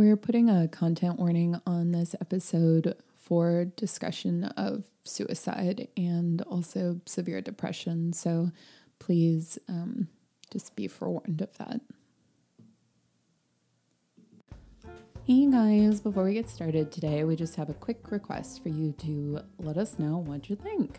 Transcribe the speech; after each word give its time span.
We're 0.00 0.16
putting 0.16 0.48
a 0.48 0.66
content 0.66 1.18
warning 1.18 1.60
on 1.66 1.92
this 1.92 2.14
episode 2.22 2.96
for 3.22 3.66
discussion 3.66 4.44
of 4.44 4.84
suicide 5.04 5.88
and 5.94 6.40
also 6.40 7.02
severe 7.04 7.42
depression. 7.42 8.14
So 8.14 8.50
please 8.98 9.58
um, 9.68 10.08
just 10.50 10.74
be 10.74 10.88
forewarned 10.88 11.42
of 11.42 11.54
that. 11.58 11.82
Hey 15.26 15.50
guys, 15.50 16.00
before 16.00 16.24
we 16.24 16.32
get 16.32 16.48
started 16.48 16.90
today, 16.90 17.24
we 17.24 17.36
just 17.36 17.56
have 17.56 17.68
a 17.68 17.74
quick 17.74 18.10
request 18.10 18.62
for 18.62 18.70
you 18.70 18.92
to 19.00 19.42
let 19.58 19.76
us 19.76 19.98
know 19.98 20.16
what 20.16 20.48
you 20.48 20.56
think. 20.56 20.98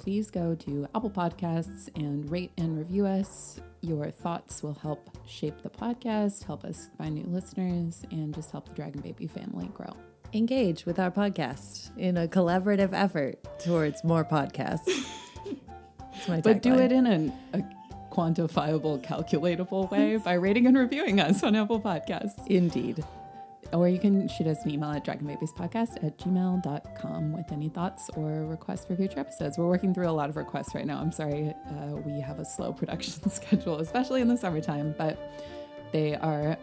Please 0.00 0.30
go 0.30 0.54
to 0.54 0.86
Apple 0.94 1.10
Podcasts 1.10 1.90
and 1.94 2.30
rate 2.30 2.50
and 2.56 2.78
review 2.78 3.04
us. 3.04 3.60
Your 3.82 4.10
thoughts 4.10 4.62
will 4.62 4.72
help 4.72 5.10
shape 5.26 5.60
the 5.62 5.68
podcast, 5.68 6.42
help 6.44 6.64
us 6.64 6.88
find 6.96 7.14
new 7.16 7.26
listeners, 7.26 8.02
and 8.10 8.34
just 8.34 8.50
help 8.50 8.66
the 8.66 8.74
Dragon 8.74 9.02
Baby 9.02 9.26
family 9.26 9.68
grow. 9.74 9.94
Engage 10.32 10.86
with 10.86 10.98
our 10.98 11.10
podcast 11.10 11.94
in 11.98 12.16
a 12.16 12.26
collaborative 12.26 12.94
effort 12.94 13.36
towards 13.58 14.02
more 14.02 14.24
podcasts. 14.24 14.88
My 16.28 16.40
But 16.40 16.62
do 16.62 16.70
tagline. 16.76 16.80
it 16.80 16.92
in 16.92 17.06
an, 17.06 17.32
a 17.52 17.62
quantifiable, 18.10 19.04
calculatable 19.04 19.90
way 19.90 20.16
by 20.16 20.32
rating 20.32 20.66
and 20.66 20.78
reviewing 20.78 21.20
us 21.20 21.42
on 21.42 21.54
Apple 21.54 21.80
Podcasts. 21.80 22.46
Indeed. 22.46 23.04
Or 23.72 23.88
you 23.88 23.98
can 23.98 24.26
shoot 24.26 24.46
us 24.46 24.64
an 24.64 24.72
email 24.72 24.90
at 24.90 25.04
dragonbabiespodcast 25.04 26.04
at 26.04 26.18
gmail.com 26.18 27.32
with 27.32 27.52
any 27.52 27.68
thoughts 27.68 28.10
or 28.16 28.44
requests 28.46 28.84
for 28.84 28.96
future 28.96 29.20
episodes. 29.20 29.58
We're 29.58 29.68
working 29.68 29.94
through 29.94 30.08
a 30.08 30.10
lot 30.10 30.28
of 30.28 30.36
requests 30.36 30.74
right 30.74 30.86
now. 30.86 30.98
I'm 31.00 31.12
sorry 31.12 31.54
uh, 31.68 31.96
we 32.04 32.20
have 32.20 32.40
a 32.40 32.44
slow 32.44 32.72
production 32.80 33.30
schedule, 33.30 33.76
especially 33.76 34.22
in 34.22 34.28
the 34.28 34.36
summertime, 34.36 34.94
but 34.98 35.40
they 35.92 36.16
are 36.16 36.58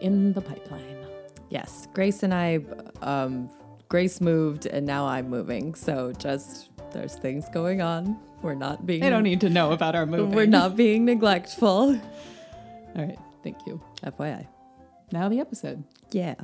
in 0.00 0.32
the 0.32 0.40
pipeline. 0.40 1.06
Yes. 1.50 1.88
Grace 1.92 2.22
and 2.22 2.32
I, 2.32 2.60
um, 3.02 3.50
Grace 3.88 4.20
moved 4.20 4.66
and 4.66 4.86
now 4.86 5.06
I'm 5.06 5.28
moving. 5.28 5.74
So 5.74 6.12
just 6.12 6.70
there's 6.92 7.16
things 7.16 7.48
going 7.50 7.82
on. 7.82 8.18
We're 8.42 8.54
not 8.54 8.86
being. 8.86 9.00
They 9.00 9.10
don't 9.10 9.24
need 9.24 9.42
to 9.42 9.50
know 9.50 9.72
about 9.72 9.94
our 9.94 10.06
movie. 10.06 10.34
We're 10.36 10.46
not 10.46 10.76
being 10.76 11.04
neglectful. 11.04 12.00
All 12.00 12.00
right. 12.96 13.18
Thank 13.42 13.66
you. 13.66 13.80
FYI. 14.02 14.46
Now 15.12 15.28
the 15.28 15.40
episode. 15.40 15.84
Yeah. 16.12 16.34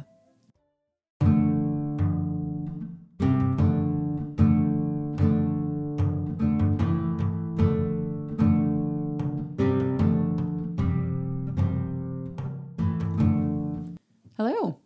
Hello. 14.36 14.76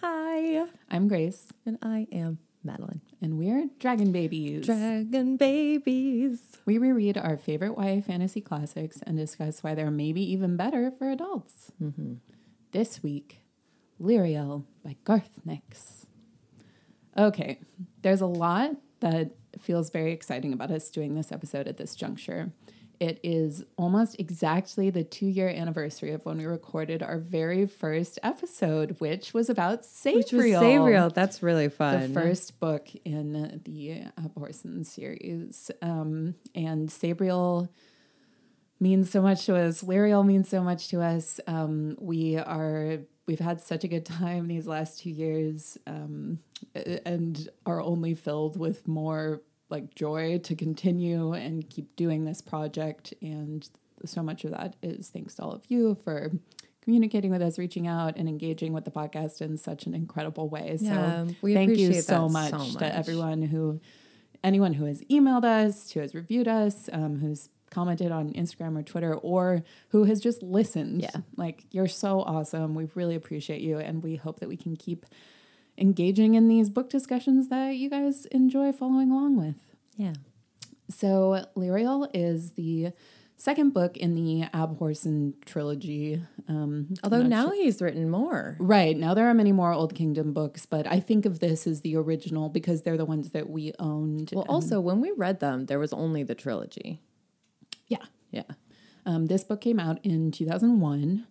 Hi. 0.00 0.66
I'm 0.90 1.08
Grace, 1.08 1.48
And 1.66 1.78
I 1.82 2.06
am 2.12 2.38
Madeline. 2.62 3.00
and 3.20 3.38
we're 3.38 3.68
Dragon 3.80 4.12
Babies. 4.12 4.64
Dragon 4.66 5.36
babies. 5.36 6.40
We 6.64 6.78
reread 6.78 7.18
our 7.18 7.36
favorite 7.36 7.74
YA 7.76 8.00
fantasy 8.00 8.40
classics 8.40 9.00
and 9.06 9.16
discuss 9.16 9.62
why 9.62 9.74
they're 9.74 9.90
maybe 9.90 10.20
even 10.32 10.56
better 10.56 10.92
for 10.96 11.10
adults. 11.10 11.72
Mm-hmm. 11.82 12.14
This 12.74 13.04
week, 13.04 13.38
Lirael 14.02 14.64
by 14.84 14.96
Garth 15.04 15.42
Nix. 15.44 16.06
Okay, 17.16 17.60
there's 18.02 18.20
a 18.20 18.26
lot 18.26 18.72
that 18.98 19.30
feels 19.60 19.90
very 19.90 20.10
exciting 20.10 20.52
about 20.52 20.72
us 20.72 20.90
doing 20.90 21.14
this 21.14 21.30
episode 21.30 21.68
at 21.68 21.76
this 21.76 21.94
juncture. 21.94 22.50
It 22.98 23.20
is 23.22 23.62
almost 23.78 24.16
exactly 24.18 24.90
the 24.90 25.04
two 25.04 25.26
year 25.26 25.48
anniversary 25.48 26.10
of 26.10 26.26
when 26.26 26.38
we 26.38 26.46
recorded 26.46 27.00
our 27.00 27.18
very 27.18 27.64
first 27.64 28.18
episode, 28.24 28.96
which 28.98 29.32
was 29.32 29.48
about 29.48 29.84
Sabriel. 29.84 30.16
Which 30.16 30.32
was 30.32 30.44
Sabriel. 30.44 31.14
That's 31.14 31.44
really 31.44 31.68
fun. 31.68 32.12
The 32.12 32.20
first 32.20 32.58
book 32.58 32.88
in 33.04 33.60
the 33.64 34.02
Abhorsen 34.20 34.84
series. 34.84 35.70
Um, 35.80 36.34
and 36.56 36.88
Sabriel 36.88 37.68
means 38.84 39.10
so 39.10 39.22
much 39.22 39.46
to 39.46 39.56
us. 39.56 39.82
Lirael 39.82 40.24
means 40.24 40.46
so 40.46 40.62
much 40.62 40.88
to 40.88 41.00
us. 41.00 41.40
Um, 41.46 41.96
we 41.98 42.36
are 42.36 42.98
we've 43.26 43.40
had 43.40 43.62
such 43.62 43.82
a 43.82 43.88
good 43.88 44.04
time 44.04 44.46
these 44.46 44.66
last 44.66 45.00
two 45.00 45.10
years, 45.10 45.78
um, 45.86 46.38
and 47.06 47.48
are 47.64 47.80
only 47.80 48.12
filled 48.14 48.58
with 48.58 48.86
more 48.86 49.40
like 49.70 49.94
joy 49.94 50.38
to 50.38 50.54
continue 50.54 51.32
and 51.32 51.68
keep 51.70 51.96
doing 51.96 52.26
this 52.26 52.42
project. 52.42 53.14
And 53.22 53.66
so 54.04 54.22
much 54.22 54.44
of 54.44 54.50
that 54.50 54.76
is 54.82 55.08
thanks 55.08 55.34
to 55.36 55.42
all 55.42 55.52
of 55.52 55.62
you 55.68 55.96
for 56.04 56.30
communicating 56.82 57.30
with 57.30 57.40
us, 57.40 57.58
reaching 57.58 57.86
out, 57.86 58.18
and 58.18 58.28
engaging 58.28 58.74
with 58.74 58.84
the 58.84 58.90
podcast 58.90 59.40
in 59.40 59.56
such 59.56 59.86
an 59.86 59.94
incredible 59.94 60.50
way. 60.50 60.76
Yeah, 60.78 61.24
so 61.24 61.34
we 61.40 61.54
thank 61.54 61.78
you 61.78 62.02
so 62.02 62.28
much, 62.28 62.50
so 62.50 62.58
much. 62.58 62.76
to 62.76 62.94
everyone 62.94 63.40
who, 63.40 63.80
anyone 64.44 64.74
who 64.74 64.84
has 64.84 65.00
emailed 65.04 65.44
us, 65.44 65.90
who 65.92 66.00
has 66.00 66.14
reviewed 66.14 66.48
us, 66.48 66.90
um, 66.92 67.20
who's 67.20 67.48
commented 67.74 68.10
on 68.12 68.32
Instagram 68.32 68.78
or 68.78 68.82
Twitter, 68.82 69.14
or 69.14 69.62
who 69.88 70.04
has 70.04 70.20
just 70.20 70.42
listened. 70.42 71.02
Yeah. 71.02 71.16
like 71.36 71.64
you're 71.70 71.88
so 71.88 72.20
awesome. 72.22 72.74
We 72.74 72.88
really 72.94 73.16
appreciate 73.16 73.60
you, 73.60 73.78
and 73.78 74.02
we 74.02 74.16
hope 74.16 74.40
that 74.40 74.48
we 74.48 74.56
can 74.56 74.76
keep 74.76 75.04
engaging 75.76 76.34
in 76.34 76.46
these 76.48 76.70
book 76.70 76.88
discussions 76.88 77.48
that 77.48 77.70
you 77.76 77.90
guys 77.90 78.26
enjoy 78.26 78.70
following 78.72 79.10
along 79.10 79.36
with. 79.36 79.56
yeah. 79.96 80.14
So, 80.90 81.46
Lirael 81.56 82.08
is 82.12 82.52
the 82.52 82.92
second 83.38 83.72
book 83.72 83.96
in 83.96 84.14
the 84.14 84.44
Abhorsen 84.52 85.32
trilogy. 85.46 86.22
Um, 86.46 86.92
Although 87.02 87.22
now 87.22 87.46
sure- 87.46 87.54
he's 87.54 87.80
written 87.80 88.10
more. 88.10 88.56
Right. 88.60 88.94
Now 88.96 89.14
there 89.14 89.26
are 89.28 89.34
many 89.34 89.50
more 89.50 89.72
Old 89.72 89.94
Kingdom 89.94 90.32
books, 90.34 90.66
but 90.66 90.86
I 90.86 91.00
think 91.00 91.24
of 91.24 91.40
this 91.40 91.66
as 91.66 91.80
the 91.80 91.96
original 91.96 92.50
because 92.50 92.82
they're 92.82 92.98
the 92.98 93.06
ones 93.06 93.30
that 93.30 93.48
we 93.48 93.72
owned. 93.78 94.30
Well, 94.34 94.44
also, 94.46 94.78
when 94.78 95.00
we 95.00 95.10
read 95.16 95.40
them, 95.40 95.66
there 95.66 95.78
was 95.78 95.92
only 95.94 96.22
the 96.22 96.34
trilogy. 96.34 97.00
Yeah. 97.88 98.04
Yeah. 98.30 98.42
Um, 99.06 99.26
this 99.26 99.44
book 99.44 99.60
came 99.60 99.78
out 99.78 99.98
in 100.04 100.30
2001, 100.32 101.26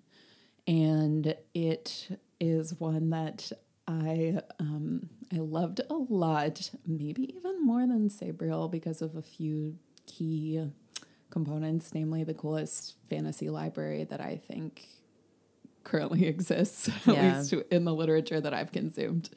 and 0.68 1.36
it 1.53 2.18
is 2.40 2.80
one 2.80 3.09
that 3.09 3.52
I 3.88 4.40
um, 4.59 5.09
I 5.34 5.38
loved 5.38 5.81
a 5.90 5.94
lot, 5.94 6.72
maybe 6.86 7.36
even 7.36 7.66
more 7.66 7.81
than 7.88 8.09
Sabriel 8.09 8.69
because 8.72 9.02
of 9.02 9.16
a 9.16 9.22
few 9.22 9.78
key 10.06 10.64
components, 11.30 11.94
namely 11.94 12.24
the 12.24 12.34
coolest 12.34 12.96
fantasy 13.09 13.50
library 13.50 14.03
that 14.06 14.22
I 14.22 14.38
think 14.38 14.85
currently 15.84 16.25
exists, 16.28 16.88
at 17.08 17.16
Yeah. 17.16 17.38
least 17.40 17.53
in 17.72 17.84
the 17.85 17.94
literature 17.94 18.40
that 18.40 18.53
I've 18.53 18.72
consumed. 18.72 19.30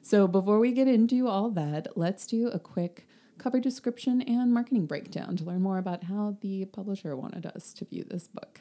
So 0.00 0.26
before 0.28 0.58
we 0.60 0.72
get 0.72 0.86
into 0.86 1.28
all 1.28 1.50
that, 1.50 1.96
let's 1.96 2.26
do 2.26 2.48
a 2.48 2.58
quick 2.58 3.06
cover 3.38 3.60
description 3.60 4.22
and 4.22 4.52
marketing 4.52 4.86
breakdown 4.86 5.36
to 5.36 5.44
learn 5.44 5.62
more 5.62 5.78
about 5.78 6.04
how 6.04 6.36
the 6.40 6.64
publisher 6.66 7.16
wanted 7.16 7.46
us 7.46 7.72
to 7.74 7.84
view 7.84 8.04
this 8.08 8.28
book. 8.28 8.60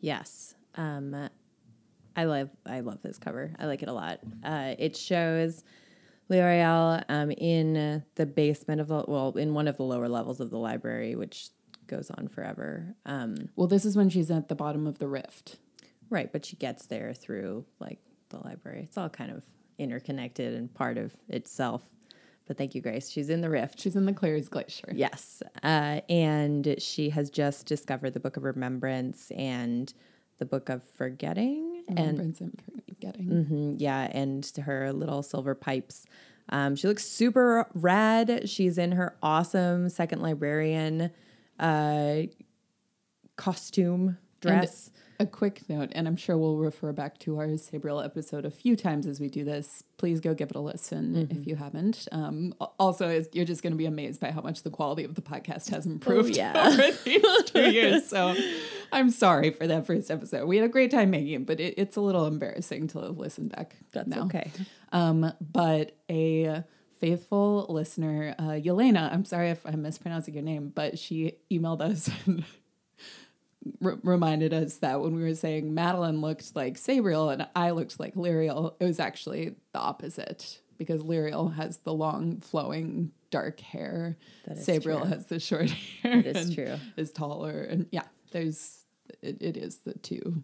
Yes. 0.00 0.54
Um, 0.76 1.28
I 2.16 2.24
love 2.24 2.50
I 2.66 2.80
love 2.80 3.02
this 3.02 3.18
cover. 3.18 3.52
I 3.58 3.66
like 3.66 3.82
it 3.82 3.88
a 3.88 3.92
lot. 3.92 4.20
Uh, 4.44 4.74
it 4.78 4.96
shows 4.96 5.64
Lirael 6.30 7.04
um, 7.08 7.30
in 7.32 8.02
the 8.14 8.26
basement 8.26 8.80
of 8.80 8.88
the 8.88 9.04
well, 9.06 9.32
in 9.36 9.52
one 9.54 9.68
of 9.68 9.76
the 9.76 9.82
lower 9.82 10.08
levels 10.08 10.40
of 10.40 10.50
the 10.50 10.58
library, 10.58 11.16
which 11.16 11.48
goes 11.86 12.10
on 12.10 12.28
forever. 12.28 12.94
Um, 13.04 13.50
Well, 13.56 13.66
this 13.66 13.84
is 13.84 13.96
when 13.96 14.08
she's 14.08 14.30
at 14.30 14.48
the 14.48 14.54
bottom 14.54 14.86
of 14.86 14.98
the 14.98 15.06
rift. 15.08 15.58
right, 16.10 16.32
but 16.32 16.44
she 16.44 16.56
gets 16.56 16.86
there 16.86 17.12
through 17.14 17.64
like 17.80 17.98
the 18.30 18.38
library. 18.38 18.82
It's 18.84 18.96
all 18.96 19.08
kind 19.10 19.30
of 19.30 19.42
interconnected 19.78 20.54
and 20.54 20.72
part 20.72 20.96
of 20.98 21.12
itself. 21.28 21.82
But 22.46 22.58
thank 22.58 22.74
you, 22.74 22.82
Grace. 22.82 23.08
She's 23.10 23.30
in 23.30 23.40
the 23.40 23.48
rift. 23.48 23.80
She's 23.80 23.96
in 23.96 24.04
the 24.04 24.12
Clayr's 24.12 24.48
Glacier. 24.48 24.92
Yes. 24.94 25.42
Uh, 25.62 26.00
and 26.10 26.74
she 26.78 27.08
has 27.10 27.30
just 27.30 27.66
discovered 27.66 28.10
the 28.12 28.20
Book 28.20 28.36
of 28.36 28.42
Remembrance 28.44 29.30
and 29.30 29.92
the 30.38 30.44
Book 30.44 30.68
of 30.68 30.82
Forgetting. 30.82 31.84
And 31.88 31.98
Remembrance 31.98 32.40
and 32.40 32.62
forgetting. 32.86 33.26
Mhm, 33.50 33.76
yeah, 33.78 34.10
and 34.12 34.44
her 34.64 34.92
little 34.92 35.22
silver 35.22 35.54
pipes. 35.54 36.04
Um, 36.50 36.76
she 36.76 36.86
looks 36.86 37.04
super 37.06 37.66
rad. 37.72 38.48
She's 38.50 38.76
in 38.76 38.92
her 38.92 39.16
awesome 39.22 39.88
second 39.88 40.20
librarian 40.20 41.10
uh, 41.58 42.22
costume 43.36 44.18
dress. 44.40 44.90
A 45.24 45.26
quick 45.26 45.62
note, 45.70 45.88
and 45.92 46.06
I'm 46.06 46.16
sure 46.16 46.36
we'll 46.36 46.58
refer 46.58 46.92
back 46.92 47.18
to 47.20 47.38
our 47.38 47.46
Sabriel 47.46 48.04
episode 48.04 48.44
a 48.44 48.50
few 48.50 48.76
times 48.76 49.06
as 49.06 49.20
we 49.20 49.30
do 49.30 49.42
this. 49.42 49.82
Please 49.96 50.20
go 50.20 50.34
give 50.34 50.50
it 50.50 50.54
a 50.54 50.60
listen 50.60 51.28
if 51.30 51.46
you 51.46 51.56
haven't. 51.56 52.06
Um, 52.12 52.54
also, 52.78 53.24
you're 53.32 53.46
just 53.46 53.62
going 53.62 53.72
to 53.72 53.76
be 53.78 53.86
amazed 53.86 54.20
by 54.20 54.32
how 54.32 54.42
much 54.42 54.64
the 54.64 54.68
quality 54.68 55.02
of 55.02 55.14
the 55.14 55.22
podcast 55.22 55.70
has 55.70 55.86
improved 55.86 56.36
yeah. 56.36 56.52
over 56.66 56.90
these 57.06 57.42
two 57.46 57.70
years. 57.70 58.06
So 58.06 58.36
I'm 58.92 59.08
sorry 59.08 59.48
for 59.48 59.66
that 59.66 59.86
first 59.86 60.10
episode. 60.10 60.46
We 60.46 60.58
had 60.58 60.66
a 60.66 60.68
great 60.68 60.90
time 60.90 61.08
making 61.08 61.32
it, 61.32 61.46
but 61.46 61.58
it, 61.58 61.72
it's 61.78 61.96
a 61.96 62.02
little 62.02 62.26
embarrassing 62.26 62.88
to 62.88 62.98
listen 62.98 63.48
back 63.48 63.76
That's 63.94 64.06
now. 64.06 64.24
okay. 64.24 64.50
Um, 64.92 65.32
but 65.40 65.96
a 66.10 66.64
faithful 67.00 67.64
listener, 67.70 68.34
uh, 68.38 68.60
Yelena, 68.60 69.10
I'm 69.10 69.24
sorry 69.24 69.48
if 69.48 69.64
I'm 69.64 69.80
mispronouncing 69.80 70.34
your 70.34 70.42
name, 70.42 70.70
but 70.74 70.98
she 70.98 71.38
emailed 71.50 71.80
us 71.80 72.10
and 72.26 72.44
r- 73.82 73.98
reminded 74.02 74.52
us 74.52 74.76
that 74.78 75.00
when 75.00 75.14
we 75.14 75.22
were 75.22 75.34
saying 75.34 75.74
Madeline 75.74 76.20
looked 76.20 76.54
like 76.54 76.76
Sabriel 76.76 77.32
and 77.32 77.46
I 77.54 77.70
looked 77.70 77.98
like 78.00 78.14
Lirael, 78.14 78.74
it 78.80 78.84
was 78.84 79.00
actually 79.00 79.54
the 79.72 79.78
opposite 79.78 80.60
because 80.78 81.02
Lirael 81.02 81.54
has 81.54 81.78
the 81.78 81.92
long, 81.92 82.40
flowing, 82.40 83.12
dark 83.30 83.60
hair. 83.60 84.16
That 84.46 84.58
is 84.58 84.66
Sabriel 84.66 85.00
true. 85.00 85.10
has 85.10 85.26
the 85.26 85.40
short 85.40 85.70
hair. 86.02 86.22
That 86.22 86.36
is 86.36 86.54
true. 86.54 86.76
Is 86.96 87.12
taller 87.12 87.62
and 87.62 87.86
yeah, 87.90 88.04
there's 88.32 88.84
it, 89.22 89.40
it 89.40 89.56
is 89.56 89.78
the 89.78 89.94
two 89.94 90.42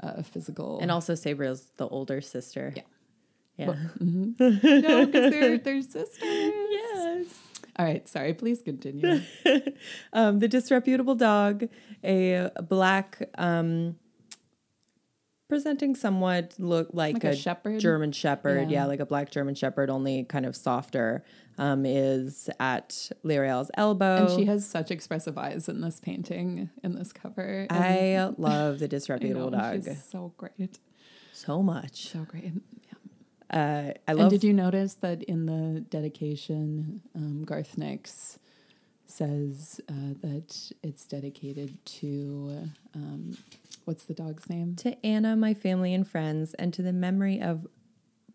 uh, 0.00 0.22
physical 0.22 0.78
And 0.80 0.90
also 0.90 1.14
Sabriel's 1.14 1.70
the 1.76 1.88
older 1.88 2.20
sister. 2.20 2.72
Yeah. 2.76 2.82
Yeah. 3.56 3.74
no 4.00 5.06
because 5.06 5.32
they're 5.32 5.58
they're 5.58 5.80
sisters. 5.80 6.18
All 7.78 7.84
right, 7.84 8.08
sorry. 8.08 8.32
Please 8.32 8.62
continue. 8.62 9.20
um, 10.12 10.38
the 10.38 10.48
disreputable 10.48 11.14
dog, 11.14 11.68
a 12.02 12.50
black, 12.62 13.28
um, 13.36 13.96
presenting 15.48 15.94
somewhat 15.94 16.54
look 16.58 16.88
like, 16.92 17.14
Like 17.14 17.24
a 17.24 17.36
shepherd? 17.36 17.80
German 17.80 18.12
shepherd. 18.12 18.70
Yeah. 18.70 18.80
Yeah. 18.80 18.86
like 18.86 19.00
a 19.00 19.06
black 19.06 19.30
German 19.30 19.54
shepherd, 19.54 19.90
only 19.90 20.24
kind 20.24 20.46
of 20.46 20.56
softer. 20.56 21.24
Um, 21.58 21.86
is 21.86 22.50
at 22.60 23.10
Lirael's 23.24 23.70
elbow. 23.74 24.26
And 24.26 24.38
she 24.38 24.44
has 24.44 24.66
such 24.68 24.90
expressive 24.90 25.38
eyes 25.38 25.70
in 25.70 25.80
this 25.80 26.00
painting, 26.00 26.68
in 26.82 26.94
this 26.94 27.14
cover. 27.14 27.66
And 27.70 27.72
I 27.72 28.30
love 28.36 28.78
the 28.78 28.88
disreputable 28.88 29.50
know, 29.50 29.58
dog 29.58 29.88
so 30.10 30.34
great. 30.36 30.78
so 31.32 31.62
much. 31.62 32.08
So 32.10 32.26
great. 32.28 32.52
Uh, 33.50 33.92
I 34.08 34.12
And 34.12 34.30
did 34.30 34.42
you 34.44 34.52
notice 34.52 34.94
that 34.94 35.22
in 35.24 35.46
the 35.46 35.80
dedication, 35.80 37.00
um, 37.14 37.44
Garth 37.44 37.78
Nix 37.78 38.38
says 39.06 39.80
uh, 39.88 40.14
that 40.20 40.72
it's 40.82 41.04
dedicated 41.04 41.84
to 41.86 42.70
um, 42.94 43.36
what's 43.84 44.04
the 44.04 44.14
dog's 44.14 44.50
name? 44.50 44.74
to 44.76 45.06
Anna, 45.06 45.36
my 45.36 45.54
family 45.54 45.94
and 45.94 46.06
friends, 46.06 46.54
and 46.54 46.74
to 46.74 46.82
the 46.82 46.92
memory 46.92 47.40
of 47.40 47.66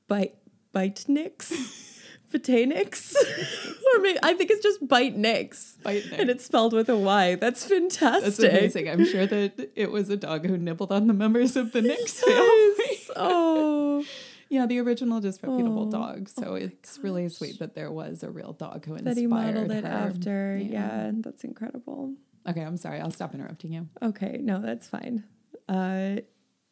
Bite 0.07 0.35
Bite 0.71 1.05
Nix, 1.07 1.51
Nix, 2.33 3.15
or 3.95 4.01
maybe 4.01 4.19
I 4.23 4.33
think 4.33 4.49
it's 4.49 4.63
just 4.63 4.87
Bite 4.87 5.15
Nix, 5.17 5.77
Bite 5.83 6.05
and 6.13 6.29
it's 6.29 6.45
spelled 6.45 6.73
with 6.73 6.89
a 6.89 6.97
Y. 6.97 7.35
That's 7.35 7.65
fantastic. 7.65 8.23
That's 8.23 8.39
amazing. 8.39 8.89
I'm 8.89 9.05
sure 9.05 9.25
that 9.25 9.71
it 9.75 9.91
was 9.91 10.09
a 10.09 10.17
dog 10.17 10.45
who 10.45 10.57
nibbled 10.57 10.91
on 10.91 11.07
the 11.07 11.13
members 11.13 11.55
of 11.55 11.73
the 11.73 11.81
Nix 11.81 12.19
family. 12.23 12.99
oh, 13.15 14.05
yeah, 14.51 14.65
the 14.67 14.79
original 14.79 15.19
disreputable 15.21 15.87
Oh. 15.87 15.91
dog. 15.91 16.29
So 16.29 16.53
it's 16.55 16.99
really 17.01 17.27
sweet 17.29 17.57
that 17.59 17.73
there 17.73 17.91
was 17.91 18.21
a 18.21 18.29
real 18.29 18.53
dog 18.53 18.85
who 18.85 18.93
inspired 18.93 19.15
that 19.15 19.19
he 19.19 19.25
modeled 19.25 19.71
it 19.71 19.83
her. 19.85 19.89
after. 19.89 20.57
Yeah. 20.61 21.11
that's 21.15 21.43
incredible. 21.43 22.13
Okay, 22.47 22.61
I'm 22.61 22.77
sorry. 22.77 22.99
I'll 22.99 23.11
stop 23.11 23.33
interrupting 23.33 23.71
you. 23.73 23.87
Okay, 24.03 24.37
no, 24.41 24.59
that's 24.61 24.87
fine. 24.87 25.23
Uh, 25.69 26.17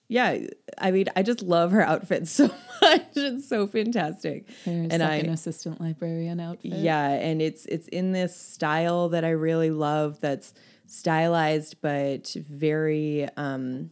yeah, 0.10 0.38
I 0.78 0.90
mean, 0.92 1.06
I 1.16 1.22
just 1.22 1.42
love 1.44 1.72
her 1.72 1.82
outfit 1.84 2.28
so 2.40 2.48
much. 2.82 3.04
It's 3.16 3.48
so 3.48 3.66
fantastic. 3.68 4.50
Her 4.66 4.72
And 4.92 5.02
I- 5.02 5.18
assistant 5.18 5.80
librarian 5.80 6.40
outfit. 6.40 6.74
Yeah, 6.74 7.08
and 7.10 7.42
it's 7.42 7.66
it's 7.68 7.88
in 7.90 8.12
this 8.12 8.36
style 8.36 9.10
that 9.10 9.24
I 9.24 9.30
really 9.30 9.70
love. 9.72 10.20
That's 10.20 10.54
stylized 10.88 11.76
but 11.82 12.28
very. 12.50 13.28
um 13.38 13.92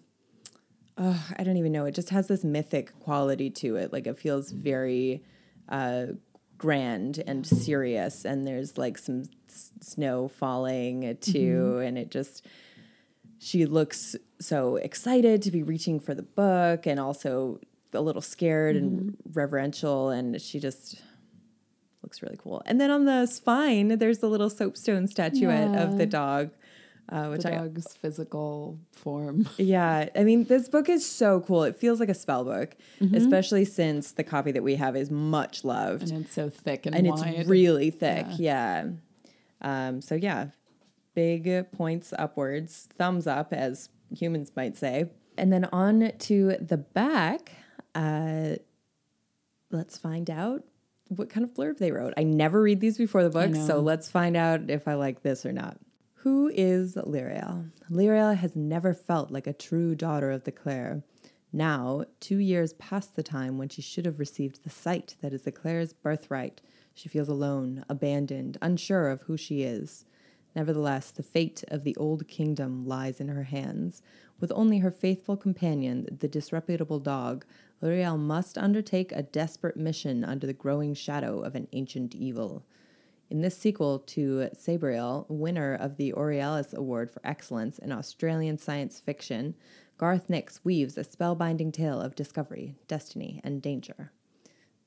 oh, 0.98 1.26
I 1.38 1.44
don't 1.44 1.58
even 1.58 1.72
know. 1.72 1.86
It 1.86 1.96
just 1.96 2.10
has 2.10 2.28
this 2.28 2.44
mythic 2.44 2.98
quality 3.00 3.50
to 3.52 3.76
it. 3.76 3.94
Like 3.94 4.08
it 4.08 4.18
feels 4.18 4.52
very 4.52 5.24
uh, 5.70 6.08
grand 6.58 7.24
and 7.28 7.46
serious. 7.46 8.26
And 8.26 8.46
there's 8.46 8.78
like 8.78 8.98
some 8.98 9.24
s- 9.50 9.72
snow 9.82 10.28
falling 10.28 11.06
uh, 11.06 11.14
too, 11.20 11.74
mm-hmm. 11.76 11.88
and 11.88 11.98
it 11.98 12.10
just 12.10 12.46
she 13.40 13.66
looks 13.66 14.16
so 14.40 14.78
excited 14.78 15.42
to 15.44 15.52
be 15.52 15.64
reaching 15.64 16.00
for 16.00 16.16
the 16.16 16.24
book 16.24 16.86
and 16.86 17.00
also 17.00 17.60
a 17.94 18.02
little 18.02 18.22
scared 18.22 18.76
and 18.76 19.02
mm-hmm. 19.02 19.32
reverential 19.34 20.10
and 20.10 20.40
she 20.42 20.60
just 20.60 21.02
looks 22.04 22.22
really 22.22 22.38
cool 22.38 22.62
and 22.66 22.80
then 22.80 22.92
on 22.92 23.06
the 23.06 23.26
spine 23.26 23.88
there's 23.98 24.20
the 24.20 24.28
little 24.28 24.50
soapstone 24.50 25.08
statuette 25.08 25.76
uh, 25.76 25.84
of 25.84 25.98
the 25.98 26.06
dog 26.06 26.52
uh, 27.10 27.28
which 27.28 27.44
the 27.44 27.54
I 27.54 27.58
dog's 27.58 27.94
physical 27.94 28.78
form. 28.92 29.48
yeah 29.58 30.10
I 30.16 30.24
mean 30.24 30.44
this 30.46 30.68
book 30.70 30.90
is 30.90 31.06
so 31.06 31.40
cool 31.42 31.64
it 31.64 31.76
feels 31.76 32.00
like 32.00 32.10
a 32.10 32.14
spell 32.14 32.44
book 32.44 32.76
especially 33.14 33.66
since 33.66 34.12
the 34.12 34.24
copy 34.24 34.52
that 34.52 34.64
we 34.64 34.76
have 34.76 34.96
is 34.96 35.10
much 35.10 35.64
loved 35.64 36.12
And 36.12 36.26
it's 36.26 36.34
so 36.34 36.50
thick 36.50 36.86
and, 36.86 36.96
and 36.96 37.08
wide. 37.08 37.34
it's 37.36 37.50
really 37.50 37.92
thick. 37.92 38.26
Yeah. 38.38 38.88
Um, 39.62 40.02
so 40.02 40.16
yeah, 40.16 40.48
big 41.16 41.72
points 41.72 42.14
upwards, 42.18 42.88
thumbs 42.98 43.26
up, 43.26 43.54
as 43.54 43.90
humans 44.16 44.52
might 44.56 44.78
say. 44.78 45.10
And 45.38 45.52
then 45.52 45.66
on 45.72 46.12
to 46.18 46.58
the 46.60 46.78
back. 46.78 47.52
Uh, 47.96 48.56
let's 49.72 49.98
find 49.98 50.30
out 50.30 50.64
what 51.10 51.30
kind 51.30 51.44
of 51.44 51.54
blurb 51.54 51.78
they 51.78 51.92
wrote. 51.92 52.14
I 52.18 52.24
never 52.24 52.62
read 52.62 52.80
these 52.82 52.98
before 52.98 53.24
the 53.24 53.30
book, 53.30 53.56
so 53.56 53.80
let's 53.80 54.10
find 54.12 54.36
out 54.38 54.70
if 54.70 54.88
I 54.88 54.94
like 54.96 55.24
this 55.24 55.46
or 55.46 55.52
not. 55.54 55.78
Who 56.28 56.52
is 56.54 56.96
Lirael? 56.96 57.72
Lirael 57.90 58.36
has 58.36 58.54
never 58.54 58.94
felt 58.94 59.32
like 59.32 59.48
a 59.48 59.54
true 59.54 59.96
daughter 59.96 60.30
of 60.30 60.44
the 60.44 60.52
Clayr. 60.52 61.04
Now, 61.54 62.04
two 62.20 62.40
years 62.40 62.74
past 62.74 63.16
the 63.16 63.24
time 63.24 63.58
when 63.58 63.70
she 63.70 63.82
should 63.82 64.06
have 64.06 64.20
received 64.20 64.62
the 64.62 64.70
sight 64.70 65.16
that 65.22 65.32
is 65.32 65.44
the 65.44 65.54
Clayr's 65.54 65.94
birthright, 65.94 66.60
she 66.94 67.08
feels 67.08 67.30
alone, 67.30 67.86
abandoned, 67.88 68.58
unsure 68.62 69.08
of 69.08 69.22
who 69.22 69.38
she 69.38 69.64
is. 69.64 70.04
Nevertheless, 70.54 71.12
the 71.12 71.24
fate 71.24 71.64
of 71.70 71.86
the 71.86 71.96
old 71.96 72.28
kingdom 72.28 72.86
lies 72.86 73.22
in 73.22 73.30
her 73.30 73.44
hands. 73.44 74.02
With 74.42 74.52
only 74.54 74.80
her 74.80 74.92
faithful 74.92 75.38
companion, 75.38 76.10
the 76.20 76.28
disreputable 76.28 77.00
dog, 77.00 77.46
Lirael 77.82 78.20
must 78.20 78.58
undertake 78.58 79.14
a 79.14 79.24
desperate 79.24 79.78
mission 79.78 80.26
under 80.26 80.46
the 80.46 80.52
growing 80.52 80.94
shadow 80.94 81.40
of 81.40 81.56
an 81.56 81.70
ancient 81.72 82.14
evil. 82.16 82.66
In 83.30 83.42
this 83.42 83.58
sequel 83.58 84.00
to 84.00 84.50
Sabriel, 84.56 85.26
winner 85.28 85.74
of 85.74 85.98
the 85.98 86.14
Aurealis 86.14 86.74
Award 86.74 87.12
for 87.12 87.22
Excellence 87.26 87.78
in 87.78 87.92
Australian 87.92 88.58
science 88.58 89.02
fiction, 89.02 89.56
Garth 89.98 90.30
Nix 90.30 90.64
weaves 90.64 90.98
a 90.98 91.04
spellbinding 91.04 91.74
tale 91.74 92.00
of 92.00 92.16
discovery, 92.16 92.76
destiny, 92.88 93.42
and 93.44 93.62
danger. 93.62 94.12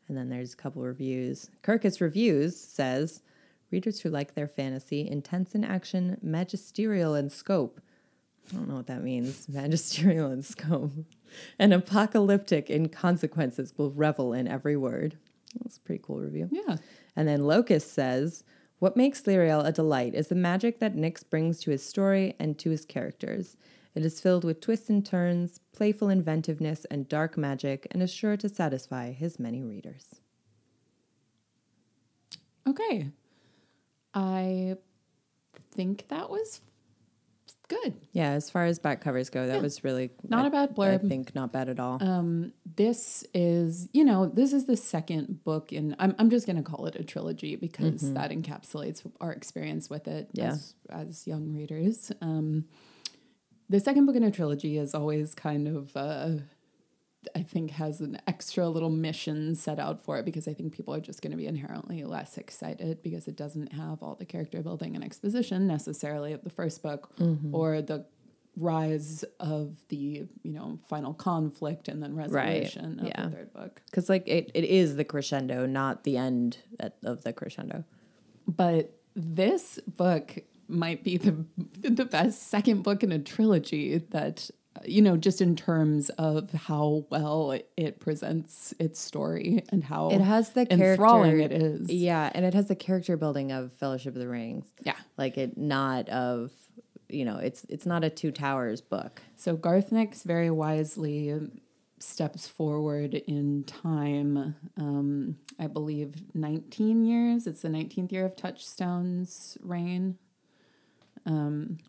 And 0.08 0.16
then 0.16 0.30
there's 0.30 0.54
a 0.54 0.56
couple 0.56 0.82
reviews. 0.82 1.50
Kirkus 1.62 2.00
Reviews 2.00 2.58
says 2.58 3.22
readers 3.70 4.00
who 4.00 4.08
like 4.08 4.34
their 4.34 4.48
fantasy 4.48 5.06
intense 5.06 5.54
in 5.54 5.62
action, 5.62 6.16
magisterial 6.22 7.14
in 7.14 7.28
scope. 7.28 7.80
I 8.50 8.56
don't 8.56 8.68
know 8.68 8.76
what 8.76 8.86
that 8.86 9.04
means. 9.04 9.48
Magisterial 9.48 10.30
in 10.32 10.42
scope. 10.42 10.92
And 11.58 11.72
apocalyptic 11.72 12.70
in 12.70 12.88
consequences 12.88 13.74
will 13.76 13.92
revel 13.92 14.32
in 14.32 14.48
every 14.48 14.76
word. 14.76 15.18
That's 15.62 15.76
a 15.76 15.80
pretty 15.80 16.02
cool 16.04 16.18
review. 16.18 16.48
Yeah. 16.50 16.76
And 17.16 17.28
then 17.28 17.44
Locust 17.44 17.92
says, 17.92 18.44
What 18.78 18.96
makes 18.96 19.22
Lirael 19.22 19.66
a 19.66 19.72
delight 19.72 20.14
is 20.14 20.28
the 20.28 20.34
magic 20.34 20.78
that 20.80 20.94
Nix 20.94 21.22
brings 21.22 21.60
to 21.60 21.70
his 21.70 21.84
story 21.84 22.34
and 22.38 22.58
to 22.58 22.70
his 22.70 22.84
characters. 22.84 23.56
It 23.94 24.04
is 24.04 24.20
filled 24.20 24.44
with 24.44 24.60
twists 24.60 24.88
and 24.88 25.04
turns, 25.04 25.60
playful 25.72 26.08
inventiveness, 26.08 26.84
and 26.90 27.08
dark 27.08 27.36
magic, 27.36 27.86
and 27.90 28.02
is 28.02 28.12
sure 28.12 28.36
to 28.36 28.48
satisfy 28.48 29.10
his 29.12 29.38
many 29.38 29.62
readers. 29.62 30.20
Okay. 32.66 33.08
I 34.14 34.76
think 35.72 36.06
that 36.08 36.30
was 36.30 36.60
good. 37.70 37.94
Yeah, 38.12 38.32
as 38.32 38.50
far 38.50 38.66
as 38.66 38.78
back 38.78 39.00
covers 39.00 39.30
go, 39.30 39.46
that 39.46 39.54
Yeah. 39.56 39.62
was 39.62 39.82
really 39.84 40.10
Not 40.28 40.44
I- 40.44 40.48
a 40.48 40.50
bad 40.50 40.76
blurb. 40.76 41.04
I 41.04 41.08
think 41.08 41.34
not 41.34 41.52
bad 41.52 41.68
at 41.70 41.80
all. 41.80 41.96
Um, 42.02 42.52
this 42.76 43.24
is, 43.32 43.88
you 43.94 44.04
know, 44.04 44.26
this 44.26 44.52
is 44.52 44.66
the 44.66 44.76
second 44.76 45.42
book 45.44 45.72
in. 45.72 45.96
I'm, 45.98 46.14
I'm 46.18 46.28
just 46.30 46.46
going 46.46 46.56
to 46.56 46.62
call 46.62 46.84
it 46.86 46.96
a 46.96 47.04
trilogy 47.04 47.56
because 47.56 48.12
that 48.14 48.30
encapsulates 48.30 49.08
our 49.20 49.32
experience 49.32 49.88
with 49.88 50.06
it 50.08 50.28
Mm-hmm. 50.34 50.40
Yeah. 50.40 50.52
as, 50.52 50.74
as 50.90 51.26
young 51.26 51.54
readers. 51.54 52.12
Um, 52.20 52.66
the 53.68 53.80
second 53.80 54.04
book 54.06 54.16
in 54.16 54.24
a 54.24 54.30
trilogy 54.32 54.76
is 54.76 54.94
always 54.94 55.34
kind 55.34 55.68
of, 55.68 55.96
uh, 55.96 56.30
I 57.34 57.42
think, 57.42 57.72
has 57.72 58.00
an 58.00 58.18
extra 58.26 58.68
little 58.68 58.90
mission 58.90 59.54
set 59.54 59.78
out 59.78 60.00
for 60.00 60.18
it 60.18 60.24
because 60.24 60.48
I 60.48 60.54
think 60.54 60.72
people 60.72 60.94
are 60.94 61.00
just 61.00 61.20
going 61.22 61.32
to 61.32 61.36
be 61.36 61.46
inherently 61.46 62.02
less 62.04 62.38
excited 62.38 63.02
because 63.02 63.28
it 63.28 63.36
doesn't 63.36 63.72
have 63.72 64.02
all 64.02 64.14
the 64.14 64.24
character 64.24 64.62
building 64.62 64.94
and 64.94 65.04
exposition 65.04 65.66
necessarily 65.66 66.32
of 66.32 66.42
the 66.44 66.50
first 66.50 66.82
book 66.82 67.10
Mm-hmm. 67.18 67.54
or 67.54 67.82
the 67.82 68.06
rise 68.56 69.24
of 69.38 69.76
the 69.88 69.96
you 70.42 70.52
know 70.52 70.78
final 70.88 71.14
conflict 71.14 71.86
and 71.88 72.02
then 72.02 72.14
resolution 72.16 72.98
of 73.00 73.06
yeah. 73.06 73.26
the 73.26 73.30
third 73.36 73.52
book 73.52 73.80
Because 73.90 74.08
like 74.08 74.26
it, 74.26 74.50
it 74.54 74.64
is 74.64 74.96
the 74.96 75.04
crescendo, 75.04 75.66
not 75.66 76.04
the 76.04 76.16
end 76.16 76.58
at, 76.80 76.96
of 77.04 77.22
the 77.22 77.32
crescendo. 77.32 77.84
but 78.48 78.92
this 79.14 79.78
book 79.86 80.38
might 80.68 81.02
be 81.04 81.16
the 81.16 81.34
the 81.88 82.04
best 82.04 82.48
second 82.48 82.82
book 82.82 83.02
in 83.02 83.12
a 83.12 83.18
trilogy 83.18 83.98
that 83.98 84.50
you 84.84 85.02
know 85.02 85.16
just 85.16 85.40
in 85.40 85.56
terms 85.56 86.10
of 86.10 86.50
how 86.52 87.04
well 87.10 87.58
it, 87.76 88.00
presents 88.00 88.72
its 88.78 89.00
story 89.00 89.64
and 89.70 89.82
how 89.84 90.10
It 90.10 90.20
has 90.20 90.50
the 90.50 90.66
enthralling 90.72 91.38
character- 91.38 91.56
it 91.56 91.62
is 91.62 91.90
Yeah, 91.90 92.30
and 92.34 92.44
it 92.44 92.54
has 92.54 92.66
the 92.68 92.76
character 92.76 93.16
building 93.16 93.50
of 93.52 93.72
Fellowship 93.74 94.14
of 94.14 94.20
the 94.20 94.28
Rings. 94.28 94.66
yeah 94.84 94.96
Like 95.18 95.36
it 95.36 95.58
not 95.58 96.08
of 96.08 96.52
you 97.08 97.24
know, 97.24 97.38
it's 97.38 97.66
it's 97.68 97.86
not 97.86 98.04
a 98.04 98.10
Two 98.10 98.30
Towers 98.30 98.80
book. 98.80 99.20
So 99.34 99.56
Garth 99.56 99.90
Nix 99.90 100.22
very 100.22 100.48
wisely 100.48 101.34
steps 101.98 102.46
forward 102.46 103.14
in 103.14 103.64
time. 103.64 104.54
Um, 104.78 105.36
I 105.58 105.66
believe 105.66 106.14
19 106.34 107.04
years. 107.04 107.48
It's 107.48 107.62
the 107.62 107.68
19th 107.68 108.12
year 108.12 108.24
of 108.24 108.36
Touchstone's 108.36 109.58
reign. 109.60 110.18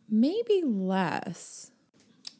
Maybe 0.09 0.63
less. 0.65 1.70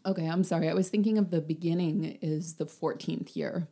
Okay, 0.05 0.27
I'm 0.27 0.43
sorry. 0.43 0.69
I 0.69 0.73
was 0.73 0.89
thinking 0.89 1.17
of 1.17 1.31
the 1.31 1.41
beginning 1.41 2.17
is 2.21 2.55
the 2.55 2.65
14th 2.65 3.35
year 3.35 3.67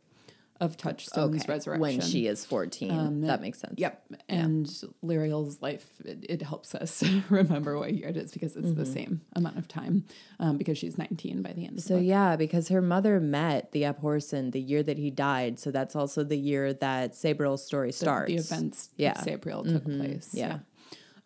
of 0.60 0.76
Touchstone's 0.76 1.48
resurrection. 1.48 1.80
when 1.80 2.00
she 2.02 2.26
is 2.26 2.44
14. 2.44 2.90
Um, 2.90 3.20
that 3.22 3.40
makes 3.40 3.58
sense. 3.58 3.74
Yep. 3.78 4.04
And 4.28 4.66
Lirael's 5.02 5.62
life, 5.62 5.86
it, 6.04 6.26
it 6.28 6.42
helps 6.42 6.74
us 6.74 7.02
remember 7.30 7.78
what 7.78 7.94
year 7.94 8.08
it 8.08 8.16
is 8.18 8.30
because 8.30 8.56
it's 8.56 8.74
the 8.74 8.82
mm-hmm. 8.82 8.92
same 8.92 9.20
amount 9.34 9.56
of 9.56 9.68
time 9.68 10.04
um, 10.38 10.58
because 10.58 10.76
she's 10.76 10.98
19 10.98 11.40
by 11.40 11.52
the 11.54 11.64
end 11.64 11.78
of 11.78 11.84
So 11.84 11.96
the 11.96 12.04
yeah, 12.04 12.36
because 12.36 12.68
her 12.68 12.82
mother 12.82 13.20
met 13.20 13.72
the 13.72 13.84
Abhorsen 13.84 14.52
the 14.52 14.60
year 14.60 14.82
that 14.82 14.98
he 14.98 15.10
died, 15.10 15.58
so 15.58 15.70
that's 15.70 15.96
also 15.96 16.24
the 16.24 16.38
year 16.38 16.74
that 16.74 17.14
Sabriel's 17.14 17.64
story 17.64 17.90
starts. 17.90 18.28
The 18.28 18.36
events 18.36 18.90
Yeah. 18.96 19.12
of 19.12 19.24
Sabriel 19.24 19.64
took 19.64 19.84
mm-hmm. 19.84 19.98
place. 19.98 20.30
Yeah. 20.34 20.58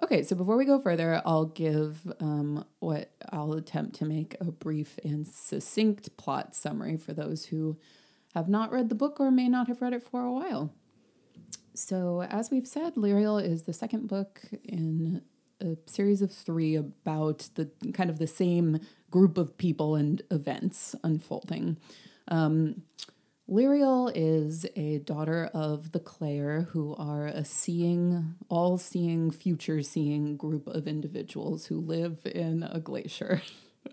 Okay, 0.02 0.22
so 0.22 0.34
before 0.34 0.56
we 0.56 0.64
go 0.64 0.78
further, 0.78 1.22
I'll 1.24 1.46
give 1.46 2.12
um, 2.20 2.64
what 2.80 3.10
I'll 3.30 3.52
attempt 3.52 3.96
to 3.96 4.04
make 4.04 4.36
a 4.40 4.44
brief 4.50 4.98
and 5.04 5.26
succinct 5.26 6.16
plot 6.16 6.54
summary 6.54 6.96
for 6.96 7.12
those 7.12 7.46
who 7.46 7.78
have 8.34 8.48
not 8.48 8.72
read 8.72 8.88
the 8.88 8.94
book 8.94 9.20
or 9.20 9.30
may 9.30 9.48
not 9.48 9.68
have 9.68 9.80
read 9.80 9.92
it 9.92 10.02
for 10.02 10.22
a 10.22 10.32
while. 10.32 10.72
So, 11.74 12.22
as 12.22 12.50
we've 12.50 12.66
said, 12.66 12.94
Lirael 12.94 13.42
is 13.42 13.62
the 13.62 13.72
second 13.72 14.08
book 14.08 14.42
in 14.64 15.22
a 15.60 15.76
series 15.86 16.22
of 16.22 16.32
three 16.32 16.74
about 16.74 17.48
the 17.54 17.70
kind 17.92 18.10
of 18.10 18.18
the 18.18 18.26
same 18.26 18.80
group 19.10 19.38
of 19.38 19.56
people 19.58 19.94
and 19.94 20.22
events 20.30 20.94
unfolding. 21.04 21.76
Um, 22.28 22.82
Lirael 23.48 24.10
is 24.14 24.64
a 24.74 24.98
daughter 25.00 25.50
of 25.52 25.92
the 25.92 26.00
Clayr, 26.00 26.68
who 26.68 26.94
are 26.96 27.26
a 27.26 27.44
seeing, 27.44 28.36
all 28.48 28.78
seeing, 28.78 29.30
future 29.30 29.82
seeing 29.82 30.36
group 30.36 30.66
of 30.66 30.88
individuals 30.88 31.66
who 31.66 31.78
live 31.78 32.20
in 32.24 32.62
a 32.62 32.80
glacier. 32.80 33.42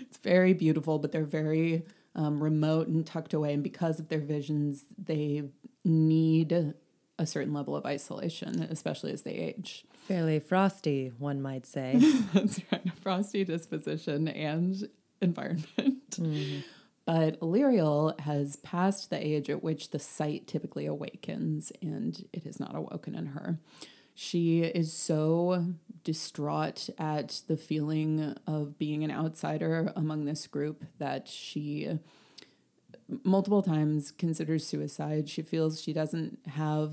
it's 0.00 0.16
very 0.22 0.54
beautiful, 0.54 0.98
but 0.98 1.12
they're 1.12 1.24
very 1.24 1.84
um, 2.14 2.42
remote 2.42 2.88
and 2.88 3.06
tucked 3.06 3.34
away. 3.34 3.52
And 3.52 3.62
because 3.62 4.00
of 4.00 4.08
their 4.08 4.20
visions, 4.20 4.84
they 4.96 5.42
need 5.84 6.74
a 7.18 7.26
certain 7.26 7.52
level 7.52 7.76
of 7.76 7.84
isolation, 7.84 8.62
especially 8.62 9.12
as 9.12 9.22
they 9.22 9.32
age. 9.32 9.84
Fairly 9.92 10.40
frosty, 10.40 11.12
one 11.18 11.42
might 11.42 11.66
say. 11.66 11.96
That's 12.32 12.60
right, 12.72 12.86
a 12.86 12.92
frosty 12.92 13.44
disposition 13.44 14.26
and 14.26 14.88
environment. 15.20 16.18
But 17.06 17.38
Illyriel 17.40 18.18
has 18.20 18.56
passed 18.56 19.10
the 19.10 19.24
age 19.24 19.50
at 19.50 19.62
which 19.62 19.90
the 19.90 19.98
sight 19.98 20.46
typically 20.46 20.86
awakens, 20.86 21.70
and 21.82 22.26
it 22.32 22.44
has 22.44 22.58
not 22.58 22.74
awoken 22.74 23.14
in 23.14 23.26
her. 23.26 23.58
She 24.14 24.62
is 24.62 24.92
so 24.92 25.66
distraught 26.04 26.88
at 26.98 27.42
the 27.46 27.56
feeling 27.56 28.36
of 28.46 28.78
being 28.78 29.04
an 29.04 29.10
outsider 29.10 29.92
among 29.96 30.24
this 30.24 30.46
group 30.46 30.84
that 30.98 31.28
she 31.28 31.98
multiple 33.22 33.62
times 33.62 34.10
considers 34.10 34.66
suicide. 34.66 35.28
She 35.28 35.42
feels 35.42 35.80
she 35.80 35.92
doesn't 35.92 36.38
have, 36.46 36.92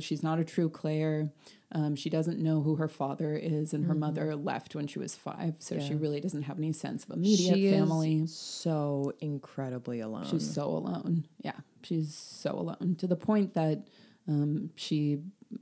she's 0.00 0.22
not 0.22 0.38
a 0.38 0.44
true 0.44 0.70
Clayr. 0.70 1.30
Um, 1.72 1.94
she 1.94 2.10
doesn't 2.10 2.40
know 2.40 2.62
who 2.62 2.76
her 2.76 2.88
father 2.88 3.36
is, 3.36 3.72
and 3.72 3.84
her 3.84 3.94
mother 3.94 4.34
left 4.34 4.74
when 4.74 4.88
she 4.88 4.98
was 4.98 5.14
five, 5.14 5.54
so 5.60 5.78
she 5.78 5.94
really 5.94 6.20
doesn't 6.20 6.42
have 6.42 6.58
any 6.58 6.72
sense 6.72 7.04
of 7.04 7.10
immediate 7.10 7.54
she 7.54 7.70
family. 7.70 8.26
so 8.26 9.12
incredibly 9.20 10.00
alone. 10.00 10.24
She's 10.24 10.52
so 10.52 10.64
alone. 10.64 11.26
Yeah, 11.42 11.52
she's 11.82 12.12
so 12.12 12.50
alone 12.50 12.96
to 12.98 13.06
the 13.06 13.14
point 13.14 13.54
that 13.54 13.86
um, 14.26 14.70
she 14.74 15.20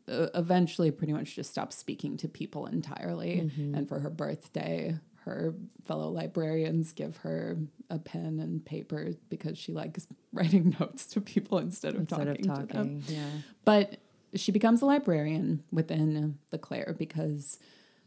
uh, 0.09 0.28
eventually 0.35 0.90
pretty 0.90 1.12
much 1.12 1.35
just 1.37 1.50
stops 1.50 1.76
speaking 1.76 2.17
to 2.19 2.28
people 2.28 2.64
entirely. 2.67 3.50
And 3.75 3.87
for 3.87 3.99
her 4.00 4.11
birthday, 4.11 4.97
her 5.28 5.54
fellow 5.87 6.08
librarians 6.08 6.92
give 6.92 7.18
her 7.18 7.58
a 7.90 7.99
pen 7.99 8.40
and 8.40 8.64
paper 8.64 9.12
because 9.28 9.58
she 9.58 9.73
likes 9.73 10.06
writing 10.32 10.75
notes 10.80 11.06
to 11.06 11.20
people 11.20 11.58
instead 11.58 11.94
of, 11.94 12.00
instead 12.00 12.26
talking, 12.26 12.50
of 12.50 12.58
to 12.68 12.75
them. 12.75 13.00
talking. 13.00 13.02
Yeah. 13.06 13.28
But 13.64 13.99
she 14.35 14.52
becomes 14.52 14.82
a 14.82 14.87
librarian 14.87 15.62
within 15.70 16.38
the 16.50 16.58
Clayr 16.58 16.97
because 16.97 17.58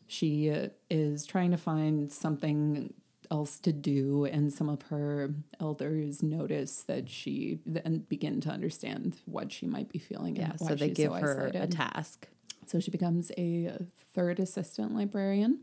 she 0.08 0.50
uh, 0.52 0.70
is 0.90 1.26
trying 1.26 1.52
to 1.52 1.58
find 1.58 2.12
something 2.12 2.94
else 3.30 3.60
to 3.60 3.72
do, 3.72 4.26
and 4.26 4.52
some 4.52 4.68
of 4.68 4.82
her 4.84 5.34
elders 5.60 6.22
notice 6.22 6.84
that 6.84 7.10
she 7.10 7.60
then 7.66 8.06
begin 8.10 8.42
to 8.42 8.50
understand 8.50 9.16
what 9.26 9.52
she 9.52 9.66
might 9.66 9.90
be 9.90 10.00
feeling. 10.00 10.36
Yeah. 10.36 10.52
and 10.52 10.60
why 10.60 10.68
So 10.70 10.76
they 10.76 10.90
give 10.90 11.12
so 11.14 11.20
her 11.20 11.52
a 11.54 11.68
task. 11.68 12.28
So 12.68 12.80
she 12.80 12.92
becomes 12.92 13.32
a 13.38 13.72
third 14.14 14.40
assistant 14.40 14.94
librarian 14.96 15.60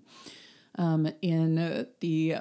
um, 0.76 1.08
in 1.22 1.86
the 2.00 2.36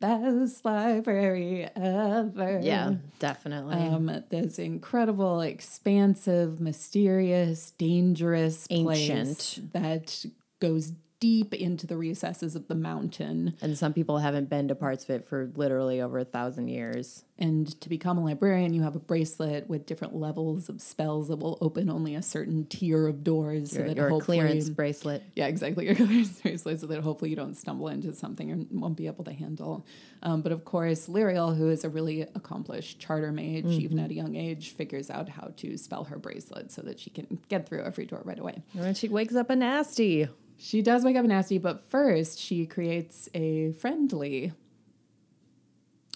best 0.00 0.64
library 0.64 1.68
ever. 1.76 2.60
Yeah, 2.62 2.94
definitely. 3.18 3.76
Um, 3.76 4.24
this 4.30 4.58
incredible, 4.58 5.40
expansive, 5.40 6.60
mysterious, 6.60 7.70
dangerous 7.72 8.66
place 8.66 9.10
Ancient. 9.10 9.72
that 9.72 10.24
goes 10.60 10.92
deep 11.22 11.54
into 11.54 11.86
the 11.86 11.96
recesses 11.96 12.56
of 12.56 12.66
the 12.66 12.74
mountain. 12.74 13.54
and 13.62 13.78
some 13.78 13.92
people 13.92 14.18
haven't 14.18 14.50
been 14.50 14.66
to 14.66 14.74
parts 14.74 15.04
of 15.04 15.10
it 15.10 15.24
for 15.24 15.52
literally 15.54 16.00
over 16.00 16.18
a 16.18 16.24
thousand 16.24 16.66
years. 16.66 17.22
And 17.38 17.80
to 17.80 17.88
become 17.88 18.18
a 18.18 18.24
librarian, 18.24 18.74
you 18.74 18.82
have 18.82 18.96
a 18.96 19.00
bracelet 19.00 19.68
with 19.68 19.86
different 19.86 20.16
levels 20.16 20.68
of 20.68 20.80
spells 20.80 21.28
that 21.28 21.36
will 21.36 21.58
open 21.60 21.88
only 21.90 22.16
a 22.16 22.22
certain 22.22 22.66
tier 22.66 23.06
of 23.06 23.22
doors. 23.22 23.70
so 23.70 23.78
Your, 23.78 23.88
that 23.88 23.96
your 23.96 24.08
hopefully, 24.08 24.38
clearance 24.38 24.68
bracelet. 24.68 25.22
Yeah, 25.36 25.46
exactly. 25.46 25.84
Your 25.86 25.94
clearance 25.94 26.40
bracelet, 26.40 26.80
so 26.80 26.86
that 26.88 27.00
hopefully 27.02 27.30
you 27.30 27.36
don't 27.36 27.56
stumble 27.56 27.86
into 27.88 28.12
something 28.14 28.50
or 28.50 28.58
won't 28.70 28.96
be 28.96 29.06
able 29.06 29.24
to 29.24 29.32
handle. 29.32 29.86
Um, 30.24 30.42
but 30.42 30.50
of 30.52 30.64
course, 30.64 31.08
Lirael, 31.08 31.56
who 31.56 31.68
is 31.68 31.84
a 31.84 31.88
really 31.88 32.22
accomplished 32.22 32.98
charter 32.98 33.30
mage, 33.32 33.66
even 33.66 33.98
at 34.00 34.10
a 34.10 34.14
young 34.14 34.34
age, 34.36 34.70
figures 34.74 35.08
out 35.10 35.28
how 35.28 35.52
to 35.58 35.76
spell 35.76 36.04
her 36.04 36.18
bracelet 36.18 36.70
so 36.72 36.82
that 36.82 36.98
she 37.00 37.10
can 37.10 37.38
get 37.48 37.68
through 37.68 37.82
every 37.82 38.06
door 38.06 38.22
right 38.24 38.38
away. 38.38 38.62
And 38.74 38.82
then 38.82 38.94
she 38.94 39.08
wakes 39.08 39.34
up 39.36 39.50
a 39.50 39.56
nasty. 39.56 40.28
She 40.64 40.80
does 40.80 41.02
wake 41.04 41.16
up 41.16 41.24
nasty, 41.24 41.58
but 41.58 41.82
first 41.90 42.38
she 42.38 42.66
creates 42.66 43.28
a 43.34 43.72
friendly. 43.72 44.52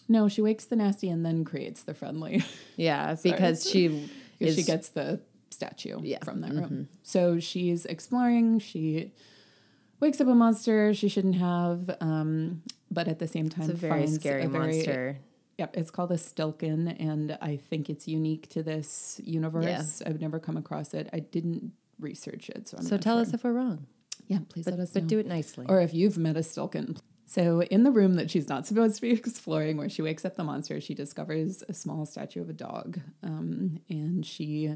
No, 0.08 0.28
she 0.28 0.40
wakes 0.40 0.66
the 0.66 0.76
nasty 0.76 1.08
and 1.08 1.26
then 1.26 1.44
creates 1.44 1.82
the 1.82 1.94
friendly. 1.94 2.44
Yeah, 2.76 3.16
because 3.22 3.68
she 3.68 4.08
is 4.38 4.54
she 4.54 4.62
gets 4.62 4.90
the 4.90 5.20
statue 5.50 5.98
Yeah. 6.02 6.18
Mm-hmm. 6.18 6.24
from 6.24 6.40
that 6.42 6.52
room. 6.52 6.88
So 7.02 7.40
she's 7.40 7.86
exploring. 7.86 8.58
She 8.60 9.12
wakes 9.98 10.20
up 10.20 10.28
a 10.28 10.34
monster 10.34 10.92
she 10.94 11.08
shouldn't 11.08 11.36
have, 11.36 11.96
um, 12.02 12.62
but 12.90 13.08
at 13.08 13.18
the 13.18 13.26
same 13.26 13.48
time, 13.48 13.70
it's 13.70 13.72
a 13.82 13.86
very 13.88 14.06
scary 14.06 14.44
a 14.44 14.48
very- 14.48 14.74
monster. 14.74 15.18
Yep, 15.58 15.74
it's 15.78 15.90
called 15.90 16.12
a 16.12 16.18
Stilkin, 16.18 16.94
and 17.00 17.38
I 17.40 17.56
think 17.56 17.88
it's 17.88 18.06
unique 18.06 18.50
to 18.50 18.62
this 18.62 19.18
universe. 19.24 20.02
I've 20.04 20.20
never 20.20 20.38
come 20.38 20.58
across 20.58 20.92
it. 20.92 21.08
I 21.14 21.20
didn't 21.20 21.72
research 21.98 22.50
it, 22.50 22.68
so 22.68 22.76
I'm 22.76 22.84
So 22.84 22.98
tell 22.98 23.16
sure. 23.16 23.22
us 23.22 23.32
if 23.32 23.42
we're 23.42 23.54
wrong, 23.54 23.86
Yeah, 24.26 24.38
please 24.48 24.64
but, 24.64 24.74
let 24.74 24.80
us 24.80 24.90
but 24.92 25.04
know. 25.04 25.08
do 25.08 25.18
it 25.18 25.26
nicely. 25.26 25.66
Or 25.68 25.80
if 25.80 25.94
you've 25.94 26.18
met 26.18 26.36
a 26.36 26.40
Stilkin. 26.40 26.98
So, 27.26 27.62
in 27.62 27.82
the 27.82 27.90
room 27.90 28.14
that 28.14 28.30
she's 28.30 28.48
not 28.48 28.66
supposed 28.66 28.96
to 28.96 29.02
be 29.02 29.10
exploring, 29.12 29.76
where 29.76 29.88
she 29.88 30.02
wakes 30.02 30.24
up 30.24 30.36
the 30.36 30.44
monster, 30.44 30.80
she 30.80 30.94
discovers 30.94 31.62
a 31.68 31.74
small 31.74 32.06
statue 32.06 32.40
of 32.40 32.48
a 32.48 32.52
dog. 32.52 33.00
Um, 33.22 33.80
and 33.88 34.24
she, 34.24 34.72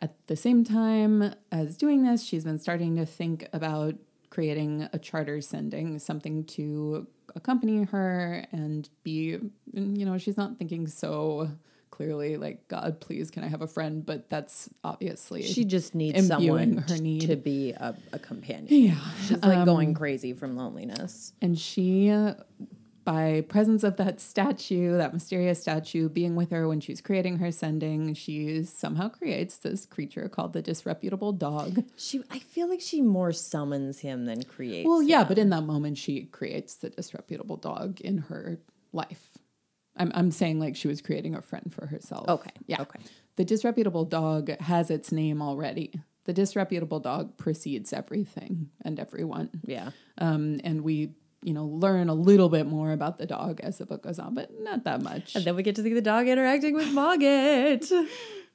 at 0.00 0.26
the 0.26 0.36
same 0.36 0.64
time 0.64 1.34
as 1.52 1.76
doing 1.76 2.02
this, 2.02 2.24
she's 2.24 2.44
been 2.44 2.58
starting 2.58 2.96
to 2.96 3.06
think 3.06 3.48
about 3.52 3.94
creating 4.30 4.88
a 4.92 4.98
charter 4.98 5.40
sending, 5.40 5.98
something 5.98 6.44
to 6.44 7.06
accompany 7.36 7.84
her 7.84 8.44
and 8.50 8.88
be, 9.04 9.38
you 9.72 10.04
know, 10.06 10.18
she's 10.18 10.36
not 10.36 10.58
thinking 10.58 10.86
so 10.86 11.50
clearly 11.92 12.36
like, 12.36 12.66
God, 12.66 13.00
please, 13.00 13.30
can 13.30 13.44
I 13.44 13.46
have 13.46 13.62
a 13.62 13.68
friend? 13.68 14.04
But 14.04 14.28
that's 14.28 14.68
obviously. 14.82 15.42
she 15.42 15.64
just 15.64 15.94
needs 15.94 16.26
someone 16.26 16.78
her 16.88 16.96
need. 16.96 17.28
to 17.28 17.36
be 17.36 17.70
a, 17.70 17.94
a 18.12 18.18
companion. 18.18 18.66
yeah. 18.68 18.98
She's 19.28 19.40
like 19.42 19.64
going 19.64 19.94
crazy 19.94 20.32
from 20.32 20.56
loneliness. 20.56 21.32
And 21.40 21.56
she, 21.56 22.10
uh, 22.10 22.34
by 23.04 23.44
presence 23.48 23.84
of 23.84 23.96
that 23.98 24.20
statue, 24.20 24.96
that 24.96 25.12
mysterious 25.12 25.60
statue 25.60 26.08
being 26.08 26.34
with 26.34 26.50
her 26.50 26.66
when 26.66 26.80
she's 26.80 27.00
creating 27.00 27.38
her 27.38 27.52
sending, 27.52 28.14
she 28.14 28.62
somehow 28.64 29.08
creates 29.08 29.58
this 29.58 29.86
creature 29.86 30.28
called 30.28 30.52
the 30.52 30.62
disreputable 30.62 31.32
dog. 31.32 31.84
She, 31.96 32.22
I 32.30 32.38
feel 32.38 32.68
like 32.68 32.80
she 32.80 33.02
more 33.02 33.32
summons 33.32 34.00
him 34.00 34.24
than 34.24 34.42
creates. 34.44 34.88
Well, 34.88 35.02
yeah, 35.02 35.22
him. 35.22 35.28
but 35.28 35.38
in 35.38 35.50
that 35.50 35.62
moment, 35.62 35.98
she 35.98 36.24
creates 36.24 36.74
the 36.76 36.90
disreputable 36.90 37.56
dog 37.56 38.00
in 38.00 38.18
her 38.18 38.58
life. 38.92 39.38
I'm, 40.02 40.12
I'm 40.14 40.30
saying 40.30 40.58
like 40.60 40.76
she 40.76 40.88
was 40.88 41.00
creating 41.00 41.34
a 41.34 41.42
friend 41.42 41.72
for 41.72 41.86
herself. 41.86 42.28
Okay, 42.28 42.50
Yeah. 42.66 42.82
okay. 42.82 43.00
The 43.36 43.44
disreputable 43.44 44.04
dog 44.04 44.50
has 44.60 44.90
its 44.90 45.10
name 45.12 45.40
already. 45.40 45.92
The 46.24 46.32
disreputable 46.32 47.00
dog 47.00 47.36
precedes 47.38 47.92
everything 47.92 48.68
and 48.84 49.00
everyone. 49.00 49.48
yeah, 49.64 49.90
Um, 50.18 50.60
and 50.64 50.82
we 50.82 51.14
you 51.44 51.52
know, 51.52 51.64
learn 51.66 52.08
a 52.08 52.14
little 52.14 52.48
bit 52.48 52.66
more 52.68 52.92
about 52.92 53.18
the 53.18 53.26
dog 53.26 53.60
as 53.62 53.78
the 53.78 53.84
book 53.86 54.02
goes 54.04 54.20
on, 54.20 54.32
but 54.32 54.50
not 54.60 54.84
that 54.84 55.02
much. 55.02 55.34
And 55.34 55.44
then 55.44 55.56
we 55.56 55.64
get 55.64 55.74
to 55.74 55.82
see 55.82 55.92
the 55.92 56.00
dog 56.00 56.28
interacting 56.28 56.74
with 56.74 56.86
Mogget. 56.94 57.90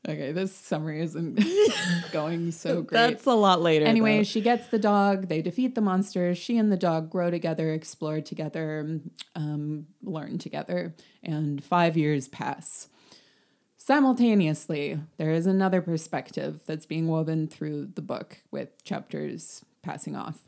Okay, 0.08 0.32
this 0.32 0.56
summary 0.56 1.02
isn't 1.02 1.40
going 2.12 2.52
so 2.52 2.82
great. 2.82 2.98
That's 2.98 3.26
a 3.26 3.34
lot 3.34 3.62
later. 3.62 3.86
Anyway, 3.86 4.18
though. 4.18 4.24
she 4.24 4.42
gets 4.42 4.68
the 4.68 4.80
dog. 4.80 5.28
They 5.28 5.42
defeat 5.42 5.76
the 5.76 5.82
monster. 5.82 6.34
She 6.34 6.58
and 6.58 6.72
the 6.72 6.78
dog 6.78 7.10
grow 7.10 7.30
together, 7.30 7.74
explore 7.74 8.22
together, 8.22 9.00
um, 9.36 9.88
learn 10.02 10.38
together, 10.38 10.96
and 11.24 11.64
five 11.64 11.98
years 11.98 12.28
pass. 12.28 12.88
Simultaneously, 13.78 15.00
there 15.18 15.32
is 15.32 15.46
another 15.46 15.82
perspective 15.82 16.62
that's 16.66 16.86
being 16.86 17.08
woven 17.08 17.48
through 17.48 17.88
the 17.96 18.02
book 18.02 18.40
with 18.52 18.84
chapters 18.84 19.64
passing 19.82 20.16
off. 20.16 20.40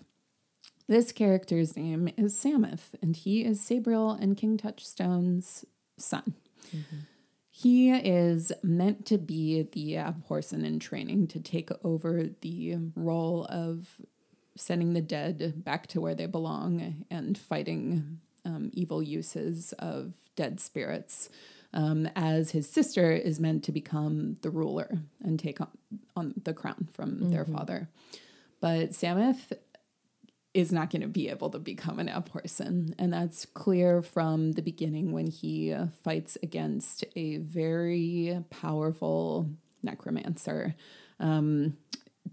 This 0.88 1.12
character's 1.12 1.78
name 1.78 2.10
is 2.18 2.34
Sameth, 2.34 2.96
and 3.02 3.16
he 3.16 3.46
is 3.46 3.62
Sabriel 3.62 4.22
and 4.22 4.36
King 4.36 4.58
Touchstone's 4.58 5.64
son. 5.98 6.34
He 7.62 7.92
is 7.92 8.54
meant 8.64 9.06
to 9.08 9.18
be 9.18 9.64
the 9.64 9.96
Abhorsen 9.96 10.64
in 10.64 10.80
training 10.80 11.28
to 11.28 11.42
take 11.42 11.70
over 11.84 12.30
the 12.40 12.78
role 12.96 13.46
of 13.50 14.00
sending 14.56 14.94
the 14.94 15.02
dead 15.02 15.62
back 15.66 15.88
to 15.88 16.00
where 16.00 16.16
they 16.16 16.26
belong 16.26 17.04
and 17.12 17.38
fighting 17.38 18.22
um, 18.46 18.72
evil 18.74 19.04
uses 19.04 19.74
of 19.74 20.14
dead 20.38 20.62
spirits. 20.62 21.30
Um, 21.74 22.08
as 22.16 22.52
his 22.52 22.70
sister 22.70 23.12
is 23.12 23.42
meant 23.42 23.66
to 23.66 23.74
become 23.74 24.38
the 24.42 24.50
ruler 24.50 25.00
and 25.22 25.38
take 25.38 25.60
on, 25.60 25.68
on 26.16 26.36
the 26.42 26.54
crown 26.54 26.88
from 26.94 27.30
their 27.30 27.44
father. 27.44 27.90
But 28.62 28.92
Sameth 28.92 29.52
is 30.60 30.72
not 30.72 30.90
going 30.90 31.02
to 31.02 31.08
be 31.08 31.30
able 31.30 31.50
to 31.50 31.60
become 31.60 32.00
an 32.00 32.08
Abhorsen. 32.08 32.94
And 33.00 33.14
that's 33.14 33.46
clear 33.46 34.02
from 34.02 34.52
the 34.54 34.62
beginning 34.62 35.12
when 35.12 35.28
he 35.28 35.74
uh, 35.74 35.88
fights 36.04 36.38
against 36.44 37.06
a 37.16 37.38
very 37.38 38.44
powerful 38.50 39.50
necromancer 39.82 40.76
um, 41.20 41.78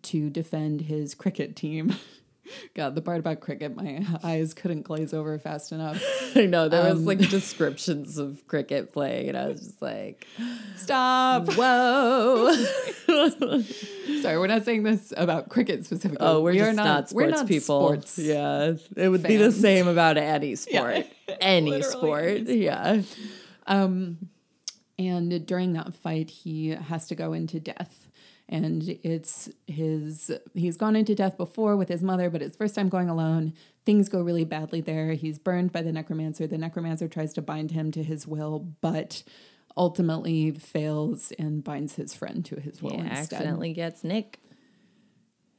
to 0.02 0.30
defend 0.30 0.82
his 0.82 1.14
cricket 1.14 1.56
team. 1.56 1.94
God, 2.74 2.94
the 2.94 3.02
part 3.02 3.18
about 3.18 3.40
cricket, 3.40 3.74
my 3.76 4.04
eyes 4.22 4.54
couldn't 4.54 4.82
glaze 4.82 5.12
over 5.14 5.38
fast 5.38 5.72
enough. 5.72 6.02
I 6.36 6.46
know 6.46 6.68
there 6.68 6.84
was 6.84 7.00
Um, 7.00 7.04
like 7.04 7.18
descriptions 7.18 8.18
of 8.18 8.46
cricket 8.46 8.92
playing, 8.92 9.28
and 9.30 9.38
I 9.38 9.46
was 9.48 9.60
just 9.60 9.82
like, 9.82 10.26
Stop! 10.76 11.52
"Whoa!" 11.54 12.52
Sorry, 14.22 14.38
we're 14.38 14.46
not 14.46 14.64
saying 14.64 14.82
this 14.82 15.12
about 15.16 15.48
cricket 15.48 15.84
specifically. 15.84 16.26
oh, 16.26 16.40
we're 16.42 16.52
We 16.52 16.58
just 16.58 16.70
are 16.70 16.74
not, 16.74 17.12
we're 17.12 17.24
sports 17.28 17.38
not 17.40 17.46
people. 17.48 17.80
Sports. 17.86 18.18
Yeah, 18.18 18.74
it 18.96 19.08
would 19.08 19.22
be 19.22 19.36
the 19.36 19.52
same 19.52 19.88
about 19.88 20.16
any 20.16 20.54
sport, 20.56 21.06
any 21.40 21.70
Literally 21.70 21.92
sport. 21.92 22.24
any 22.48 22.64
Yeah, 22.64 23.02
Um, 23.66 24.28
and 24.98 25.44
during 25.46 25.74
that 25.74 25.94
fight, 25.94 26.30
he 26.30 26.68
has 26.70 27.06
to 27.08 27.14
go 27.14 27.32
into 27.32 27.60
death. 27.60 28.05
And 28.48 28.98
it's 29.02 29.48
his, 29.66 30.30
he's 30.54 30.76
gone 30.76 30.94
into 30.94 31.16
death 31.16 31.36
before 31.36 31.76
with 31.76 31.88
his 31.88 32.02
mother, 32.02 32.30
but 32.30 32.42
it's 32.42 32.56
first 32.56 32.76
time 32.76 32.88
going 32.88 33.08
alone. 33.08 33.54
Things 33.84 34.08
go 34.08 34.22
really 34.22 34.44
badly 34.44 34.80
there. 34.80 35.14
He's 35.14 35.38
burned 35.38 35.72
by 35.72 35.82
the 35.82 35.90
necromancer. 35.92 36.46
The 36.46 36.58
necromancer 36.58 37.08
tries 37.08 37.32
to 37.34 37.42
bind 37.42 37.72
him 37.72 37.90
to 37.92 38.04
his 38.04 38.26
will, 38.26 38.60
but 38.80 39.24
ultimately 39.76 40.52
fails 40.52 41.32
and 41.38 41.62
binds 41.62 41.96
his 41.96 42.14
friend 42.14 42.44
to 42.46 42.60
his 42.60 42.80
will 42.80 42.92
he 42.92 42.98
instead. 42.98 43.18
accidentally 43.18 43.72
gets 43.72 44.04
Nick. 44.04 44.38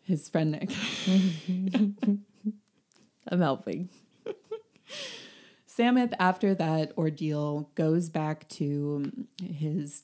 His 0.03 0.29
friend 0.29 0.51
Nick. 0.51 0.71
I'm 3.29 3.41
helping. 3.41 3.89
Sameth, 5.67 6.13
after 6.17 6.55
that 6.55 6.97
ordeal, 6.97 7.69
goes 7.75 8.09
back 8.09 8.47
to 8.49 9.11
his 9.43 10.03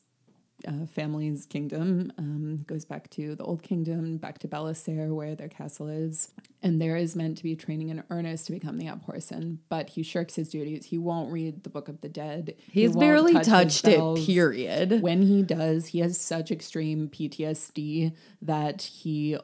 uh, 0.68 0.86
family's 0.86 1.46
kingdom, 1.46 2.12
um, 2.18 2.58
goes 2.68 2.86
back 2.86 3.10
to 3.12 3.36
the 3.36 3.44
old 3.44 3.64
kingdom, 3.64 4.18
back 4.18 4.40
to 4.40 4.48
Belisaere, 4.48 5.14
where 5.14 5.36
their 5.36 5.50
castle 5.50 5.88
is. 5.88 6.32
And 6.62 6.80
there 6.80 6.96
is 6.96 7.16
meant 7.16 7.38
to 7.38 7.44
be 7.44 7.56
training 7.56 7.90
in 7.90 8.04
earnest 8.10 8.46
to 8.48 8.52
become 8.54 8.78
the 8.78 8.86
Abhorsen, 8.86 9.58
but 9.70 9.90
he 9.90 10.04
shirks 10.04 10.36
his 10.36 10.50
duties. 10.50 10.86
He 10.86 10.98
won't 10.98 11.32
read 11.32 11.64
the 11.64 11.70
Book 11.70 11.90
of 11.90 12.02
the 12.02 12.10
Dead. 12.10 12.56
He 12.72 12.82
He's 12.82 12.92
won't 12.92 13.00
barely 13.02 13.34
touch 13.34 13.46
touched 13.48 13.88
it. 13.88 14.26
Period. 14.26 15.02
When 15.02 15.22
he 15.24 15.44
does, 15.44 15.88
he 15.88 16.00
has 16.00 16.18
such 16.20 16.52
extreme 16.52 17.10
PTSD 17.10 18.14
that 18.42 18.82
he 18.82 19.38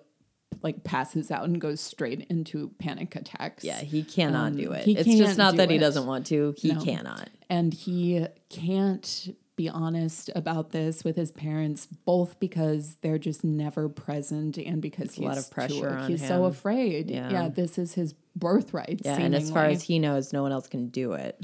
like 0.62 0.84
passes 0.84 1.30
out 1.32 1.46
and 1.46 1.62
goes 1.62 1.80
straight 1.80 2.26
into 2.30 2.72
panic 2.80 3.16
attacks. 3.16 3.64
Yeah, 3.64 3.80
he 3.82 4.04
cannot 4.04 4.48
Um, 4.54 4.58
do 4.58 4.72
it. 4.72 4.84
he 4.84 4.96
It's 4.98 5.08
just 5.18 5.38
not 5.38 5.56
that 5.58 5.70
he 5.70 5.78
doesn't 5.78 6.06
want 6.06 6.26
to. 6.28 6.54
He 6.58 6.74
No. 6.74 6.82
cannot. 6.82 7.30
and 7.50 7.74
he 7.74 8.26
can't 8.50 9.36
be 9.64 9.68
honest 9.68 10.30
about 10.36 10.72
this 10.72 11.04
with 11.04 11.18
his 11.18 11.32
parents 11.34 11.86
both 12.06 12.40
because 12.40 12.96
they're 13.02 13.18
just 13.18 13.44
never 13.44 13.90
present 13.90 14.58
and 14.58 14.82
because 14.82 15.18
a 15.18 15.22
lot 15.22 15.38
of 15.38 15.52
pressure 15.52 16.00
too, 16.00 16.14
he's 16.14 16.26
so 16.26 16.46
afraid 16.46 17.10
Yeah. 17.12 17.30
yeah. 17.30 17.50
this 17.50 17.78
is 17.78 17.94
his 17.94 18.14
birthright 18.38 19.02
Yeah, 19.04 19.18
and 19.20 19.36
as 19.36 19.52
far 19.52 19.66
as 19.66 19.84
he 19.84 20.00
knows, 20.00 20.32
no 20.32 20.42
one 20.44 20.54
else 20.54 20.68
can 20.70 20.88
do 20.88 21.12
it. 21.14 21.36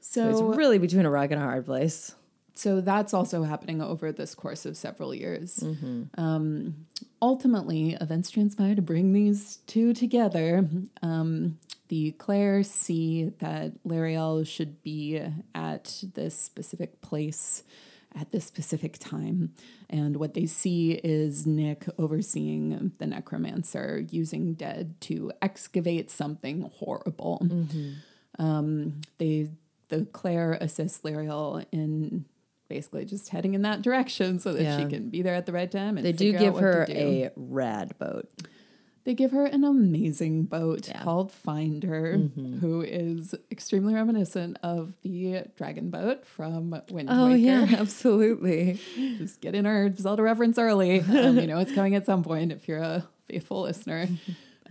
so 0.00 0.30
It's 0.30 0.56
really 0.56 0.78
between 0.78 1.04
a 1.04 1.10
rock 1.10 1.30
and 1.32 1.40
a 1.40 1.44
hard 1.44 1.66
place. 1.66 2.14
so 2.54 2.80
that's 2.80 3.12
also 3.12 3.42
happening 3.42 3.82
over 3.82 4.10
this 4.10 4.34
course 4.34 4.64
of 4.64 4.74
several 4.76 5.14
years. 5.14 5.56
Mm-hmm. 5.58 6.18
Um, 6.18 6.86
ultimately, 7.20 7.96
events 8.00 8.30
transpire 8.30 8.74
to 8.74 8.82
bring 8.82 9.12
these 9.12 9.58
two 9.66 9.92
together. 9.92 10.66
Um, 11.02 11.58
the 11.90 12.12
Clayr 12.12 12.64
see 12.64 13.32
that 13.40 13.72
Lirael 13.84 14.46
should 14.46 14.80
be 14.80 15.20
at 15.54 16.04
this 16.14 16.38
specific 16.38 17.00
place 17.00 17.64
at 18.16 18.30
this 18.30 18.44
specific 18.44 18.98
time. 18.98 19.52
And 19.88 20.16
what 20.16 20.34
they 20.34 20.46
see 20.46 20.92
is 20.92 21.46
Nick 21.46 21.86
overseeing 21.98 22.92
the 22.98 23.06
necromancer 23.06 24.04
using 24.10 24.54
dead 24.54 25.00
to 25.02 25.32
excavate 25.42 26.10
something 26.10 26.70
horrible. 26.78 27.46
Um, 28.38 29.00
they 29.18 29.50
the 29.88 30.02
Clayr 30.02 30.60
assists 30.60 31.00
Lirael 31.00 31.66
in 31.72 32.24
basically 32.68 33.04
just 33.04 33.30
heading 33.30 33.54
in 33.54 33.62
that 33.62 33.82
direction 33.82 34.38
so 34.38 34.52
that 34.52 34.78
she 34.78 34.88
can 34.88 35.10
be 35.10 35.22
there 35.22 35.34
at 35.34 35.46
the 35.46 35.52
right 35.52 35.70
time. 35.70 35.96
And 35.96 36.06
They 36.06 36.12
do 36.12 36.32
give 36.32 36.56
her 36.58 36.86
do. 36.86 36.92
a 36.92 37.30
rad 37.34 37.98
boat. 37.98 38.28
They 39.10 39.14
give 39.14 39.32
her 39.32 39.44
an 39.44 39.64
amazing 39.64 40.44
boat 40.44 40.86
Yeah. 40.86 41.02
called 41.02 41.32
Finder, 41.32 42.14
Mm-hmm. 42.16 42.58
who 42.60 42.80
is 42.82 43.34
extremely 43.50 43.92
reminiscent 43.92 44.56
of 44.62 44.94
the 45.02 45.46
dragon 45.56 45.90
boat 45.90 46.24
from 46.24 46.80
Wind 46.92 47.08
Oh 47.10 47.24
Waker. 47.26 47.36
yeah, 47.36 47.66
absolutely. 47.80 48.78
Just 49.18 49.40
get 49.40 49.56
in 49.56 49.66
our 49.66 49.92
Zelda 49.96 50.22
reference 50.22 50.58
early. 50.58 51.00
Um, 51.00 51.40
you 51.40 51.48
know, 51.48 51.58
it's 51.58 51.72
coming 51.74 51.96
at 51.96 52.06
some 52.06 52.22
point 52.22 52.52
if 52.52 52.68
you're 52.68 52.78
a 52.78 53.04
faithful 53.24 53.62
listener. 53.62 54.06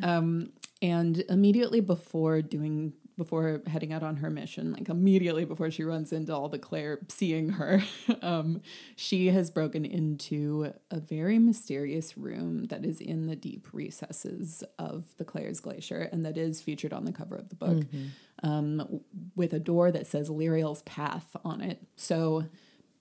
Um, 0.02 0.54
and 0.82 1.20
immediately 1.28 1.82
before 1.82 2.42
doing, 2.42 2.94
before 3.20 3.62
heading 3.68 3.94
out 3.94 4.02
on 4.02 4.16
her 4.16 4.32
mission, 4.32 4.72
like 4.72 4.90
immediately 4.90 5.46
before 5.46 5.70
she 5.70 5.84
runs 5.84 6.12
into 6.12 6.34
all 6.34 6.50
the 6.50 6.58
Clayr 6.58 7.00
seeing 7.12 7.50
her, 7.50 7.84
um, 8.24 8.62
she 8.96 9.28
has 9.28 9.52
broken 9.52 9.86
into 9.86 10.74
a 10.90 11.00
very 11.00 11.38
mysterious 11.38 12.18
room 12.18 12.66
that 12.66 12.84
is 12.84 13.00
in 13.00 13.28
the 13.28 13.36
deep 13.36 13.68
recesses 13.74 14.64
of 14.80 15.04
the 15.18 15.26
Clayr's 15.26 15.60
Glacier 15.60 16.10
and 16.12 16.26
that 16.26 16.38
is 16.38 16.62
featured 16.62 16.94
on 16.94 17.06
the 17.06 17.12
cover 17.12 17.36
of 17.36 17.50
the 17.50 17.56
book 17.56 17.84
um, 18.42 19.02
with 19.36 19.54
a 19.54 19.60
door 19.60 19.92
that 19.92 20.08
says 20.08 20.30
Lirael's 20.30 20.82
Path 20.84 21.36
on 21.44 21.62
it. 21.62 21.84
So, 21.96 22.46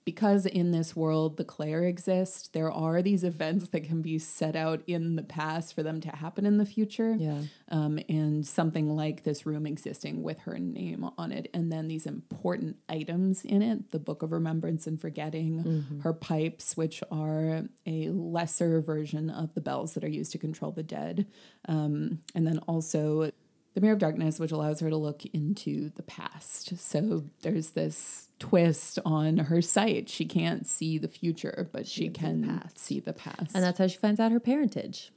because 0.05 0.45
in 0.45 0.71
this 0.71 0.95
world 0.95 1.37
the 1.37 1.45
Clayr 1.45 1.87
exist, 1.87 2.53
there 2.53 2.71
are 2.71 3.01
these 3.01 3.23
events 3.23 3.69
that 3.69 3.83
can 3.83 4.01
be 4.01 4.17
set 4.17 4.55
out 4.55 4.81
in 4.87 5.15
the 5.15 5.23
past 5.23 5.73
for 5.75 5.83
them 5.83 6.01
to 6.01 6.09
happen 6.09 6.45
in 6.45 6.57
the 6.57 6.65
future. 6.65 7.15
Yeah. 7.19 7.41
Um, 7.69 7.99
and 8.09 8.45
something 8.45 8.95
like 8.95 9.23
this 9.23 9.45
room 9.45 9.65
existing 9.65 10.23
with 10.23 10.39
her 10.39 10.57
name 10.57 11.09
on 11.17 11.31
it, 11.31 11.49
and 11.53 11.71
then 11.71 11.87
these 11.87 12.05
important 12.05 12.77
items 12.87 13.45
in 13.45 13.61
it 13.61 13.91
the 13.91 13.99
Book 13.99 14.23
of 14.23 14.31
Remembrance 14.31 14.87
and 14.87 14.99
Forgetting, 14.99 15.99
her 16.03 16.13
pipes, 16.13 16.75
which 16.75 17.03
are 17.11 17.63
a 17.85 18.09
lesser 18.09 18.81
version 18.81 19.29
of 19.29 19.53
the 19.53 19.61
bells 19.61 19.93
that 19.93 20.03
are 20.03 20.09
used 20.09 20.31
to 20.31 20.37
control 20.37 20.71
the 20.71 20.83
dead, 20.83 21.27
um, 21.67 22.19
and 22.33 22.47
then 22.47 22.59
also 22.59 23.31
the 23.79 23.85
Mirror 23.85 23.93
of 23.93 23.99
Darkness, 23.99 24.39
which 24.39 24.51
allows 24.51 24.81
her 24.81 24.89
to 24.89 24.97
look 24.97 25.25
into 25.27 25.89
the 25.95 26.03
past. 26.03 26.77
So 26.77 27.23
there's 27.43 27.69
this 27.69 28.27
twist 28.37 28.99
on 29.05 29.37
her 29.37 29.61
sight. 29.61 30.09
She 30.09 30.25
can't 30.25 30.67
see 30.67 30.97
the 30.97 31.07
future, 31.07 31.69
but 31.71 31.87
she, 31.87 32.09
can 32.09 32.67
see 32.75 32.99
the 32.99 33.13
past. 33.13 33.55
And 33.55 33.63
that's 33.63 33.79
how 33.79 33.87
she 33.87 33.97
finds 33.97 34.19
out 34.19 34.33
her 34.33 34.39
parentage. 34.41 35.13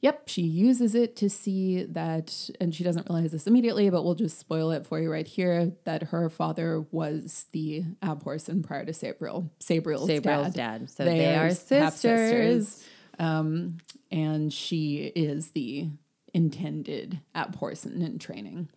Yep, 0.00 0.28
she 0.28 0.42
uses 0.42 0.94
it 0.94 1.16
to 1.16 1.28
see 1.28 1.82
that, 1.82 2.48
and 2.60 2.74
she 2.74 2.82
doesn't 2.82 3.10
realize 3.10 3.32
this 3.32 3.46
immediately, 3.46 3.90
but 3.90 4.04
we'll 4.04 4.14
just 4.14 4.38
spoil 4.38 4.70
it 4.70 4.86
for 4.86 5.00
you 5.00 5.12
right 5.12 5.26
here 5.26 5.72
that 5.84 6.04
her 6.04 6.30
father 6.30 6.86
was 6.90 7.46
the 7.52 7.84
Abhorsen 8.00 8.64
prior 8.64 8.86
to 8.86 8.92
Sabriel. 8.92 9.50
Sabriel's, 9.60 10.08
Sabriel's 10.08 10.54
dad. 10.54 10.80
dad. 10.80 10.90
So 10.90 11.04
they 11.04 11.34
are 11.34 11.48
half-sisters. 11.48 12.68
sisters. 12.68 12.88
Um, 13.18 13.78
and 14.10 14.50
she 14.52 15.12
is 15.14 15.50
the 15.50 15.90
intended 16.34 17.20
at 17.34 17.52
Abhorsen 17.52 18.02
in 18.04 18.18
training. 18.18 18.68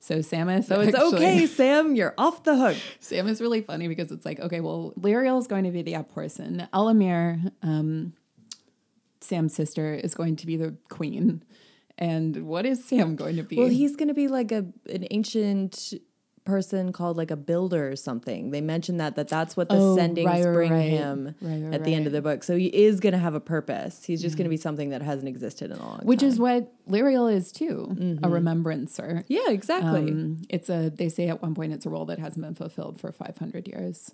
So 0.00 0.20
Sam 0.20 0.48
is 0.48 0.66
So 0.66 0.80
it's 0.80 0.94
actually- 0.96 1.16
okay, 1.18 1.46
Sam. 1.58 1.94
You're 1.94 2.14
off 2.18 2.42
the 2.42 2.56
hook. 2.56 2.76
Sam 2.98 3.28
is 3.28 3.40
really 3.40 3.60
funny 3.60 3.86
because 3.88 4.10
it's 4.10 4.24
like, 4.24 4.40
okay, 4.40 4.60
well, 4.60 4.92
Lirael 4.98 5.38
is 5.38 5.46
going 5.46 5.64
to 5.64 5.70
be 5.70 5.82
the 5.82 5.94
app 5.94 6.12
person. 6.12 6.66
Ellimere, 6.74 7.52
um, 7.62 8.12
Sam's 9.20 9.54
sister, 9.54 9.94
is 9.94 10.14
going 10.14 10.34
to 10.36 10.46
be 10.46 10.56
the 10.56 10.74
queen. 10.88 11.44
And 11.98 12.46
what 12.48 12.66
is 12.66 12.84
Sam 12.84 13.14
going 13.14 13.36
to 13.36 13.44
be? 13.44 13.56
Well, 13.56 13.68
he's 13.68 13.94
going 13.94 14.08
to 14.08 14.14
be 14.14 14.26
like 14.26 14.50
a 14.50 14.66
an 14.90 15.06
ancient 15.12 15.92
person 16.44 16.92
called 16.92 17.16
like 17.16 17.30
a 17.30 17.36
builder 17.36 17.88
or 17.90 17.96
something. 17.96 18.50
They 18.50 18.60
mentioned 18.60 18.98
that 19.00 19.14
that 19.16 19.28
that's 19.28 19.56
what 19.56 19.68
the 19.68 19.76
Oh, 19.76 19.96
sendings 19.96 20.26
right, 20.26 20.42
bring 20.42 20.72
right. 20.72 20.90
him 20.90 21.34
Right, 21.40 21.72
at 21.74 21.84
the 21.84 21.94
end 21.94 22.06
of 22.06 22.12
the 22.12 22.20
book. 22.22 22.42
So 22.42 22.56
he 22.56 22.66
is 22.66 22.98
going 23.00 23.12
to 23.12 23.18
have 23.18 23.34
a 23.34 23.40
purpose. 23.40 24.04
He's 24.04 24.20
just 24.20 24.36
going 24.36 24.44
to 24.46 24.50
be 24.50 24.56
something 24.56 24.90
that 24.90 25.02
hasn't 25.02 25.28
existed 25.28 25.70
in 25.70 25.76
a 25.78 25.84
long 25.86 26.00
which 26.02 26.20
time. 26.20 26.28
is 26.30 26.38
what 26.40 26.72
Lirael 26.88 27.32
is 27.32 27.52
too, 27.52 28.18
a 28.22 28.28
remembrancer. 28.28 29.24
yeah, 29.28 29.50
exactly. 29.50 30.10
Um, 30.10 30.42
it's 30.48 30.68
a 30.68 30.90
they 30.90 31.08
say 31.08 31.28
at 31.28 31.40
one 31.42 31.54
point 31.54 31.72
it's 31.72 31.86
a 31.86 31.90
role 31.90 32.06
that 32.06 32.18
hasn't 32.18 32.44
been 32.44 32.54
fulfilled 32.54 33.00
for 33.00 33.12
500 33.12 33.68
years. 33.68 34.12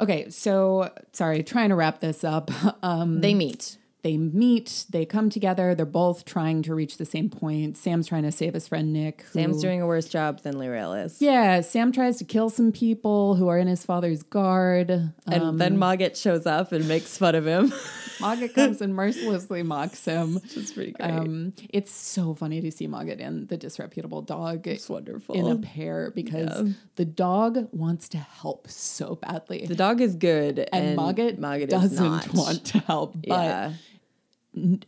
Okay, 0.00 0.30
so 0.30 0.90
sorry, 1.12 1.42
trying 1.42 1.68
to 1.70 1.74
wrap 1.74 2.00
this 2.00 2.24
up. 2.24 2.50
Um, 2.82 3.20
they 3.20 3.34
meet. 3.34 3.76
They 4.02 4.16
meet, 4.16 4.86
they 4.88 5.04
come 5.04 5.28
together, 5.28 5.74
they're 5.74 5.84
both 5.84 6.24
trying 6.24 6.62
to 6.62 6.74
reach 6.74 6.96
the 6.96 7.04
same 7.04 7.28
point. 7.28 7.76
Sam's 7.76 8.06
trying 8.06 8.22
to 8.22 8.32
save 8.32 8.54
his 8.54 8.66
friend 8.66 8.92
Nick. 8.94 9.22
who- 9.22 9.38
Sam's 9.40 9.60
doing 9.60 9.82
a 9.82 9.86
worse 9.86 10.08
job 10.08 10.40
than 10.40 10.54
Lirael 10.54 11.04
is. 11.04 11.20
Yeah, 11.20 11.60
Sam 11.60 11.92
tries 11.92 12.16
to 12.18 12.24
kill 12.24 12.48
some 12.48 12.72
people 12.72 13.34
who 13.34 13.48
are 13.48 13.58
in 13.58 13.66
his 13.68 13.84
father's 13.84 14.22
guard. 14.22 14.90
And 14.90 15.42
Um, 15.42 15.58
then 15.58 15.76
Mogget 15.76 16.16
shows 16.16 16.46
up 16.46 16.72
and 16.72 16.88
makes 16.88 17.18
fun 17.18 17.34
of 17.34 17.46
him. 17.46 17.72
Mogget 18.20 18.54
comes 18.54 18.80
and 18.80 18.94
mercilessly 18.94 19.62
mocks 19.62 20.04
him. 20.04 20.40
It's 20.44 20.72
pretty 20.72 20.92
great. 20.92 21.10
Um, 21.10 21.52
it's 21.70 21.90
so 21.92 22.34
funny 22.34 22.60
to 22.60 22.70
see 22.70 22.86
Mogget 22.86 23.20
and 23.20 23.48
the 23.48 23.56
disreputable 23.56 24.22
dog 24.22 24.66
it's 24.66 24.88
wonderful. 24.88 25.34
in 25.34 25.46
a 25.46 25.56
pair 25.56 26.10
because 26.14 26.66
Yeah. 26.66 26.72
the 26.96 27.04
dog 27.04 27.68
wants 27.72 28.08
to 28.10 28.18
help 28.18 28.68
so 28.68 29.16
badly. 29.16 29.66
the 29.66 29.74
dog 29.74 30.00
is 30.00 30.14
good, 30.16 30.58
and 30.72 30.84
and, 30.86 30.98
Mogget, 30.98 31.38
Mogget 31.38 31.68
doesn't 31.70 31.92
is 32.24 32.32
want 32.34 32.64
to 32.66 32.78
help, 32.80 33.14
but 33.26 33.28
yeah, 33.28 33.72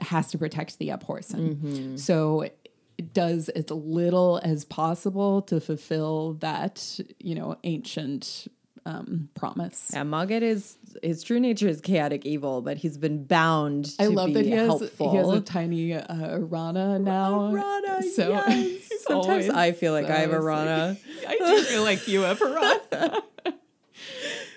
has 0.01 0.31
to 0.31 0.39
protect 0.39 0.79
the 0.79 0.89
Abhorsen. 0.89 1.55
Mm-hmm. 1.55 1.97
So 1.97 2.43
it 2.43 3.15
does 3.15 3.49
as 3.51 3.71
little 3.71 4.41
as 4.43 4.65
possible 4.65 5.43
to 5.43 5.61
fulfill 5.61 6.35
that, 6.35 7.01
you 7.19 7.35
know, 7.35 7.57
ancient 7.65 8.49
um, 8.85 9.29
promise. 9.35 9.91
yeah. 9.93 10.03
Mogget 10.03 10.43
is 10.43 10.77
his 11.03 11.23
true 11.23 11.41
nature 11.41 11.69
is 11.69 11.81
chaotic 11.81 12.27
evil, 12.27 12.63
but 12.63 12.77
he's 12.77 12.99
been 12.99 13.25
bound. 13.25 13.85
To 13.97 14.05
I 14.05 14.07
love 14.07 14.29
be 14.29 14.35
that 14.35 14.45
he 14.45 14.51
has 14.53 14.67
helpful. 14.67 15.11
he 15.11 15.17
has 15.17 15.29
a 15.31 15.41
tiny 15.41 15.95
uh, 15.95 16.05
Ranna 16.39 17.01
now. 17.01 17.53
Ranna, 17.53 18.03
so 18.03 18.29
yes. 18.49 18.89
Sometimes 19.07 19.49
I 19.49 19.73
feel 19.73 19.93
like 19.93 20.07
I 20.07 20.19
have 20.19 20.33
a 20.33 20.39
Ranna. 20.39 20.97
sleepy. 20.97 21.27
I 21.29 21.39
do 21.39 21.63
feel 21.65 21.83
like 21.83 22.09
you 22.09 22.23
have 22.23 22.41
a 22.41 22.45
Ranna. 22.45 23.23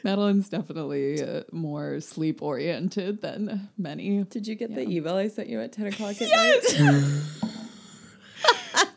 Madeline's 0.05 0.49
definitely 0.49 1.21
uh, 1.21 1.41
more 1.51 1.99
sleep 1.99 2.43
oriented 2.43 3.23
than 3.23 3.69
many. 3.75 4.23
Did 4.23 4.45
you 4.45 4.53
get 4.53 4.75
the 4.75 4.87
email 4.87 5.15
I 5.15 5.27
sent 5.27 5.49
you 5.49 5.59
at 5.59 5.73
ten 5.73 5.87
o'clock 5.87 6.21
at 6.21 6.29
night? 6.29 7.23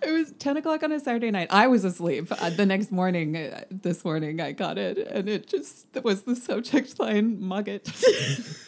It 0.01 0.13
was 0.13 0.33
10 0.39 0.57
o'clock 0.57 0.83
on 0.83 0.91
a 0.91 0.99
Saturday 0.99 1.31
night. 1.31 1.49
I 1.51 1.67
was 1.67 1.85
asleep. 1.85 2.33
Uh, 2.33 2.49
the 2.49 2.65
next 2.65 2.91
morning, 2.91 3.37
uh, 3.37 3.65
this 3.71 4.07
morning, 4.07 4.41
I 4.41 4.53
got 4.53 4.79
it, 4.79 4.97
and 4.97 5.29
it 5.29 5.47
just 5.47 5.87
was 6.03 6.23
the 6.23 6.35
subject 6.35 6.99
line 6.99 7.39
Mogget. 7.43 7.85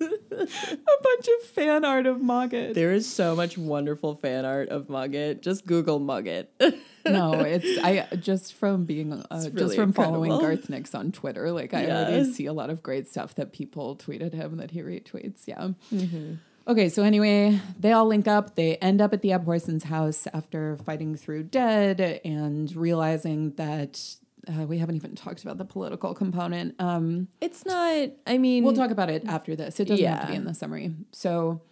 a 0.00 1.02
bunch 1.02 1.28
of 1.28 1.48
fan 1.48 1.84
art 1.84 2.06
of 2.06 2.18
Mogget. 2.18 2.74
There 2.74 2.92
is 2.92 3.08
so 3.08 3.36
much 3.36 3.58
wonderful 3.58 4.14
fan 4.14 4.44
art 4.44 4.68
of 4.68 4.88
Mogget. 4.88 5.40
Just 5.42 5.66
Google 5.66 6.00
Mogget. 6.00 6.46
no, 7.04 7.32
it's 7.40 7.78
I 7.82 8.06
just 8.16 8.54
from 8.54 8.84
being 8.84 9.12
uh, 9.12 9.26
just 9.30 9.54
really 9.54 9.76
from 9.76 9.92
following 9.92 10.32
incredible. 10.32 10.56
Garth 10.56 10.70
Nix 10.70 10.94
on 10.94 11.12
Twitter. 11.12 11.50
Like 11.52 11.74
I 11.74 11.86
already 11.86 12.32
see 12.32 12.46
a 12.46 12.52
lot 12.52 12.70
of 12.70 12.82
great 12.82 13.08
stuff 13.08 13.34
that 13.34 13.52
people 13.52 13.96
tweeted 13.96 14.32
him 14.32 14.56
that 14.56 14.70
he 14.70 14.80
retweets. 14.80 15.46
Yeah. 15.46 15.70
Mm-hmm. 15.92 16.34
Okay, 16.68 16.88
so 16.88 17.02
anyway, 17.02 17.60
they 17.78 17.92
all 17.92 18.06
link 18.06 18.28
up. 18.28 18.54
They 18.54 18.76
end 18.76 19.00
up 19.00 19.12
at 19.12 19.22
the 19.22 19.30
Abhorsen's 19.30 19.84
house 19.84 20.28
after 20.32 20.76
fighting 20.76 21.16
through 21.16 21.44
dead 21.44 22.20
and 22.24 22.74
realizing 22.76 23.52
that 23.52 24.16
uh, 24.50 24.66
we 24.66 24.78
haven't 24.78 24.96
even 24.96 25.14
talked 25.14 25.42
about 25.42 25.58
the 25.58 25.64
political 25.64 26.14
component. 26.14 26.74
Um, 26.80 27.28
it's 27.40 27.64
not. 27.64 28.10
I 28.26 28.38
mean, 28.38 28.64
we'll 28.64 28.74
talk 28.74 28.90
about 28.90 29.10
it 29.10 29.24
after 29.26 29.54
this. 29.54 29.78
It 29.80 29.86
doesn't 29.86 30.04
have 30.04 30.22
to 30.22 30.26
be 30.28 30.34
in 30.34 30.44
the 30.44 30.54
summary. 30.54 30.92
So 31.12 31.62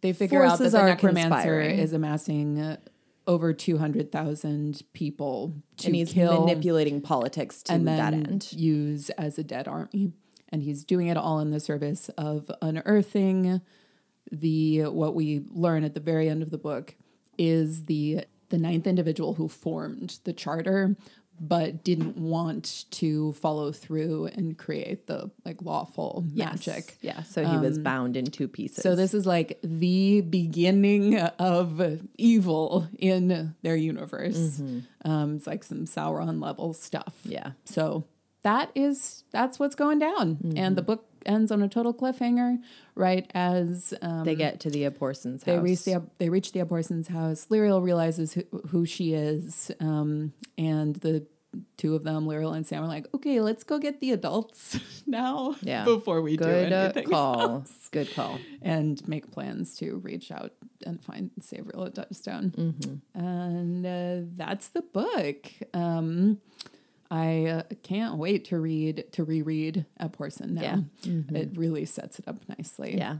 they 0.00 0.12
figure 0.12 0.42
out 0.44 0.58
that 0.58 0.70
the 0.70 0.82
necromancer 0.82 1.30
conspiring. 1.30 1.78
is 1.78 1.92
amassing 1.92 2.60
uh, 2.60 2.76
over 3.26 3.52
200,000 3.52 4.82
people 4.92 5.54
to 5.78 5.86
and 5.86 5.96
he's 5.96 6.12
kill 6.12 6.40
manipulating 6.40 7.00
politics 7.00 7.62
to 7.64 7.72
and 7.72 7.86
that 7.86 8.12
end. 8.12 8.52
use 8.52 9.10
as 9.10 9.38
a 9.38 9.44
dead 9.44 9.68
army. 9.68 10.12
And 10.48 10.62
he's 10.62 10.84
doing 10.84 11.06
it 11.06 11.16
all 11.16 11.40
in 11.40 11.50
the 11.50 11.60
service 11.60 12.10
of 12.10 12.50
unearthing 12.60 13.62
the 14.30 14.82
what 14.84 15.14
we 15.14 15.44
learn 15.50 15.84
at 15.84 15.94
the 15.94 16.00
very 16.00 16.28
end 16.28 16.42
of 16.42 16.50
the 16.50 16.58
book 16.58 16.94
is 17.38 17.86
the 17.86 18.24
the 18.48 18.58
ninth 18.58 18.86
individual 18.86 19.34
who 19.34 19.48
formed 19.48 20.20
the 20.24 20.32
charter 20.32 20.96
but 21.44 21.82
didn't 21.82 22.16
want 22.16 22.84
to 22.92 23.32
follow 23.32 23.72
through 23.72 24.26
and 24.26 24.56
create 24.56 25.08
the 25.08 25.28
like 25.44 25.60
lawful 25.60 26.24
magic. 26.32 26.96
Yeah, 27.00 27.24
so 27.24 27.44
he 27.44 27.56
was 27.58 27.78
bound 27.80 28.16
in 28.16 28.26
two 28.26 28.46
pieces. 28.46 28.82
So 28.84 28.94
this 28.94 29.12
is 29.12 29.26
like 29.26 29.58
the 29.62 30.20
beginning 30.20 31.18
of 31.18 32.00
evil 32.16 32.86
in 32.96 33.54
their 33.62 33.74
universe. 33.74 34.62
Um, 35.04 35.36
it's 35.36 35.48
like 35.48 35.64
some 35.64 35.84
Sauron 35.84 36.40
level 36.40 36.72
stuff. 36.74 37.14
yeah, 37.24 37.52
So 37.64 38.04
that 38.42 38.70
is 38.74 39.24
that's 39.30 39.58
what's 39.58 39.74
going 39.74 39.98
down, 39.98 40.52
and 40.56 40.76
the 40.76 40.82
book 40.82 41.06
ends 41.24 41.52
on 41.52 41.62
a 41.62 41.68
total 41.68 41.94
cliffhanger. 41.94 42.58
Right 42.94 43.30
as 43.34 43.94
um, 44.02 44.24
they 44.24 44.34
get 44.34 44.60
to 44.60 44.70
the 44.70 44.84
Abhorsen's 44.84 45.44
they 45.44 45.54
house. 45.54 45.62
reach 45.64 45.84
the 45.84 46.02
they 46.18 46.28
reach 46.28 46.52
the 46.52 46.60
Abhorsen's 46.60 47.08
house. 47.08 47.46
Lirael 47.50 47.82
realizes 47.82 48.34
who, 48.34 48.42
who 48.68 48.84
she 48.86 49.14
is, 49.14 49.70
um, 49.80 50.32
and 50.58 50.96
the 50.96 51.26
two 51.76 51.94
of 51.94 52.02
them, 52.02 52.26
Lirael 52.26 52.56
and 52.56 52.66
Sam, 52.66 52.82
are 52.82 52.86
like, 52.88 53.06
"Okay, 53.14 53.40
let's 53.40 53.62
go 53.62 53.78
get 53.78 54.00
the 54.00 54.10
adults 54.12 54.78
now, 55.06 55.54
Yeah. 55.62 55.84
before 55.84 56.20
we 56.22 56.36
do 56.36 56.44
Good 56.44 56.72
uh, 56.72 56.76
anything 56.76 57.04
Good 57.04 57.10
call. 57.12 57.40
else." 57.40 57.88
Good 57.90 58.12
call. 58.14 58.38
and 58.62 59.06
make 59.06 59.30
plans 59.30 59.76
to 59.78 59.98
reach 59.98 60.30
out 60.32 60.52
and 60.86 61.02
find 61.04 61.30
Sabriel 61.40 61.86
at 61.86 61.94
Touchstone. 61.94 62.50
Mm-hmm. 62.56 63.18
And 63.24 63.86
uh, 63.86 64.26
that's 64.36 64.68
the 64.68 64.82
book. 64.82 65.46
Um, 65.74 66.38
I 67.14 67.44
uh, 67.46 67.62
can't 67.82 68.16
wait 68.16 68.46
to 68.46 68.58
read 68.58 69.04
to 69.12 69.22
reread 69.24 69.84
Abhorsen 70.00 70.52
now. 70.52 70.84
Yeah. 71.02 71.20
It 71.40 71.50
really 71.56 71.84
sets 71.84 72.18
it 72.18 72.26
up 72.26 72.36
nicely. 72.48 72.96
Yeah. 72.96 73.18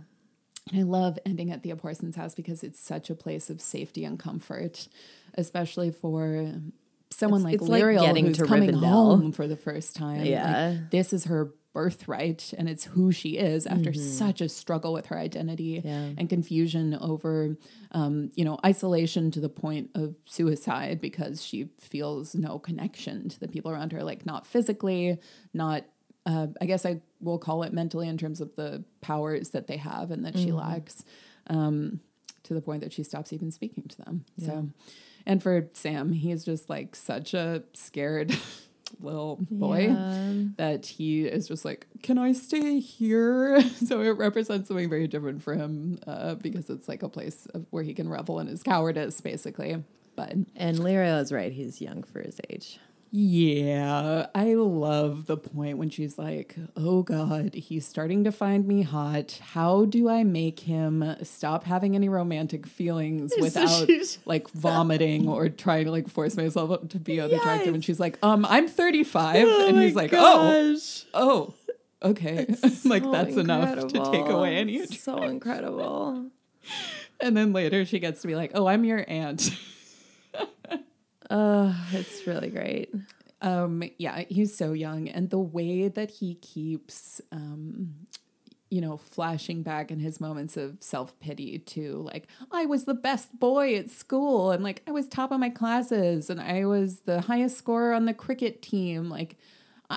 And 0.71 0.81
I 0.81 0.83
love 0.85 1.19
ending 1.27 1.51
at 1.51 1.63
the 1.63 1.71
Abhorsen's 1.73 2.17
house 2.17 2.35
because 2.35 2.63
it's 2.63 2.81
such 2.81 3.11
a 3.11 3.15
place 3.15 3.51
of 3.51 3.61
safety 3.61 4.05
and 4.07 4.19
comfort, 4.19 4.89
especially 5.35 5.91
for 5.91 6.55
someone 7.11 7.41
It's- 7.43 7.69
like 7.69 7.83
it's 7.85 7.99
like 7.99 8.07
getting 8.07 8.27
who's 8.29 8.39
to 8.39 8.47
coming 8.47 8.71
Rivendell. 8.71 8.81
home 9.19 9.33
for 9.33 9.47
the 9.47 9.57
first 9.57 9.95
time. 9.95 10.21
Like, 10.21 10.29
Yeah. 10.29 10.79
this 10.91 11.13
is 11.13 11.25
her 11.25 11.53
birthright 11.73 12.53
and 12.59 12.69
it's 12.69 12.85
who 12.85 13.11
she 13.13 13.39
is 13.39 13.67
after 13.67 13.93
such 13.95 14.41
a 14.41 14.49
struggle 14.49 14.93
with 14.93 15.07
her 15.07 15.19
identity 15.19 15.79
Mm-hmm. 15.79 15.89
Yeah. 15.89 16.11
and 16.19 16.29
confusion 16.29 16.97
over 17.01 17.57
um, 17.93 18.31
you 18.35 18.45
know 18.45 18.59
isolation 18.65 19.31
to 19.31 19.41
the 19.41 19.49
point 19.49 19.91
of 19.95 20.15
suicide 20.27 21.01
because 21.01 21.43
she 21.45 21.69
feels 21.79 22.35
no 22.35 22.59
connection 22.59 23.29
to 23.29 23.41
the 23.41 23.49
people 23.49 23.71
around 23.71 23.93
her 23.93 24.03
like 24.05 24.27
not 24.27 24.47
physically 24.47 25.19
not 25.55 25.85
uh, 26.27 26.47
i 26.61 26.67
guess 26.67 26.85
i 26.85 27.01
will 27.21 27.39
call 27.39 27.63
it 27.63 27.73
mentally 27.73 28.09
in 28.09 28.19
terms 28.19 28.41
of 28.41 28.55
the 28.57 28.85
powers 29.01 29.51
that 29.51 29.67
they 29.67 29.77
have 29.79 30.11
and 30.11 30.25
that 30.25 30.35
Mm-hmm. 30.35 30.45
she 30.45 30.53
lacks 30.53 31.05
um, 31.49 32.01
to 32.45 32.55
the 32.55 32.61
point 32.61 32.83
that 32.83 32.93
she 32.93 33.03
stops 33.03 33.33
even 33.33 33.51
speaking 33.51 33.85
to 33.89 33.97
them 33.99 34.25
so 34.39 34.69
and 35.27 35.43
for 35.43 35.69
sam 35.73 36.13
he's 36.13 36.45
just 36.45 36.69
like 36.69 36.95
such 36.97 37.33
a 37.35 37.63
scared 37.73 38.37
little 39.01 39.39
boy 39.51 39.89
Yeah. 39.89 40.33
that 40.57 40.87
he 40.87 41.27
is 41.27 41.49
just 41.49 41.65
like, 41.65 41.87
can 42.03 42.19
I 42.19 42.33
stay 42.33 42.79
here? 42.81 43.63
So 43.87 44.01
it 44.01 44.11
represents 44.11 44.69
something 44.69 44.89
very 44.89 45.07
different 45.09 45.43
for 45.43 45.55
him 45.55 45.99
uh, 46.07 46.35
because 46.37 46.71
it's 46.71 46.89
like 46.89 47.03
a 47.03 47.09
place 47.09 47.47
of, 47.55 47.67
where 47.71 47.83
he 47.83 47.95
can 47.95 48.09
revel 48.09 48.39
in 48.41 48.47
his 48.47 48.63
cowardice, 48.63 49.21
basically. 49.21 49.83
But 50.17 50.35
And 50.57 50.79
Lyra 50.79 51.19
is 51.19 51.33
right. 51.33 51.53
He's 51.53 51.81
young 51.81 52.03
for 52.03 52.21
his 52.21 52.41
age. 52.51 52.79
Yeah, 53.15 54.29
I 54.35 54.55
love 54.55 55.27
the 55.27 55.37
point 55.37 55.77
when 55.77 55.91
she's 55.91 56.17
like, 56.17 56.57
oh 56.79 57.03
God, 57.03 57.53
he's 57.53 57.87
starting 57.87 58.25
to 58.25 58.33
find 58.33 58.67
me 58.67 58.81
hot. 58.81 59.39
How 59.53 59.85
do 59.85 60.09
I 60.09 60.25
make 60.25 60.61
him 60.61 61.17
stop 61.23 61.65
having 61.65 61.95
any 61.95 62.09
romantic 62.09 62.67
feelings 62.67 63.35
without 63.39 63.87
like 64.25 64.49
vomiting 64.53 65.29
or 65.29 65.51
trying 65.51 65.85
to 65.85 65.91
like 65.91 66.09
force 66.09 66.39
myself 66.39 66.89
to 66.89 66.99
be 66.99 67.21
unattractive? 67.21 67.67
Yes. 67.67 67.75
And 67.75 67.85
she's 67.85 68.01
like, 68.01 68.19
um, 68.23 68.47
I'm 68.49 68.67
35. 68.67 69.47
and 69.47 69.79
he's 69.79 69.95
like, 69.95 70.15
oh, 70.15 70.75
oh, 71.13 71.55
okay. 72.03 72.47
like 72.87 73.03
So 73.03 73.13
that's 73.13 73.37
enough 73.37 73.89
to 73.89 74.11
take 74.11 74.27
away 74.27 74.57
any. 74.57 74.77
It's 74.77 74.99
So 74.99 75.23
incredible. 75.23 76.31
And 77.21 77.37
then 77.37 77.53
later 77.53 77.85
she 77.85 77.99
gets 77.99 78.23
to 78.23 78.27
be 78.27 78.37
like, 78.37 78.53
oh, 78.55 78.67
I'm 78.67 78.87
your 78.87 79.05
aunt. 79.07 79.51
Oh, 81.33 81.75
it's 81.93 82.27
really 82.27 82.51
great. 82.51 82.95
Um, 83.41 83.83
yeah, 83.99 84.25
he's 84.29 84.55
so 84.55 84.75
young, 84.75 85.09
and 85.09 85.31
the 85.31 85.39
way 85.39 85.89
that 85.89 86.11
he 86.11 86.35
keeps, 86.35 87.23
um, 87.33 87.95
you 88.71 88.83
know, 88.83 88.99
flashing 88.99 89.63
back 89.63 89.91
in 89.91 89.99
his 89.99 90.21
moments 90.21 90.59
of 90.59 90.77
self 90.81 91.19
pity 91.21 91.59
to 91.59 92.03
like, 92.13 92.29
I 92.53 92.67
was 92.67 92.85
the 92.85 92.95
best 92.95 93.39
boy 93.41 93.77
at 93.77 93.91
school, 93.91 94.51
and 94.51 94.63
like 94.63 94.83
I 94.87 94.93
was 94.93 95.09
top 95.09 95.33
of 95.33 95.41
my 95.41 95.49
classes, 95.51 96.29
and 96.29 96.39
I 96.39 96.67
was 96.67 97.01
the 97.01 97.23
highest 97.23 97.57
scorer 97.57 97.95
on 97.95 98.05
the 98.07 98.15
cricket 98.15 98.63
team, 98.63 99.09
like. 99.09 99.37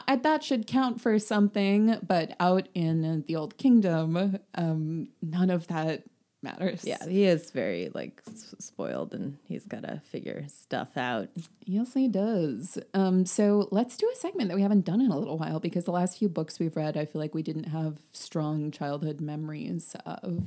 I, 0.09 0.17
that 0.17 0.43
should 0.43 0.67
count 0.67 0.99
for 0.99 1.17
something, 1.19 1.99
but 2.05 2.35
out 2.41 2.67
in 2.73 3.23
the 3.27 3.35
old 3.37 3.57
kingdom, 3.57 4.39
um, 4.55 5.07
none 5.21 5.49
of 5.49 5.67
that 5.67 6.03
matters. 6.45 6.85
Yeah, 6.85 7.05
he 7.05 7.25
is 7.25 7.51
very 7.51 7.89
like 7.93 8.21
s- 8.27 8.55
spoiled 8.59 9.13
and 9.13 9.37
he's 9.47 9.65
got 9.65 9.81
to 9.83 10.01
figure 10.09 10.45
stuff 10.47 10.95
out. 10.95 11.27
Yes, 11.65 11.93
he 11.93 12.07
does. 12.07 12.77
Um, 12.93 13.25
so 13.25 13.67
let's 13.71 13.97
do 13.97 14.09
a 14.11 14.15
segment 14.15 14.49
that 14.49 14.55
we 14.55 14.61
haven't 14.61 14.85
done 14.85 15.01
in 15.01 15.11
a 15.11 15.17
little 15.17 15.37
while 15.37 15.59
because 15.59 15.83
the 15.83 15.91
last 15.91 16.17
few 16.17 16.29
books 16.29 16.57
we've 16.59 16.75
read, 16.77 16.95
I 16.95 17.03
feel 17.05 17.19
like 17.19 17.35
we 17.35 17.43
didn't 17.43 17.65
have 17.65 17.97
strong 18.13 18.71
childhood 18.71 19.19
memories 19.19 19.95
of. 20.05 20.43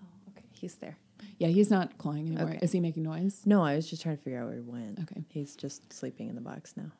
Oh, 0.00 0.06
okay, 0.36 0.44
he's 0.60 0.74
there. 0.76 0.96
Yeah, 1.38 1.48
he's 1.48 1.70
not 1.70 1.98
clawing 1.98 2.26
anymore. 2.26 2.48
Okay. 2.54 2.58
Is 2.62 2.72
he 2.72 2.80
making 2.80 3.04
noise? 3.04 3.42
No, 3.46 3.62
I 3.62 3.76
was 3.76 3.88
just 3.88 4.02
trying 4.02 4.16
to 4.16 4.22
figure 4.24 4.40
out 4.40 4.46
where 4.46 4.54
he 4.56 4.60
went. 4.60 4.98
Okay. 5.00 5.22
He's 5.28 5.54
just 5.54 5.92
sleeping 5.92 6.28
in 6.28 6.34
the 6.34 6.40
box 6.40 6.74
now. 6.76 6.90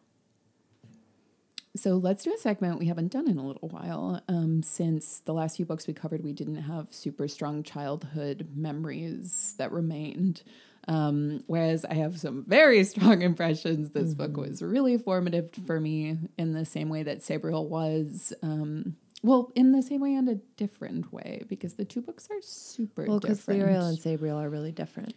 So 1.79 1.97
let's 1.97 2.25
do 2.25 2.35
a 2.35 2.39
segment 2.39 2.81
we 2.81 2.87
haven't 2.87 3.13
done 3.13 3.29
in 3.29 3.39
a 3.39 3.47
little 3.47 3.69
while. 3.69 4.21
Um, 4.29 4.63
since 4.63 5.21
the 5.21 5.33
last 5.33 5.57
few 5.57 5.65
books 5.65 5.87
we 5.87 5.95
covered, 5.95 6.25
we 6.25 6.33
didn't 6.33 6.63
have 6.63 6.89
super 6.91 7.29
strong 7.29 7.63
childhood 7.63 8.49
memories 8.55 9.55
that 9.59 9.71
remained. 9.71 10.43
Um, 10.89 11.45
whereas 11.47 11.85
I 11.85 11.95
have 11.95 12.19
some 12.19 12.45
very 12.45 12.83
strong 12.93 13.23
impressions. 13.23 13.91
This 13.91 14.15
book 14.15 14.37
was 14.37 14.61
really 14.61 14.99
formative 14.99 15.51
for 15.67 15.79
me 15.79 16.17
in 16.37 16.53
the 16.53 16.65
same 16.65 16.89
way 16.89 17.05
that 17.05 17.19
Sabriel 17.19 17.69
was. 17.69 18.33
Um, 18.43 18.97
well, 19.23 19.53
in 19.55 19.73
the 19.73 19.83
same 19.83 20.01
way 20.01 20.15
and 20.15 20.29
a 20.29 20.37
different 20.57 21.13
way, 21.13 21.45
because 21.49 21.75
the 21.75 21.85
two 21.85 22.01
books 22.01 22.29
are 22.31 22.41
super 22.41 23.05
Well, 23.05 23.21
because. 23.21 23.47
Lirael 23.47 23.89
and 23.89 23.99
Sabriel 23.99 24.43
are 24.43 24.49
really 24.49 24.73
different. 24.73 25.15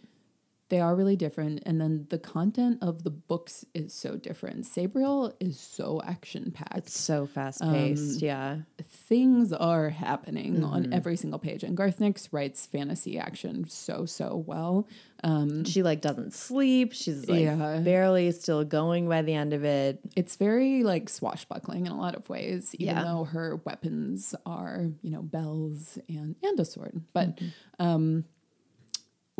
They 0.72 0.80
are 0.80 0.96
really 0.96 1.16
different. 1.16 1.62
And 1.66 1.78
then 1.78 2.06
the 2.08 2.18
content 2.18 2.78
of 2.80 3.04
the 3.04 3.10
books 3.10 3.62
is 3.74 3.92
so 3.92 4.16
different. 4.16 4.64
Sabriel 4.64 5.34
is 5.38 5.60
so 5.60 6.00
action 6.02 6.50
packed. 6.50 6.78
It's 6.78 6.98
so 6.98 7.26
fast 7.26 7.60
paced. 7.60 8.22
yeah. 8.22 8.60
Things 8.82 9.52
are 9.52 9.90
happening 9.90 10.54
Mm-hmm. 10.54 10.64
on 10.64 10.92
every 10.94 11.16
single 11.16 11.38
page. 11.38 11.62
And 11.62 11.76
Garth 11.76 12.00
Nix 12.00 12.32
writes 12.32 12.64
fantasy 12.64 13.18
action 13.18 13.68
so, 13.68 14.06
so 14.06 14.42
well. 14.46 14.88
Um, 15.22 15.64
She 15.66 15.82
like 15.82 16.00
doesn't 16.00 16.32
sleep. 16.32 16.94
She's 16.94 17.28
like 17.28 17.42
Yeah. 17.42 17.80
barely 17.84 18.32
still 18.32 18.64
going 18.64 19.10
by 19.10 19.20
the 19.20 19.34
end 19.34 19.52
of 19.52 19.64
it. 19.64 20.00
it's 20.16 20.36
very 20.36 20.84
like 20.84 21.10
swashbuckling 21.10 21.84
in 21.84 21.92
a 21.92 21.98
lot 21.98 22.14
of 22.14 22.26
ways, 22.30 22.74
even 22.78 22.96
Yeah. 22.96 23.04
though 23.04 23.24
her 23.24 23.56
weapons 23.66 24.34
are, 24.46 24.86
you 25.02 25.10
know, 25.10 25.20
bells 25.22 25.98
and, 26.08 26.34
and 26.42 26.58
a 26.58 26.64
sword. 26.64 27.02
But 27.12 27.36
Mm-hmm. 27.36 27.84
um, 27.86 28.24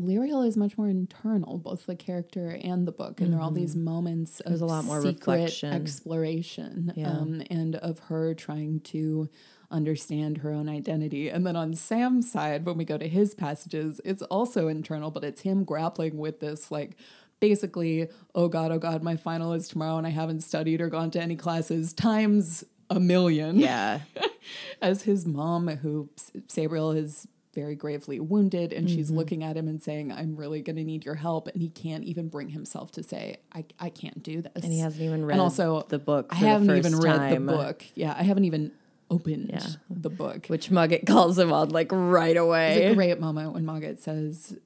Lirael 0.01 0.47
is 0.47 0.57
much 0.57 0.79
more 0.79 0.89
internal, 0.89 1.59
both 1.59 1.87
the 1.87 1.95
character 1.95 2.59
and 2.63 2.89
the 2.89 2.93
book, 2.93 3.21
and 3.21 3.33
there 3.33 3.39
are 3.39 3.43
all 3.43 3.51
these 3.51 3.77
moments 3.77 4.41
of 4.41 4.45
Mm-hmm. 4.47 4.51
There's 4.53 4.61
a 4.63 4.67
lot 4.67 4.85
more 4.85 5.01
reflection. 5.01 5.73
exploration, 5.73 6.93
Yeah. 6.97 7.11
um, 7.11 7.43
and 7.51 7.77
of 7.77 7.99
her 8.01 8.35
trying 8.35 8.81
to 8.81 9.29
understand 9.71 10.39
her 10.39 10.51
own 10.53 10.69
identity. 10.69 11.29
And 11.29 11.47
then 11.47 11.57
on 11.57 11.75
Sam's 11.75 12.31
side, 12.31 12.65
when 12.65 12.77
we 12.79 12.85
go 12.85 12.97
to 12.99 13.09
his 13.09 13.35
passages, 13.35 14.01
it's 14.05 14.23
also 14.23 14.69
internal, 14.69 15.11
but 15.11 15.25
it's 15.25 15.43
him 15.43 15.65
grappling 15.65 16.17
with 16.19 16.41
this 16.41 16.71
like. 16.71 16.97
Basically, 17.41 18.07
oh 18.37 18.47
God, 18.47 18.71
oh 18.71 18.79
God, 18.79 19.03
my 19.03 19.17
final 19.17 19.53
is 19.53 19.67
tomorrow 19.67 19.97
and 19.99 20.07
I 20.07 20.11
haven't 20.11 20.43
studied 20.43 20.81
or 20.81 20.89
gone 20.89 21.11
to 21.11 21.21
any 21.21 21.35
classes 21.35 21.93
times 21.93 22.63
a 22.89 23.01
million 23.01 23.59
Yeah. 23.59 24.03
as 24.81 25.03
his 25.03 25.27
mom, 25.27 25.67
who 25.67 26.09
Sabriel 26.47 26.97
is 26.97 27.27
very 27.55 27.75
gravely 27.75 28.19
wounded, 28.21 28.73
and 28.73 28.89
she's 28.89 29.09
Mm-hmm. 29.09 29.17
looking 29.19 29.45
at 29.45 29.57
him 29.57 29.69
and 29.69 29.83
saying, 29.83 30.11
"I'm 30.13 30.37
really 30.37 30.63
going 30.63 30.77
to 30.77 30.85
need 30.85 31.05
your 31.05 31.17
help," 31.17 31.49
and 31.49 31.61
he 31.61 31.69
can't 31.69 32.05
even 32.05 32.29
bring 32.29 32.49
himself 32.51 32.93
to 32.93 33.03
say, 33.03 33.39
"I 33.53 33.65
I 33.79 33.91
can't 33.91 34.23
do 34.23 34.41
this." 34.43 34.53
And 34.65 34.73
he 34.73 34.79
hasn't 34.79 35.03
even 35.03 35.25
read 35.25 35.35
And 35.35 35.41
also, 35.41 35.83
the 35.89 35.99
book. 35.99 36.29
I 36.31 36.37
haven't 36.37 36.77
even 36.77 36.97
read 36.99 37.17
time, 37.17 37.47
the 37.47 37.53
book. 37.53 37.85
Yeah, 37.95 38.15
I 38.17 38.23
haven't 38.23 38.45
even 38.45 38.73
opened 39.11 39.51
Yeah. 39.53 39.67
the 39.91 40.09
book. 40.11 40.47
Which 40.47 40.71
Mogget 40.71 41.07
calls 41.07 41.39
him 41.39 41.53
on 41.53 41.69
like 41.69 41.89
right 41.93 42.37
away 42.37 42.83
It's 42.85 42.93
a 42.93 42.95
great 42.95 43.21
moment 43.21 43.53
when 43.53 43.65
Mogget 43.67 43.99
says, 44.03 44.57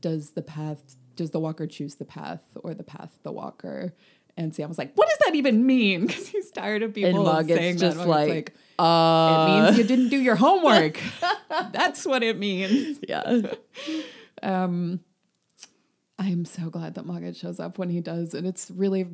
"Does 0.00 0.30
the 0.30 0.42
path? 0.42 0.96
Does 1.16 1.30
the 1.30 1.40
walker 1.40 1.66
choose 1.66 1.96
the 1.96 2.04
path, 2.04 2.42
or 2.62 2.74
the 2.74 2.84
path 2.84 3.18
the 3.22 3.32
walker?" 3.32 3.94
And 4.36 4.54
Sam 4.54 4.68
was 4.68 4.78
like, 4.78 4.92
"What 4.94 5.08
does 5.08 5.18
that 5.24 5.34
even 5.34 5.64
mean?" 5.66 6.06
Because 6.06 6.28
he's 6.28 6.50
tired 6.50 6.82
of 6.82 6.94
people 6.94 7.26
And 7.26 7.48
saying 7.48 7.58
Mogget's 7.58 7.80
that. 7.80 7.86
just 7.94 8.06
Like, 8.78 9.30
it 9.30 9.60
uh, 9.60 9.62
means 9.64 9.78
you 9.78 9.84
didn't 9.84 10.08
do 10.10 10.18
your 10.18 10.36
homework. 10.36 11.00
That's 11.72 12.04
what 12.04 12.22
it 12.22 12.38
means. 12.38 12.98
yeah. 13.08 13.42
Um, 14.42 15.00
I 16.18 16.28
am 16.28 16.44
so 16.44 16.70
glad 16.70 16.94
that 16.94 17.04
Mogget 17.06 17.36
shows 17.36 17.60
up 17.60 17.78
when 17.78 17.88
he 17.90 18.00
does, 18.00 18.34
and 18.34 18.46
it's 18.46 18.70
really 18.70 19.06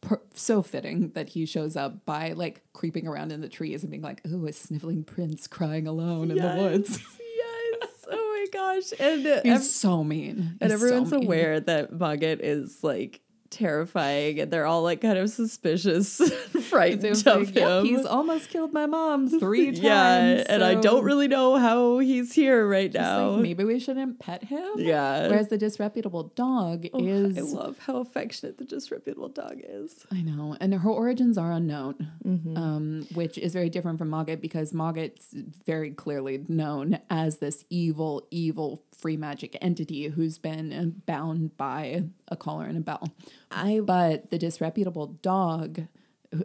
per- 0.00 0.20
so 0.34 0.62
fitting 0.62 1.10
that 1.10 1.30
he 1.30 1.46
shows 1.46 1.76
up 1.76 2.04
by 2.04 2.32
like 2.32 2.62
creeping 2.72 3.06
around 3.06 3.32
in 3.32 3.40
the 3.40 3.48
trees 3.48 3.82
and 3.82 3.90
being 3.90 4.02
like, 4.02 4.20
"Oh, 4.30 4.46
a 4.46 4.52
sniveling 4.52 5.04
prince 5.04 5.46
crying 5.46 5.86
alone 5.86 6.30
in 6.30 6.36
the 6.38 6.54
woods." 6.62 6.98
yes. 7.18 7.90
Oh 8.10 8.46
my 8.52 8.58
gosh. 8.58 8.92
And 8.98 9.26
uh, 9.26 9.40
He's 9.42 9.52
ev- 9.52 9.62
so 9.62 10.02
mean, 10.02 10.56
and 10.62 10.70
He's 10.70 10.80
so 10.80 10.86
everyone's 10.86 11.12
mean. 11.12 11.24
aware 11.24 11.60
that 11.60 11.92
Mogget 11.92 12.40
is 12.40 12.82
like 12.82 13.20
terrifying 13.50 14.40
and 14.40 14.50
they're 14.52 14.66
all 14.66 14.82
like 14.82 15.00
kind 15.00 15.18
of 15.18 15.30
suspicious 15.30 16.16
frightened 16.68 17.04
of 17.26 17.26
like, 17.26 17.54
"Yep, 17.54 17.68
him. 17.80 17.84
he's 17.86 18.04
almost 18.04 18.50
killed 18.50 18.72
my 18.72 18.86
mom 18.86 19.28
three 19.40 19.66
times. 19.66 19.80
yeah, 19.80 20.44
and 20.48 20.62
I 20.64 20.74
don't 20.74 21.04
really 21.04 21.28
know 21.28 21.56
how 21.56 21.98
he's 21.98 22.32
here 22.32 22.66
right 22.66 22.92
now. 22.92 23.30
like, 23.30 23.42
maybe 23.42 23.64
we 23.64 23.78
shouldn't 23.78 24.18
pet 24.18 24.44
him. 24.44 24.68
Yeah. 24.76 25.28
Whereas 25.28 25.48
the 25.48 25.58
disreputable 25.58 26.32
dog 26.34 26.86
Oh, 26.92 27.04
is 27.04 27.36
I 27.38 27.40
love 27.56 27.78
how 27.78 27.96
affectionate 27.98 28.58
the 28.58 28.64
disreputable 28.64 29.28
dog 29.28 29.60
is. 29.62 30.04
I 30.12 30.22
know. 30.22 30.56
And 30.60 30.74
her 30.74 30.90
origins 30.90 31.38
are 31.38 31.52
unknown, 31.52 32.12
Mm-hmm. 32.26 32.56
um, 32.56 33.06
which 33.14 33.38
is 33.38 33.52
very 33.52 33.70
different 33.70 33.98
from 33.98 34.10
Mogget 34.10 34.40
because 34.40 34.72
Mogget's 34.72 35.28
very 35.66 35.90
clearly 35.90 36.44
known 36.48 36.98
as 37.10 37.38
this 37.38 37.64
evil, 37.70 38.26
evil 38.30 38.82
free 38.98 39.16
magic 39.16 39.56
entity 39.60 40.08
who's 40.08 40.38
been 40.38 41.02
bound 41.06 41.56
by 41.56 42.04
a 42.28 42.36
collar 42.36 42.66
and 42.66 42.76
a 42.76 42.80
bell. 42.80 43.08
I 43.50 43.80
But 43.84 44.30
the 44.30 44.38
disreputable 44.38 45.06
dog, 45.22 45.82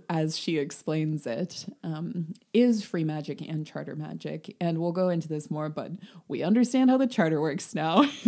as 0.09 0.37
she 0.37 0.59
explains 0.59 1.25
it, 1.27 1.65
um, 1.83 2.33
is 2.53 2.85
free 2.85 3.03
magic 3.03 3.41
and 3.41 3.65
charter 3.65 3.95
magic. 3.95 4.55
And 4.61 4.77
we'll 4.77 4.91
go 4.93 5.09
into 5.09 5.27
this 5.27 5.49
more, 5.51 5.67
but 5.67 5.91
we 6.27 6.43
understand 6.43 6.89
how 6.89 6.97
the 6.97 7.07
charter 7.07 7.41
works 7.41 7.73
now. 7.75 8.05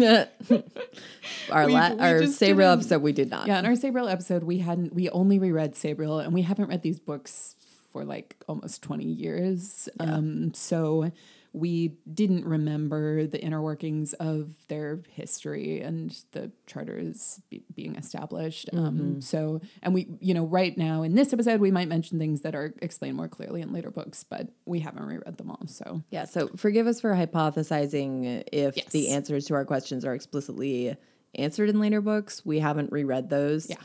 our 1.51 1.65
We- 1.65 1.73
la- 1.73 1.93
we 1.93 1.99
our 1.99 2.19
Sabriel 2.23 2.73
episode 2.73 3.01
we 3.01 3.11
did 3.13 3.29
not. 3.29 3.47
Yeah, 3.47 3.59
in 3.59 3.65
our 3.65 3.73
Sabriel 3.75 4.11
episode, 4.11 4.43
we 4.43 4.59
hadn't 4.59 4.93
we 4.93 5.09
only 5.09 5.39
reread 5.39 5.73
Sabriel, 5.73 6.23
and 6.23 6.33
we 6.33 6.41
haven't 6.41 6.67
read 6.69 6.81
these 6.81 6.99
books 6.99 7.55
for 7.91 8.03
like 8.03 8.35
almost 8.47 8.81
twenty 8.83 9.05
years. 9.05 9.87
Um, 9.99 10.53
so 10.53 11.11
we 11.55 11.95
didn't 12.13 12.43
remember 12.45 13.25
the 13.27 13.41
inner 13.41 13.61
workings 13.61 14.11
of 14.13 14.49
their 14.67 14.99
history 15.09 15.79
and 15.79 16.11
the 16.33 16.51
charters 16.67 17.39
be- 17.49 17.63
being 17.73 17.95
established. 17.95 18.69
Um, 18.73 19.21
so, 19.21 19.61
and 19.81 19.93
we, 19.93 20.09
you 20.19 20.33
know, 20.33 20.45
right 20.45 20.77
now 20.77 21.01
in 21.03 21.15
this 21.15 21.31
episode, 21.31 21.61
we 21.61 21.71
might 21.71 21.87
mention 21.87 22.19
things 22.19 22.41
that 22.41 22.55
are 22.55 22.73
explained 22.81 23.15
more 23.15 23.29
clearly 23.29 23.61
in 23.61 23.71
later 23.71 23.89
books, 23.89 24.25
but 24.25 24.49
we 24.65 24.81
haven't 24.81 25.05
reread 25.05 25.37
them 25.37 25.49
all. 25.49 25.65
So, 25.67 26.01
Yeah, 26.11 26.25
so 26.25 26.49
forgive 26.57 26.87
us 26.87 26.99
for 26.99 27.13
hypothesizing 27.13 28.43
if 28.51 28.75
Yes. 28.75 28.87
the 28.91 29.09
answers 29.11 29.45
to 29.45 29.53
our 29.53 29.63
questions 29.63 30.03
are 30.03 30.13
explicitly 30.13 30.97
answered 31.35 31.69
in 31.69 31.79
later 31.79 32.01
books. 32.01 32.45
We 32.45 32.59
haven't 32.59 32.91
reread 32.91 33.29
those. 33.29 33.69
Yeah. 33.69 33.77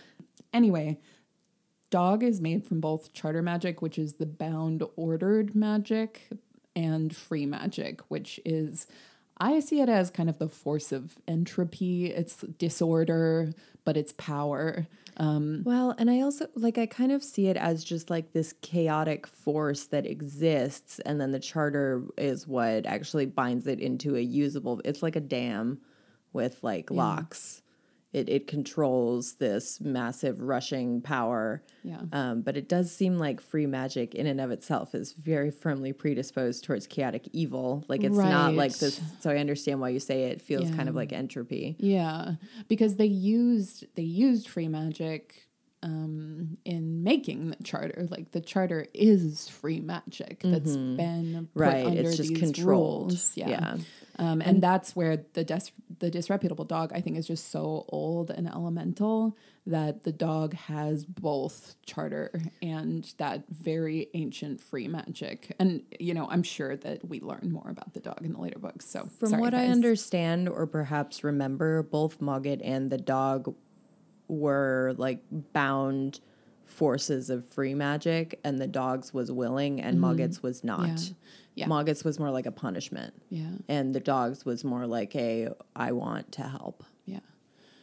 Anyway, 0.53 0.99
dog 1.91 2.23
is 2.25 2.41
made 2.41 2.67
from 2.67 2.81
both 2.81 3.13
charter 3.13 3.43
magic, 3.43 3.81
which 3.81 3.99
is 3.99 4.15
the 4.15 4.27
bound 4.27 4.83
ordered 4.97 5.55
magic, 5.55 6.29
and 6.81 7.14
free 7.14 7.47
magic, 7.47 8.01
which 8.09 8.40
is 8.45 8.87
I 9.38 9.61
see 9.61 9.81
it 9.81 9.88
as 9.88 10.11
kind 10.11 10.29
of 10.29 10.38
the 10.38 10.49
force 10.49 10.93
of 10.93 11.16
entropy. 11.27 12.07
It's 12.07 12.37
disorder, 12.59 13.53
but 13.85 13.97
it's 13.97 14.12
power. 14.12 14.87
Um, 15.16 15.62
Well, 15.64 15.95
and 15.99 16.11
I 16.11 16.21
also 16.21 16.47
like 16.55 16.79
I 16.79 16.87
kind 16.87 17.12
of 17.12 17.23
see 17.23 17.49
it 17.49 17.57
as 17.57 17.85
just 17.85 18.11
like 18.11 18.33
this 18.33 18.55
chaotic 18.61 19.27
force 19.27 19.87
that 19.87 20.07
exists 20.07 20.99
and 21.01 21.21
then 21.21 21.31
the 21.33 21.40
charter 21.40 22.05
is 22.16 22.47
what 22.47 22.87
actually 22.87 23.27
binds 23.27 23.66
it 23.66 23.81
into 23.81 24.16
a 24.16 24.21
usable 24.21 24.81
it's 24.85 25.03
like 25.03 25.16
a 25.16 25.21
dam 25.21 25.81
with 26.33 26.62
like 26.62 26.90
locks 26.90 27.62
it, 28.12 28.29
it 28.29 28.46
controls 28.46 29.35
this 29.35 29.81
massive 29.81 30.40
rushing 30.40 31.01
power. 31.01 31.62
Yeah. 31.85 32.01
Um, 32.12 32.42
but 32.42 32.57
it 32.57 32.68
does 32.68 32.90
seem 32.90 33.18
like 33.18 33.40
free 33.40 33.66
magic 33.66 34.14
in 34.14 34.27
and 34.27 34.40
of 34.40 34.51
itself 34.51 34.94
is 34.94 35.12
very 35.12 35.51
firmly 35.51 35.92
predisposed 35.92 36.64
towards 36.64 36.87
chaotic 36.87 37.29
evil. 37.33 37.85
Like 37.88 38.03
it's 38.03 38.16
not 38.16 38.55
like 38.55 38.77
this. 38.79 39.01
So 39.20 39.31
I 39.31 39.37
understand 39.37 39.81
why 39.81 39.90
you 39.90 40.01
say 40.01 40.25
it 40.25 40.42
feels 40.42 40.70
kind 40.73 40.88
of 40.88 40.94
like 40.94 41.12
entropy. 41.12 41.77
Yeah, 41.79 42.33
because 42.68 42.96
they 42.96 43.07
used 43.07 43.87
they 43.94 44.03
used 44.03 44.49
free 44.49 44.68
magic 44.68 45.50
um, 45.83 46.57
in 46.64 47.03
making 47.03 47.51
the 47.51 47.62
charter. 47.64 48.07
Like 48.11 48.33
the 48.33 48.40
charter 48.40 48.87
is 48.95 49.49
free 49.49 49.81
magic 49.81 50.40
that's 50.43 50.77
been 50.77 51.49
Mm-hmm. 51.55 51.59
Right. 51.59 51.87
under 51.87 52.01
It's 52.03 52.16
just 52.16 52.35
controlled. 52.35 53.11
rules. 53.12 53.37
Yeah. 53.37 53.49
Yeah. 53.49 53.77
Um, 54.19 54.43
and, 54.43 54.62
that's 54.62 54.95
where 54.95 55.25
the 55.33 55.45
dis- 55.45 55.73
the 55.99 56.11
disreputable 56.11 56.66
dog 56.66 56.93
I 56.95 57.01
think 57.01 57.16
is 57.16 57.27
just 57.27 57.51
so 57.51 57.87
old 57.88 58.31
and 58.31 58.47
elemental 58.47 59.35
that 59.66 60.03
the 60.05 60.12
dog 60.12 60.53
has 60.55 61.07
both 61.07 61.75
charter 61.87 62.31
and 62.61 63.11
that 63.16 63.45
very 63.49 64.09
ancient 64.12 64.61
free 64.61 64.88
magic. 64.88 65.55
And 65.59 65.83
you 65.99 66.12
know, 66.12 66.27
I'm 66.29 66.43
sure 66.43 66.77
that 66.77 67.09
we 67.09 67.21
learn 67.21 67.51
more 67.51 67.69
about 67.71 67.95
the 67.95 68.01
dog 68.01 68.19
in 68.23 68.33
the 68.35 68.40
later 68.40 68.59
books. 68.59 68.87
So 68.90 69.09
From 69.19 69.31
sorry, 69.31 69.40
what 69.40 69.55
I 69.55 69.66
understand, 69.69 70.49
or 70.51 70.66
perhaps 70.66 71.25
remember, 71.25 71.83
both 71.83 72.21
Mogget 72.21 72.61
and 72.62 72.90
the 72.90 72.99
dog 72.99 73.55
were 74.31 74.95
like 74.97 75.21
bound 75.53 76.21
forces 76.64 77.31
of 77.31 77.45
free 77.45 77.75
magic, 77.75 78.40
and 78.45 78.61
the 78.61 78.66
dog's 78.66 79.12
was 79.12 79.31
willing, 79.31 79.81
and 79.81 80.01
Mogget's 80.01 80.43
was 80.43 80.64
not. 80.64 81.12
Yeah. 81.55 81.66
Mogget's 81.66 82.05
was 82.05 82.19
more 82.19 82.31
like 82.31 82.47
a 82.47 82.53
punishment, 82.53 83.12
yeah. 83.29 83.51
and 83.69 83.95
the 83.95 84.01
dog's 84.01 84.45
was 84.45 84.64
more 84.64 84.87
like 84.87 85.14
a 85.16 85.49
I 85.75 85.93
want 85.93 86.33
to 86.33 86.43
help. 86.43 86.85
Yeah. 87.05 87.21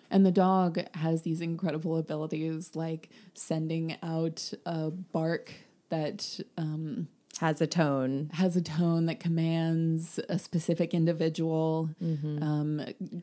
And 0.09 0.25
the 0.25 0.31
dog 0.31 0.79
has 0.95 1.23
these 1.23 1.41
incredible 1.41 1.97
abilities 1.97 2.75
like 2.75 3.09
sending 3.33 3.97
out 4.01 4.53
a 4.65 4.89
bark 4.89 5.53
that 5.89 6.39
um, 6.57 7.07
Has 7.39 7.61
a 7.61 7.67
tone. 7.67 8.29
has 8.33 8.55
a 8.55 8.61
tone 8.61 9.05
that 9.05 9.19
commands 9.19 10.19
a 10.27 10.39
specific 10.39 10.93
individual. 10.93 11.89
Um, 12.01 12.77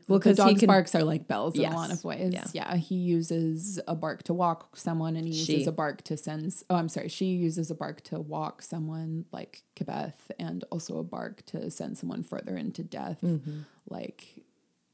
Well, 0.07 0.19
the 0.19 0.19
'cause 0.19 0.37
he 0.37 0.43
dog's 0.43 0.59
can- 0.61 0.67
barks 0.67 0.95
are 0.95 1.03
like 1.03 1.27
bells 1.27 1.55
in 1.59 1.65
a 1.65 1.75
lot 1.75 1.91
of 1.91 2.03
ways. 2.05 2.31
Yeah. 2.33 2.45
Yeah. 2.53 2.75
he 2.77 2.95
uses 2.95 3.79
a 3.87 3.95
bark 3.95 4.23
to 4.23 4.33
walk 4.33 4.77
someone, 4.77 5.15
and 5.17 5.25
he 5.27 5.33
uses 5.33 5.45
She. 5.45 5.65
a 5.65 5.71
bark 5.71 6.01
to 6.03 6.15
send. 6.15 6.55
Oh, 6.69 6.75
I'm 6.75 6.87
sorry, 6.89 7.09
she 7.09 7.25
uses 7.35 7.69
a 7.69 7.75
bark 7.75 8.01
to 8.05 8.19
walk 8.19 8.61
someone, 8.61 9.25
like 9.33 9.63
Kibeth, 9.75 10.31
and 10.39 10.63
also 10.71 10.97
a 10.97 11.03
bark 11.03 11.45
to 11.47 11.69
send 11.69 11.97
someone 11.97 12.23
further 12.23 12.55
into 12.55 12.83
death, 12.83 13.19
Mm-hmm. 13.21 13.59
like 13.89 14.45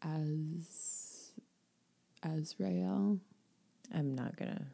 as 0.02 1.32
Astarael. 2.24 3.20
I'm 3.94 4.16
not 4.16 4.36
gonna. 4.38 4.66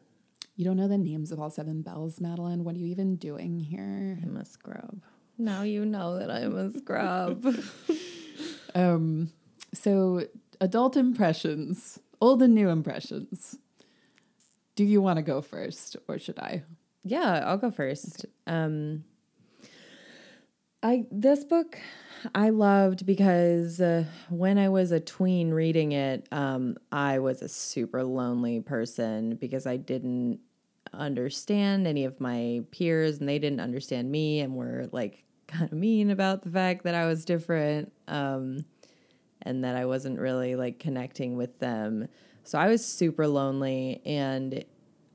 You 0.57 0.65
don't 0.65 0.75
know 0.75 0.87
the 0.87 0.97
names 0.97 1.31
of 1.31 1.39
all 1.39 1.51
seven 1.51 1.83
bells, 1.83 2.19
Madeline. 2.19 2.63
What 2.63 2.75
are 2.75 2.79
you 2.79 2.87
even 2.87 3.15
doing 3.15 3.59
here? 3.59 4.19
I'm 4.23 4.35
a 4.37 4.43
scrub. 4.43 5.03
Now 5.37 5.61
you 5.61 5.85
know 5.85 6.17
that 6.17 6.31
I'm 6.31 6.57
a 6.57 6.71
scrub. 6.71 7.45
Um, 8.75 9.31
so 9.73 10.27
adult 10.61 10.97
impressions, 10.97 11.99
old 12.21 12.43
and 12.43 12.53
new 12.53 12.69
impressions. 12.69 13.57
Do 14.75 14.83
you 14.83 15.01
want 15.01 15.17
to 15.17 15.23
go 15.23 15.41
first, 15.41 15.95
or 16.07 16.19
should 16.19 16.37
I? 16.37 16.61
Yeah, 17.03 17.43
I'll 17.45 17.57
go 17.57 17.71
first. 17.71 18.25
Um 18.45 19.03
I 20.83 21.05
this 21.11 21.43
book 21.43 21.79
I 22.35 22.49
loved 22.49 23.05
because 23.05 23.81
uh, 23.81 24.05
when 24.29 24.57
I 24.59 24.69
was 24.69 24.91
a 24.91 24.99
tween 24.99 25.51
reading 25.51 25.93
it, 25.93 26.27
um 26.31 26.77
I 26.91 27.17
was 27.17 27.41
a 27.41 27.49
super 27.49 28.03
lonely 28.03 28.59
person 28.59 29.37
because 29.37 29.65
I 29.65 29.77
didn't 29.77 30.39
understand 30.93 31.87
any 31.87 32.05
of 32.05 32.19
my 32.19 32.61
peers 32.71 33.19
and 33.19 33.27
they 33.27 33.39
didn't 33.39 33.59
understand 33.59 34.11
me 34.11 34.39
and 34.39 34.55
were 34.55 34.87
like 34.91 35.23
kind 35.47 35.71
of 35.71 35.77
mean 35.77 36.09
about 36.09 36.41
the 36.41 36.49
fact 36.49 36.83
that 36.83 36.93
I 36.93 37.05
was 37.05 37.23
different 37.23 37.93
um 38.07 38.65
and 39.43 39.63
that 39.63 39.75
I 39.75 39.85
wasn't 39.85 40.19
really 40.19 40.55
like 40.55 40.77
connecting 40.79 41.37
with 41.37 41.59
them. 41.59 42.07
So 42.43 42.57
I 42.57 42.67
was 42.67 42.85
super 42.85 43.27
lonely 43.27 44.01
and 44.05 44.65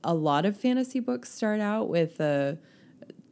a 0.04 0.14
lot 0.14 0.44
of 0.44 0.56
fantasy 0.56 1.00
books 1.00 1.32
start 1.32 1.60
out 1.60 1.88
with 1.88 2.20
uh, 2.20 2.54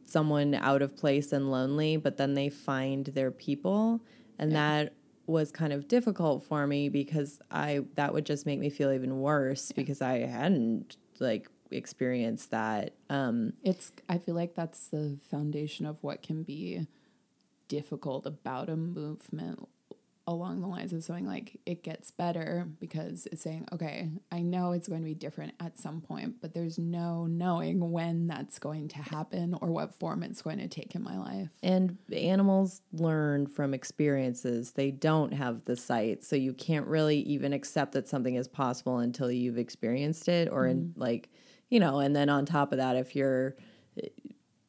someone 0.05 0.53
out 0.53 0.81
of 0.81 0.95
place 0.95 1.31
and 1.31 1.51
lonely, 1.51 1.97
but 1.97 2.17
then 2.17 2.33
they 2.33 2.49
find 2.49 3.05
their 3.07 3.31
people, 3.31 4.01
and 4.39 4.53
that 4.53 4.93
was 5.27 5.51
kind 5.51 5.71
of 5.71 5.87
difficult 5.87 6.43
for 6.43 6.67
me 6.67 6.89
because 6.89 7.39
I 7.49 7.81
that 7.95 8.13
would 8.13 8.25
just 8.25 8.45
make 8.45 8.59
me 8.59 8.69
feel 8.69 8.91
even 8.91 9.19
worse 9.19 9.71
because 9.71 10.01
I 10.01 10.19
hadn't 10.25 10.97
like 11.19 11.47
experienced 11.71 12.51
that. 12.51 12.93
Um, 13.09 13.53
It's. 13.63 13.91
I 14.09 14.17
feel 14.17 14.35
like 14.35 14.55
that's 14.55 14.87
the 14.87 15.17
foundation 15.29 15.85
of 15.85 16.03
what 16.03 16.21
can 16.21 16.43
be 16.43 16.87
difficult 17.67 18.25
about 18.25 18.69
a 18.69 18.75
movement 18.75 19.67
along 20.27 20.61
the 20.61 20.67
lines 20.67 20.93
of 20.93 21.03
something 21.03 21.25
like 21.25 21.59
it 21.65 21.83
gets 21.83 22.11
better 22.11 22.67
because 22.79 23.27
it's 23.31 23.41
saying, 23.41 23.67
okay, 23.71 24.09
I 24.31 24.41
know 24.41 24.71
it's 24.71 24.87
going 24.87 25.01
to 25.01 25.05
be 25.05 25.15
different 25.15 25.53
at 25.59 25.79
some 25.79 25.99
point, 25.99 26.35
but 26.41 26.53
there's 26.53 26.77
no 26.77 27.25
knowing 27.25 27.91
when 27.91 28.27
that's 28.27 28.59
going 28.59 28.87
to 28.89 28.97
happen 28.99 29.55
or 29.61 29.69
what 29.69 29.95
form 29.95 30.21
it's 30.23 30.41
going 30.41 30.59
to 30.59 30.67
take 30.67 30.93
in 30.95 31.03
my 31.03 31.17
life. 31.17 31.49
And 31.63 31.97
animals 32.13 32.81
learn 32.93 33.47
from 33.47 33.73
experiences. 33.73 34.71
They 34.73 34.91
don't 34.91 35.33
have 35.33 35.65
the 35.65 35.75
sight. 35.75 36.23
So 36.23 36.35
you 36.35 36.53
can't 36.53 36.85
really 36.87 37.19
even 37.21 37.51
accept 37.51 37.93
that 37.93 38.07
something 38.07 38.35
is 38.35 38.47
possible 38.47 38.99
until 38.99 39.31
you've 39.31 39.57
experienced 39.57 40.27
it 40.29 40.49
or 40.49 40.67
in 40.67 40.93
like, 40.95 41.29
you 41.71 41.79
know, 41.79 41.99
and 41.99 42.15
then 42.15 42.29
on 42.29 42.45
top 42.45 42.71
of 42.71 42.77
that 42.77 42.95
if 42.95 43.15
you're 43.15 43.55
eh, 43.97 44.09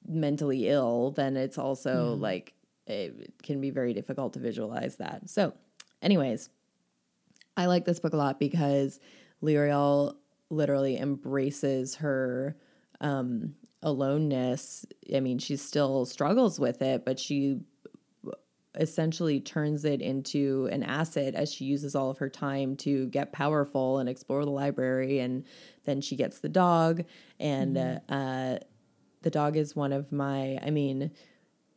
mentally 0.09 0.69
ill, 0.69 1.11
then 1.11 1.37
it's 1.37 1.59
also 1.59 2.15
like 2.15 2.55
it 2.87 3.35
can 3.43 3.61
be 3.61 3.71
very 3.71 3.93
difficult 3.93 4.33
to 4.35 4.39
visualize 4.39 4.97
that. 4.97 5.29
So, 5.29 5.53
anyways, 6.01 6.49
I 7.57 7.67
like 7.67 7.85
this 7.85 8.01
book 8.01 8.15
a 8.15 8.17
lot 8.17 8.41
because 8.41 8.99
Lirael 9.43 10.15
literally 10.49 10.97
embraces 10.97 11.97
her 11.97 12.57
um, 13.01 13.55
aloneness. 13.83 14.87
I 15.15 15.21
mean, 15.21 15.39
she 15.39 15.57
still 15.57 16.07
struggles 16.07 16.61
with 16.61 16.83
it, 16.83 17.05
but 17.05 17.19
she 17.19 17.61
essentially 18.79 19.39
turns 19.41 19.85
it 19.85 20.01
into 20.01 20.69
an 20.73 20.83
asset 20.83 21.35
as 21.35 21.53
she 21.53 21.65
uses 21.65 21.95
all 21.95 22.11
of 22.11 22.19
her 22.19 22.29
time 22.29 22.75
to 22.77 23.07
get 23.09 23.33
powerful 23.33 23.99
and 23.99 24.09
explore 24.09 24.45
the 24.45 24.51
library. 24.51 25.19
And 25.19 25.45
then 25.85 26.01
she 26.01 26.17
gets 26.17 26.39
the 26.39 26.49
dog, 26.49 27.05
and 27.39 27.77
uh, 27.77 27.99
uh, 28.09 28.59
the 29.23 29.31
dog 29.31 29.57
is 29.57 29.77
one 29.77 29.93
of 29.93 30.11
my, 30.13 30.59
I 30.63 30.71
mean, 30.71 31.11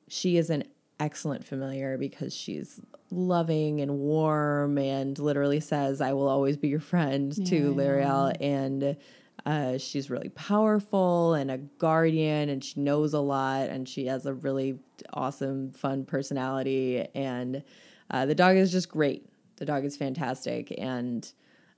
she 0.08 0.38
is 0.38 0.49
an 0.49 0.63
excellent 0.99 1.43
familiar 1.45 1.97
because 1.97 2.34
she's 2.34 2.79
loving 3.12 3.81
and 3.81 3.99
warm 3.99 4.77
and 4.77 5.17
literally 5.19 5.60
says, 5.60 6.01
I 6.01 6.13
will 6.13 6.27
always 6.27 6.58
be 6.58 6.69
your 6.69 6.79
friend 6.79 7.34
to 7.47 7.55
Yeah. 7.55 7.77
Lirael. 7.77 8.36
And 8.39 8.97
uh, 9.45 9.78
she's 9.78 10.10
really 10.10 10.30
powerful 10.30 11.34
and 11.34 11.52
a 11.52 11.58
guardian, 11.58 12.50
and 12.50 12.63
she 12.63 12.80
knows 12.80 13.13
a 13.13 13.19
lot, 13.19 13.69
and 13.69 13.88
she 13.88 14.08
has 14.08 14.26
a 14.26 14.34
really 14.34 14.80
awesome, 15.13 15.71
fun 15.71 16.06
personality. 16.06 17.06
And 17.13 17.63
uh, 18.10 18.26
the 18.26 18.36
dog 18.36 18.58
is 18.58 18.71
just 18.71 18.89
great. 18.89 19.30
The 19.58 19.65
dog 19.65 19.86
is 19.86 19.95
fantastic. 19.98 20.74
And 20.78 21.32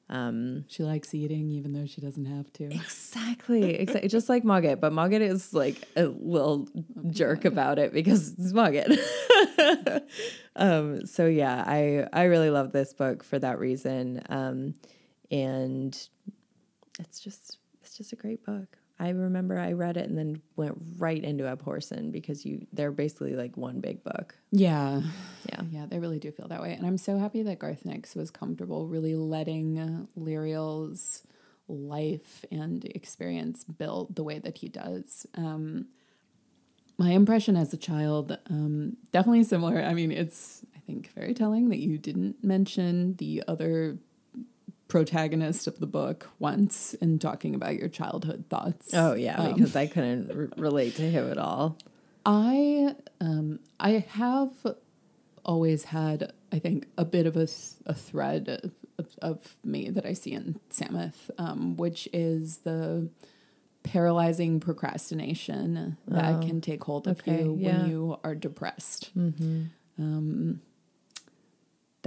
um, 0.10 0.64
She 0.68 0.84
likes 0.84 1.14
eating 1.14 1.50
even 1.50 1.74
though 1.74 1.86
she 1.86 2.00
doesn't 2.00 2.26
have 2.26 2.52
to. 2.54 2.66
Exactly, 2.66 3.76
exactly. 3.80 4.08
Just 4.08 4.30
like 4.30 4.44
Mogget, 4.44 4.80
but 4.80 4.94
Mogget 4.94 5.22
is 5.22 5.54
like 5.54 5.84
a 5.98 6.06
little 6.06 6.68
jerk 7.10 7.44
about 7.44 7.80
it 7.80 7.92
because 7.92 8.34
it's 8.34 8.54
Mogget. 8.54 8.98
um, 10.56 11.06
so 11.06 11.26
yeah, 11.26 11.64
I 11.68 12.08
I 12.14 12.24
really 12.24 12.50
love 12.50 12.72
this 12.72 12.94
book 12.94 13.24
for 13.24 13.38
that 13.40 13.60
reason, 13.60 14.22
um, 14.30 14.76
and 15.30 15.98
it's 17.00 17.20
just 17.20 17.58
it's 17.82 17.98
just 17.98 18.14
a 18.14 18.16
great 18.16 18.46
book. 18.46 18.78
I 19.00 19.10
remember 19.10 19.60
I 19.60 19.74
read 19.74 19.96
it 19.98 20.10
and 20.10 20.18
then 20.18 20.42
went 20.56 20.76
right 20.98 21.24
into 21.24 21.44
Abhorsen 21.44 22.12
because 22.12 22.46
you 22.46 22.66
they're 22.74 22.92
basically 22.92 23.36
like 23.36 23.56
one 23.56 23.80
big 23.80 24.04
book. 24.04 24.36
Yeah. 24.52 25.02
Yeah. 25.48 25.62
Yeah, 25.70 25.86
they 25.88 26.00
really 26.00 26.20
do 26.20 26.32
feel 26.32 26.48
that 26.48 26.62
way. 26.62 26.74
And 26.74 26.86
I'm 26.86 26.98
so 26.98 27.18
happy 27.18 27.44
that 27.44 27.60
Garth 27.60 27.86
Nix 27.86 28.16
was 28.16 28.32
comfortable 28.32 28.88
really 28.88 29.16
letting 29.16 30.08
Lirael's 30.18 31.24
life 31.68 32.44
and 32.52 32.84
experience 32.86 33.64
build 33.64 34.16
the 34.16 34.24
way 34.24 34.40
that 34.40 34.58
he 34.58 34.70
does. 34.70 35.28
Um, 35.36 35.88
my 36.98 37.12
impression 37.12 37.56
as 37.56 37.74
a 37.74 37.78
child, 37.78 38.38
um, 38.50 38.98
definitely 39.12 39.44
similar. 39.44 39.82
I 39.82 39.94
mean, 39.94 40.12
it's, 40.12 40.66
I 40.76 40.80
think, 40.80 41.12
very 41.14 41.34
telling 41.36 41.70
that 41.70 41.78
you 41.78 41.98
didn't 42.00 42.44
mention 42.44 43.16
the 43.18 43.44
other 43.48 44.00
protagonist 44.88 45.68
of 45.68 45.80
the 45.80 45.86
book 45.88 46.30
once 46.40 46.94
in 46.96 47.20
talking 47.20 47.54
about 47.56 47.76
your 47.76 47.90
childhood 47.90 48.46
thoughts. 48.50 48.94
Oh 48.94 49.14
yeah, 49.14 49.38
Um, 49.42 49.54
because 49.54 49.76
I 49.76 49.88
couldn't 49.88 50.32
r- 50.32 50.50
relate 50.58 50.96
to 50.96 51.02
him 51.04 51.30
at 51.30 51.38
all. 51.38 51.78
I 52.26 52.96
um 53.20 53.60
I 53.80 54.06
have 54.10 54.52
always 55.44 55.86
had 55.86 56.32
I 56.52 56.60
think 56.60 56.88
a 56.98 57.06
bit 57.06 57.26
of 57.26 57.36
a, 57.38 57.48
a 57.86 57.94
thread 57.94 58.72
of, 58.98 59.08
of 59.22 59.56
me 59.64 59.90
that 59.90 60.06
I 60.06 60.14
see 60.14 60.32
in 60.32 60.60
Sameth, 60.72 61.30
um, 61.38 61.76
which 61.78 62.08
is 62.14 62.58
the 62.60 63.10
paralyzing 63.84 64.60
procrastination 64.60 65.98
that 66.08 66.36
Oh, 66.36 66.46
can 66.48 66.62
take 66.62 66.84
hold 66.84 67.08
of 67.08 67.20
okay, 67.20 67.44
you 67.44 67.56
yeah. 67.60 67.82
when 67.82 67.90
you 67.90 68.18
are 68.24 68.36
depressed. 68.36 69.12
Mm-hmm. 69.18 69.64
Um, 70.00 70.62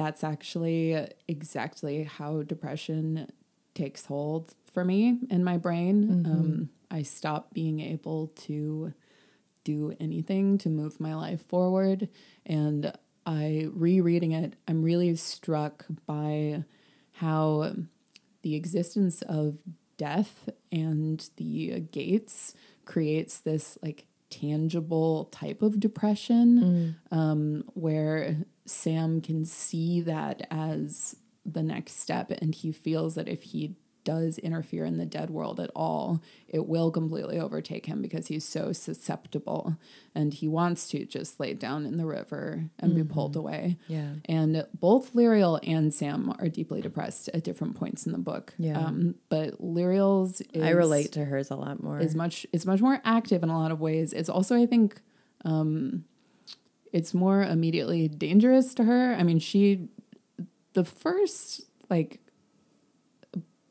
that's 0.01 0.25
actually 0.25 0.97
exactly 1.29 2.05
how 2.05 2.43
depression 2.43 3.31
takes 3.75 4.07
hold 4.07 4.55
for 4.73 4.83
me 4.83 5.19
in 5.29 5.45
my 5.45 5.59
brain. 5.59 6.05
Mm-hmm. 6.05 6.33
Um, 6.33 6.71
I 6.91 7.03
stop 7.03 7.53
being 7.53 7.81
able 7.81 8.29
to 8.47 8.95
do 9.63 9.95
anything 10.01 10.57
to 10.57 10.71
move 10.71 11.01
my 11.01 11.15
life 11.15 11.45
forward. 11.47 12.09
And 12.47 12.95
I, 13.27 13.69
rereading 13.75 14.33
it, 14.33 14.55
I'm 14.67 14.83
really 14.83 15.15
struck 15.17 15.85
by 16.07 16.65
how 17.13 17.75
the 18.41 18.55
existence 18.55 19.21
of 19.21 19.59
death 19.99 20.49
and 20.73 21.29
the 21.37 21.81
gates 21.93 22.55
creates 22.87 23.39
this 23.39 23.77
like 23.83 24.07
tangible 24.31 25.27
type 25.27 25.61
of 25.61 25.79
depression 25.79 26.97
um, 27.11 27.65
where 27.75 28.37
Sam 28.71 29.21
can 29.21 29.45
see 29.45 30.01
that 30.03 30.47
as 30.51 31.17
the 31.45 31.63
next 31.63 32.01
step, 32.01 32.31
and 32.31 32.55
he 32.55 32.73
feels 32.73 33.15
that 33.17 33.29
if 33.29 33.43
he 33.43 33.77
does 34.03 34.39
interfere 34.39 34.85
in 34.85 34.97
the 34.97 35.05
dead 35.05 35.31
world 35.31 35.61
at 35.61 35.71
all, 35.77 36.23
it 36.49 36.67
will 36.67 36.91
completely 36.91 37.39
overtake 37.39 37.87
him 37.87 38.01
because 38.01 38.29
he's 38.29 38.47
so 38.47 38.73
susceptible 38.73 39.77
and 40.15 40.33
he 40.35 40.49
wants 40.49 40.89
to 40.89 41.05
just 41.05 41.39
lay 41.39 41.53
down 41.53 41.85
in 41.85 41.97
the 41.97 42.07
river 42.07 42.65
and 42.79 42.95
be 42.95 43.05
pulled 43.05 43.37
away. 43.37 43.77
Yeah. 43.89 44.15
And 44.25 44.67
both 44.79 45.13
Lirael 45.13 45.61
and 45.63 45.93
Sam 45.93 46.35
are 46.39 46.49
deeply 46.49 46.81
depressed 46.81 47.29
at 47.35 47.45
different 47.45 47.77
points 47.77 48.07
in 48.07 48.13
the 48.13 48.19
book. 48.19 48.55
Yeah. 48.59 48.79
Um, 48.79 49.17
but 49.29 49.61
Lirael's 49.61 50.41
is, 50.55 50.63
I 50.63 50.71
relate 50.71 51.13
to 51.13 51.27
hers 51.27 51.51
a 51.51 51.57
lot 51.57 51.83
more. 51.83 52.01
is 52.01 52.15
much 52.15 52.47
is 52.53 52.65
much 52.67 52.81
more 52.81 53.01
active 53.05 53.43
in 53.43 53.51
a 53.51 53.59
lot 53.59 53.71
of 53.71 53.81
ways. 53.81 54.13
It's 54.13 54.31
also, 54.31 54.57
I 54.57 54.65
think, 54.65 55.01
um, 55.45 56.05
it's 56.93 57.15
more 57.15 57.43
immediately 57.43 58.09
dangerous 58.09 58.75
to 58.75 58.85
her. 58.85 59.15
I 59.15 59.23
mean, 59.23 59.39
she 59.39 59.89
the 60.73 60.85
first 60.85 61.63
like 61.89 62.21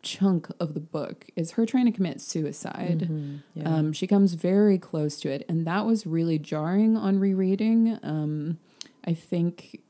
chunk 0.02 0.48
of 0.60 0.74
the 0.74 0.80
book 0.80 1.28
is 1.36 1.52
her 1.52 1.66
trying 1.66 1.86
to 1.86 1.92
commit 1.92 2.22
suicide. 2.22 3.10
Mhm. 3.12 3.40
Yeah. 3.54 3.76
Um, 3.76 3.94
she 3.94 4.08
comes 4.08 4.34
very 4.34 4.78
close 4.78 5.20
to 5.22 5.30
it, 5.30 5.46
and 5.50 5.66
that 5.68 5.86
was 5.86 6.08
really 6.08 6.40
jarring 6.40 6.96
on 6.96 7.20
rereading. 7.20 8.00
Um, 8.02 8.60
I 9.06 9.14
think, 9.14 9.82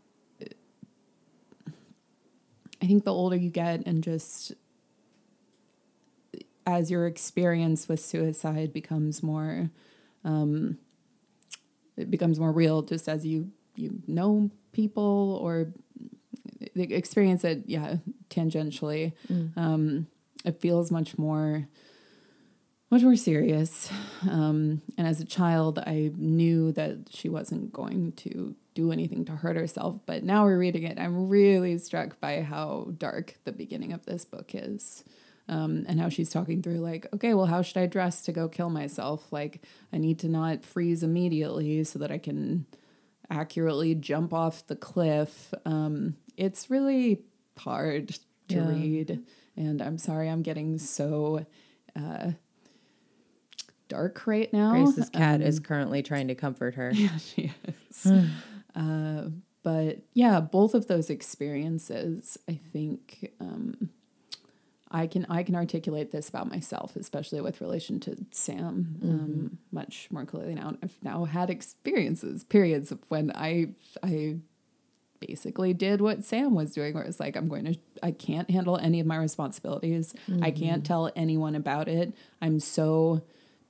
I 2.82 2.86
think 2.88 3.03
the 3.03 3.13
older 3.13 3.36
you 3.36 3.49
get, 3.49 3.86
and 3.86 4.03
just 4.03 4.53
as 6.65 6.89
your 6.89 7.05
experience 7.07 7.88
with 7.88 7.99
suicide 7.99 8.71
becomes 8.73 9.21
more, 9.23 9.69
um, 10.23 10.77
it 12.00 12.10
becomes 12.10 12.39
more 12.39 12.52
real. 12.52 12.82
Just 12.82 13.08
as 13.10 13.26
you 13.26 13.52
you 13.76 14.02
know 14.08 14.50
people 14.72 15.39
or 15.41 15.74
experience 16.76 17.43
it, 17.43 17.64
yeah, 17.68 17.97
tangentially 18.30 19.14
Mm. 19.32 19.58
um, 19.58 20.08
it 20.45 20.60
feels 20.62 20.91
much 20.91 21.18
more 21.18 21.68
much 22.91 23.04
more 23.04 23.16
serious 23.16 23.91
um, 24.30 24.82
and 24.97 25.06
as 25.08 25.20
a 25.22 25.26
child 25.26 25.78
i 25.80 26.12
knew 26.16 26.72
that 26.72 26.97
she 27.12 27.28
wasn't 27.30 27.72
going 27.74 28.12
to 28.14 28.56
do 28.74 28.91
anything 28.91 29.26
to 29.26 29.32
hurt 29.34 29.56
herself 29.56 30.00
but 30.06 30.24
now 30.24 30.43
we're 30.45 30.58
reading 30.58 30.84
it 30.84 30.97
i'm 31.00 31.28
really 31.30 31.78
struck 31.78 32.20
by 32.20 32.41
how 32.41 32.88
dark 32.97 33.36
the 33.43 33.52
beginning 33.52 33.91
of 33.93 34.06
this 34.06 34.26
book 34.26 34.52
is 34.56 35.04
um, 35.50 35.84
and 35.88 36.00
how 36.00 36.08
she's 36.10 36.30
talking 36.30 36.62
through 36.62 36.78
like 36.80 37.08
okay 37.14 37.34
well 37.34 37.45
how 37.47 37.62
should 37.62 37.78
i 37.78 37.86
dress 37.86 38.22
to 38.22 38.32
go 38.32 38.47
kill 38.47 38.70
myself? 38.70 39.32
Like 39.34 39.62
i 39.91 39.97
need 39.97 40.20
to 40.20 40.30
not 40.30 40.64
freeze 40.64 41.04
immediately 41.04 41.84
so 41.84 42.00
that 42.00 42.12
i 42.12 42.18
can 42.18 42.66
accurately 43.30 43.93
jump 43.95 44.34
off 44.34 44.66
the 44.68 44.76
cliff. 44.76 45.54
Um, 45.66 46.16
it's 46.38 46.70
really 46.70 47.22
hard 47.58 48.18
to 48.47 48.56
Yeah. 48.56 48.68
read 48.68 49.20
and 49.58 49.82
i'm 49.82 49.97
sorry 49.97 50.30
i'm 50.30 50.41
getting 50.41 50.78
so 50.80 51.45
uh, 51.95 52.32
dark 53.88 54.26
right 54.28 54.52
now. 54.54 54.72
Grace's 54.72 55.10
cat 55.10 55.41
Um, 55.41 55.47
is 55.47 55.60
currently 55.60 56.02
trying 56.04 56.28
to 56.30 56.36
comfort 56.36 56.76
her. 56.76 56.91
yeah 56.95 57.18
she 57.18 57.52
is. 57.89 58.12
Uh, 58.76 59.30
but 59.64 60.00
yeah 60.14 60.39
both 60.39 60.74
of 60.74 60.88
those 60.88 61.10
experiences 61.10 62.38
i 62.47 62.54
think 62.72 63.32
um, 63.41 63.89
i 64.91 65.07
can 65.07 65.25
i 65.29 65.43
can 65.43 65.55
articulate 65.55 66.11
this 66.11 66.29
about 66.29 66.49
myself 66.49 66.95
especially 66.95 67.41
with 67.41 67.61
relation 67.61 67.99
to 67.99 68.15
sam 68.31 68.95
um, 69.03 69.57
much 69.71 70.07
more 70.11 70.25
clearly 70.25 70.55
now 70.55 70.75
i've 70.83 70.97
now 71.01 71.25
had 71.25 71.49
experiences 71.49 72.43
periods 72.43 72.91
of 72.91 72.99
when 73.09 73.31
i 73.35 73.67
i 74.03 74.35
basically 75.19 75.73
did 75.73 75.99
what 75.99 76.23
Sam 76.23 76.55
was 76.55 76.73
doing, 76.73 76.93
where 76.93 77.03
it's 77.03 77.19
like, 77.19 77.35
I'm 77.35 77.49
going 77.49 77.65
to, 77.65 77.77
I 78.01 78.11
can't 78.11 78.49
handle 78.49 78.77
any 78.77 79.01
of 79.01 79.05
my 79.05 79.17
responsibilities. 79.17 80.15
I 80.41 80.51
can't 80.51 80.85
tell 80.85 81.11
anyone 81.15 81.55
about 81.55 81.89
it. 81.89 82.13
I'm 82.41 82.61
so 82.61 83.21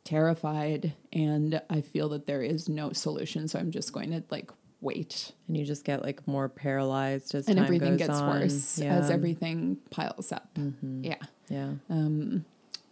terrified 0.04 0.94
and 1.12 1.62
I 1.70 1.82
feel 1.82 2.10
that 2.10 2.26
there 2.26 2.42
is 2.42 2.70
no 2.70 2.94
solution. 2.94 3.48
So 3.48 3.60
I'm 3.60 3.72
just 3.72 3.94
going 3.94 4.12
to 4.12 4.24
like 4.30 4.52
wait. 4.82 5.32
And 5.48 5.58
you 5.58 5.66
just 5.66 5.84
get 5.84 6.04
like 6.04 6.26
more 6.28 6.48
paralyzed 6.50 7.36
as 7.36 7.48
And 7.48 7.60
everything 7.60 7.98
gets 7.98 8.18
on. 8.18 8.40
worse 8.42 8.80
Yeah. 8.80 8.96
as 8.96 9.10
everything 9.10 9.78
piles 9.90 10.32
up. 10.32 10.58
Yeah. 11.02 11.16
Yeah. 11.50 11.74
Um, 11.90 12.46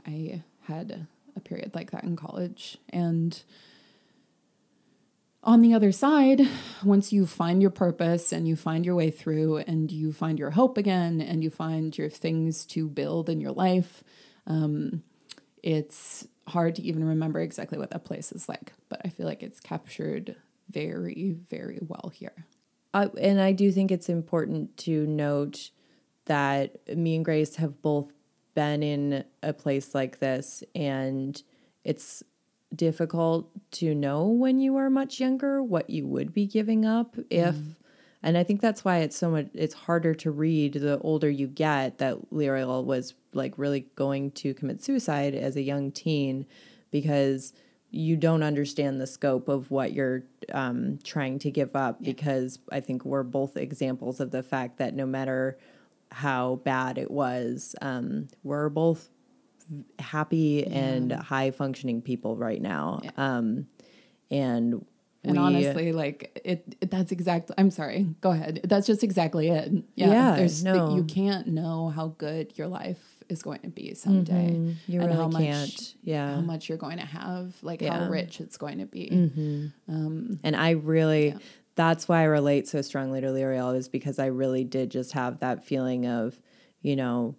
I 0.06 0.44
had 0.64 1.08
a 1.36 1.40
period 1.40 1.72
like 1.76 1.92
that 1.92 2.04
in 2.04 2.16
college. 2.16 2.78
And 2.90 3.42
on 5.44 5.62
the 5.62 5.74
other 5.74 5.92
side, 5.94 6.42
once 6.84 7.14
you 7.14 7.26
find 7.26 7.62
your 7.62 7.72
purpose 7.72 8.34
and 8.34 8.48
you 8.48 8.56
find 8.56 8.86
your 8.86 8.96
way 8.96 9.10
through 9.10 9.58
and 9.60 9.92
you 9.92 10.12
find 10.12 10.38
your 10.40 10.52
hope 10.52 10.78
again 10.78 11.22
and 11.22 11.42
you 11.44 11.50
find 11.50 11.98
your 11.98 12.10
things 12.10 12.66
to 12.66 12.90
build 12.90 13.30
in 13.30 13.40
your 13.40 13.52
life, 13.54 14.04
um, 14.46 15.04
it's 15.64 16.28
hard 16.48 16.76
to 16.76 16.82
even 16.82 17.04
remember 17.06 17.40
exactly 17.40 17.78
what 17.78 17.92
that 17.92 18.04
place 18.04 18.32
is 18.32 18.50
like. 18.50 18.74
But 18.90 19.02
I 19.06 19.10
feel 19.10 19.26
like 19.26 19.44
it's 19.44 19.60
captured 19.62 20.36
very, 20.70 21.38
very 21.50 21.80
well 21.82 22.12
here. 22.14 22.46
Uh, 22.94 23.10
and 23.20 23.40
I 23.40 23.52
do 23.52 23.72
think 23.72 23.92
it's 23.92 24.10
important 24.10 24.78
to 24.78 25.06
note 25.06 25.72
that 26.26 26.98
me 26.98 27.16
and 27.16 27.26
Grace 27.26 27.56
have 27.56 27.82
both 27.82 28.12
been 28.56 28.84
in 28.84 29.24
a 29.44 29.54
place 29.54 29.94
like 29.94 30.20
this, 30.20 30.64
and 30.74 31.42
it's 31.84 32.24
difficult 32.76 33.50
to 33.72 33.96
know 33.96 34.26
when 34.28 34.60
you 34.60 34.76
are 34.78 34.90
much 34.90 35.20
younger 35.20 35.64
what 35.64 35.90
you 35.90 36.06
would 36.08 36.34
be 36.34 36.46
giving 36.46 36.86
up 36.86 37.16
if. 37.30 37.56
And 38.24 38.36
I 38.36 38.44
think 38.44 38.62
that's 38.62 38.84
why 38.84 38.98
it's 38.98 39.16
so 39.16 39.30
much. 39.30 39.48
It's 39.54 39.76
harder 39.76 40.16
to 40.16 40.32
read 40.32 40.74
the 40.74 40.98
older 41.00 41.30
you 41.30 41.46
get. 41.46 42.00
That 42.00 42.18
Lirael 42.32 42.84
was 42.84 43.14
like 43.32 43.54
really 43.58 43.82
going 43.96 44.32
to 44.32 44.56
commit 44.56 44.84
suicide 44.84 45.36
as 45.36 45.56
a 45.56 45.62
young 45.62 45.92
teen, 45.92 46.48
because 46.90 47.54
you 47.90 48.18
don't 48.18 48.44
understand 48.44 49.00
the 49.00 49.08
scope 49.08 49.48
of 49.48 49.72
what 49.72 49.94
you're 49.94 50.24
um, 50.52 51.00
trying 51.04 51.40
to 51.40 51.52
give 51.52 51.76
up 51.76 52.02
because 52.04 52.60
I 52.72 52.82
think 52.82 53.06
we're 53.06 53.24
both 53.24 53.56
examples 53.56 54.20
of 54.20 54.32
the 54.32 54.44
fact 54.44 54.78
that 54.80 54.94
no 54.94 55.06
matter 55.06 55.58
how 56.12 56.56
bad 56.64 56.98
it 56.98 57.10
was, 57.10 57.76
um, 57.82 58.28
we're 58.44 58.70
both 58.70 59.10
happy 60.00 60.66
and 60.66 61.12
high 61.12 61.52
functioning 61.52 62.02
people 62.02 62.36
right 62.36 62.62
now. 62.62 63.02
Um, 63.18 63.68
and 64.30 64.86
And 65.24 65.34
we, 65.34 65.38
honestly, 65.38 65.92
like 65.92 66.40
it, 66.44 66.78
it, 66.82 66.92
that's 66.92 67.12
exactly. 67.12 67.56
I'm 67.58 67.72
sorry. 67.72 68.08
Go 68.22 68.32
ahead. 68.32 68.62
That's 68.64 68.88
just 68.88 69.04
exactly 69.04 69.50
it. 69.50 69.72
Yeah. 69.96 70.08
Yeah, 70.08 70.36
there's 70.36 70.64
the- 70.64 70.74
no. 70.74 70.96
you 70.96 71.04
can't 71.04 71.48
know 71.48 71.90
how 71.90 72.10
good 72.18 72.58
your 72.58 72.68
life 72.68 73.17
is 73.30 73.42
going 73.44 73.60
to 73.62 73.70
be 73.70 73.94
someday, 73.94 74.52
Mhm. 74.56 74.76
You 74.88 75.00
and 75.02 75.10
really 75.10 75.22
how 75.22 75.28
much 75.28 75.42
can't. 75.44 75.96
Yeah. 76.04 76.36
how 76.36 76.42
much 76.42 76.70
you're 76.70 76.78
going 76.78 76.98
to 77.00 77.06
have, 77.06 77.56
like 77.62 77.82
Yeah. 77.82 78.06
how 78.06 78.10
rich 78.10 78.40
it's 78.42 78.58
going 78.58 78.80
to 78.80 78.86
be. 78.86 79.10
Mhm. 79.12 79.74
Um, 79.88 80.40
And 80.44 80.56
I 80.56 80.72
really, 80.72 81.28
Yeah. 81.30 81.38
that's 81.76 82.08
why 82.08 82.22
I 82.22 82.26
relate 82.26 82.68
so 82.68 82.82
strongly 82.82 83.22
to 83.22 83.28
Lirael 83.28 83.76
is 83.76 83.88
because 83.90 84.18
I 84.20 84.28
really 84.28 84.64
did 84.64 84.90
just 84.92 85.12
have 85.14 85.40
that 85.40 85.64
feeling 85.64 86.06
of, 86.06 86.42
you 86.82 86.96
know, 86.96 87.36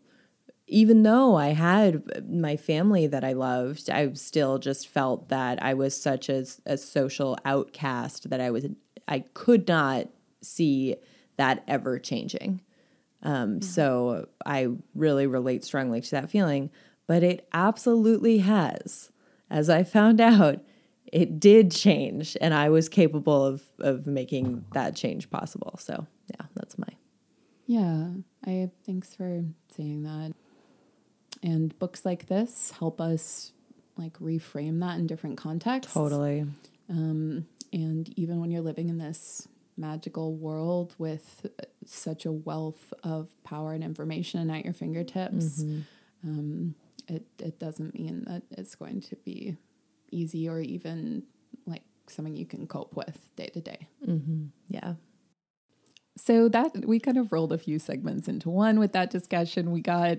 even 0.67 1.03
though 1.03 1.35
I 1.35 1.49
had 1.49 2.29
my 2.31 2.57
family 2.57 3.07
that 3.07 3.25
I 3.25 3.33
loved, 3.33 3.89
I 3.89 4.13
still 4.13 4.59
just 4.59 4.87
felt 4.87 5.31
that 5.31 5.63
I 5.63 5.73
was 5.73 5.97
such 6.01 6.29
a, 6.29 6.45
a 6.67 6.77
social 6.77 7.39
outcast 7.47 8.29
that 8.29 8.41
I 8.41 8.51
was, 8.51 8.67
I 9.09 9.21
could 9.33 9.67
not 9.67 10.09
see 10.43 10.97
that 11.39 11.65
ever 11.67 11.99
changing. 11.99 12.61
Um, 13.23 13.61
So 13.61 14.29
I 14.47 14.69
really 14.95 15.27
relate 15.27 15.65
strongly 15.65 16.01
to 16.01 16.11
that 16.13 16.31
feeling, 16.31 16.71
but 17.07 17.23
it 17.23 17.49
absolutely 17.53 18.39
has. 18.39 19.11
As 19.51 19.71
I 19.71 19.83
found 19.83 20.21
out, 20.21 20.61
it 21.13 21.41
did 21.41 21.71
change, 21.71 22.37
and 22.41 22.53
I 22.53 22.69
was 22.69 22.89
capable 22.89 23.45
of 23.45 23.63
of 23.79 24.07
making 24.07 24.65
that 24.73 24.95
change 24.95 25.31
possible. 25.31 25.77
So 25.79 26.07
yeah, 26.29 26.47
that's 26.55 26.79
my 26.79 26.89
Yeah, 27.67 28.09
I 28.47 28.71
thanks 28.85 29.15
for 29.15 29.45
saying 29.75 30.03
that. 30.03 30.35
And 31.43 31.79
books 31.79 32.05
like 32.05 32.27
this 32.27 32.73
help 32.73 33.01
us 33.01 33.53
like 33.97 34.19
reframe 34.19 34.81
that 34.81 34.99
in 34.99 35.07
different 35.07 35.39
contexts. 35.39 35.95
Totally. 35.95 36.47
Um, 36.89 37.47
and 37.73 38.09
even 38.19 38.41
when 38.41 38.51
you're 38.51 38.63
living 38.63 38.89
in 38.89 38.99
this 38.99 39.49
magical 39.79 40.35
world 40.35 40.95
with 40.99 41.47
uh, 41.47 41.65
such 41.87 42.27
a 42.27 42.33
wealth 42.33 42.93
of 43.03 43.29
power 43.45 43.73
and 43.73 43.85
information 43.85 44.51
at 44.51 44.65
your 44.65 44.75
fingertips, 44.75 45.63
mm-hmm. 45.63 46.29
um, 46.29 46.75
it 47.07 47.27
it 47.39 47.59
doesn't 47.59 47.95
mean 47.95 48.25
that 48.27 48.43
it's 48.51 48.75
going 48.75 49.01
to 49.01 49.17
be 49.17 49.57
easy 50.11 50.49
or 50.49 50.61
even 50.61 51.23
like 51.67 51.83
something 52.07 52.37
you 52.37 52.47
can 52.47 52.67
cope 52.67 52.95
with 52.97 53.35
day 53.37 53.47
to 53.47 53.61
day. 53.61 53.89
Mm-hmm. 54.07 54.47
Yeah. 54.69 54.95
So 56.17 56.49
that 56.49 56.85
we 56.85 56.99
kind 56.99 57.17
of 57.17 57.33
rolled 57.33 57.53
a 57.53 57.59
few 57.59 57.79
segments 57.79 58.27
into 58.27 58.51
one 58.51 58.79
with 58.79 58.93
that 58.93 59.11
discussion. 59.11 59.71
We 59.71 59.81
got 59.81 60.19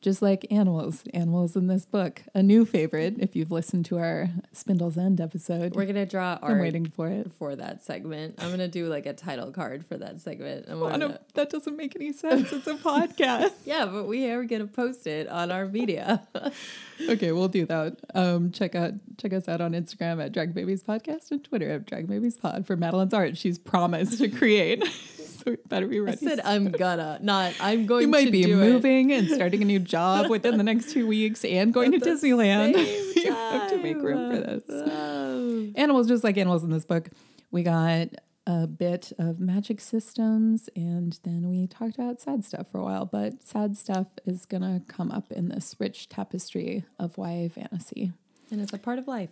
just 0.00 0.22
like 0.22 0.46
animals, 0.50 1.02
animals 1.12 1.56
in 1.56 1.66
this 1.66 1.84
book, 1.84 2.22
a 2.34 2.42
new 2.42 2.64
favorite. 2.64 3.16
If 3.18 3.36
you've 3.36 3.50
listened 3.50 3.84
to 3.86 3.98
our 3.98 4.28
Spindle's 4.52 4.96
End 4.96 5.20
episode, 5.20 5.74
We're 5.74 5.84
gonna 5.84 6.06
draw 6.06 6.38
art 6.40 6.52
I'm 6.54 6.58
waiting 6.60 6.86
for 6.86 7.08
it. 7.08 7.30
for 7.38 7.54
that 7.56 7.84
segment. 7.84 8.36
I'm 8.38 8.50
gonna 8.50 8.66
do 8.68 8.86
like 8.86 9.04
a 9.06 9.12
title 9.12 9.50
card 9.52 9.84
for 9.84 9.98
that 9.98 10.20
segment. 10.22 10.66
I'm 10.68 10.82
Oh, 10.82 10.88
gonna- 10.88 11.20
that 11.34 11.50
doesn't 11.50 11.76
make 11.76 11.94
any 11.96 12.12
sense. 12.14 12.50
It's 12.52 12.66
a 12.66 12.74
podcast. 12.76 13.52
yeah, 13.66 13.84
but 13.86 14.04
we 14.06 14.30
are 14.30 14.44
gonna 14.44 14.66
post 14.66 15.06
it 15.06 15.28
on 15.28 15.50
our 15.50 15.66
media. 15.66 16.26
okay, 17.08 17.32
we'll 17.32 17.48
do 17.48 17.66
that. 17.66 17.96
Um, 18.14 18.52
check 18.52 18.74
out 18.74 18.94
check 19.18 19.32
us 19.34 19.48
out 19.48 19.60
on 19.60 19.72
Instagram 19.72 20.24
at 20.24 20.32
Drag 20.32 20.54
Babies 20.54 20.82
Podcast 20.82 21.30
and 21.30 21.44
Twitter 21.44 21.70
at 21.70 21.84
Drag 21.86 22.06
Babies 22.08 22.38
Pod 22.38 22.66
for 22.66 22.74
Madeline's 22.76 23.12
art. 23.12 23.36
She's 23.36 23.58
promised 23.58 24.16
to 24.18 24.28
create. 24.28 24.82
so 25.40 25.52
we 25.52 25.56
better 25.68 25.86
be 25.86 25.98
I 25.98 26.02
ready. 26.02 26.16
said 26.18 26.40
I'm 26.44 26.70
gonna, 26.70 27.18
not 27.22 27.54
I'm 27.60 27.86
going 27.86 28.02
you 28.02 28.08
might 28.08 28.26
to 28.26 28.30
be 28.30 28.42
do 28.42 28.60
it. 28.60 28.72
moving 28.72 29.12
and 29.12 29.28
starting 29.28 29.62
a 29.62 29.64
new 29.64 29.78
job 29.78 30.28
within 30.30 30.56
the 30.58 30.64
next 30.64 30.90
two 30.92 31.06
weeks 31.06 31.44
and 31.44 31.72
going 31.74 31.90
to 31.92 31.96
At 31.96 32.04
the 32.04 32.10
Disneyland. 32.10 32.74
you 33.16 33.32
have 33.32 33.70
to 33.70 33.78
make 33.78 33.96
room 33.96 34.30
for 34.34 34.40
this. 34.40 34.62
Oh. 34.68 35.68
Animals, 35.76 36.08
just 36.08 36.24
like 36.24 36.36
animals 36.36 36.62
in 36.64 36.70
this 36.70 36.84
book, 36.84 37.10
we 37.50 37.62
got 37.62 38.08
a 38.46 38.66
bit 38.66 39.12
of 39.18 39.38
magic 39.38 39.80
systems 39.80 40.68
and 40.74 41.18
then 41.24 41.48
we 41.48 41.66
talked 41.66 41.96
about 41.96 42.20
sad 42.20 42.44
stuff 42.44 42.66
for 42.70 42.78
a 42.78 42.82
while. 42.84 43.06
But 43.06 43.42
sad 43.42 43.76
stuff 43.76 44.08
is 44.24 44.46
going 44.46 44.62
to 44.62 44.82
come 44.92 45.10
up 45.10 45.30
in 45.32 45.48
this 45.48 45.76
rich 45.78 46.08
tapestry 46.08 46.84
of 46.98 47.16
YA 47.16 47.48
fantasy. 47.48 48.12
And 48.50 48.60
it's 48.60 48.72
a 48.72 48.78
part 48.78 48.98
of 48.98 49.06
life. 49.06 49.30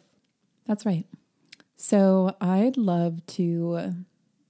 That's 0.66 0.84
right. 0.86 1.06
So 1.76 2.36
I'd 2.40 2.76
love 2.76 3.24
to 3.26 3.94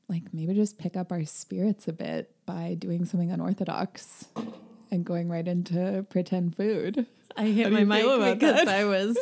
like 0.09 0.23
maybe 0.33 0.55
just 0.55 0.79
pick 0.79 0.97
up 0.97 1.13
our 1.13 1.25
spirits 1.25 1.87
a 1.89 1.93
bit 1.93 2.35
by 2.47 2.75
doing 2.79 3.05
something 3.05 3.31
unorthodox 3.31 4.27
and 4.91 5.05
going 5.05 5.29
right 5.29 5.47
into 5.47 6.07
pretend 6.09 6.57
food. 6.57 7.07
I 7.37 7.45
hit 7.47 7.71
my 7.71 7.85
mic 7.85 8.03
because 8.39 8.65
that? 8.65 8.69
I 8.69 8.85
was 8.85 9.17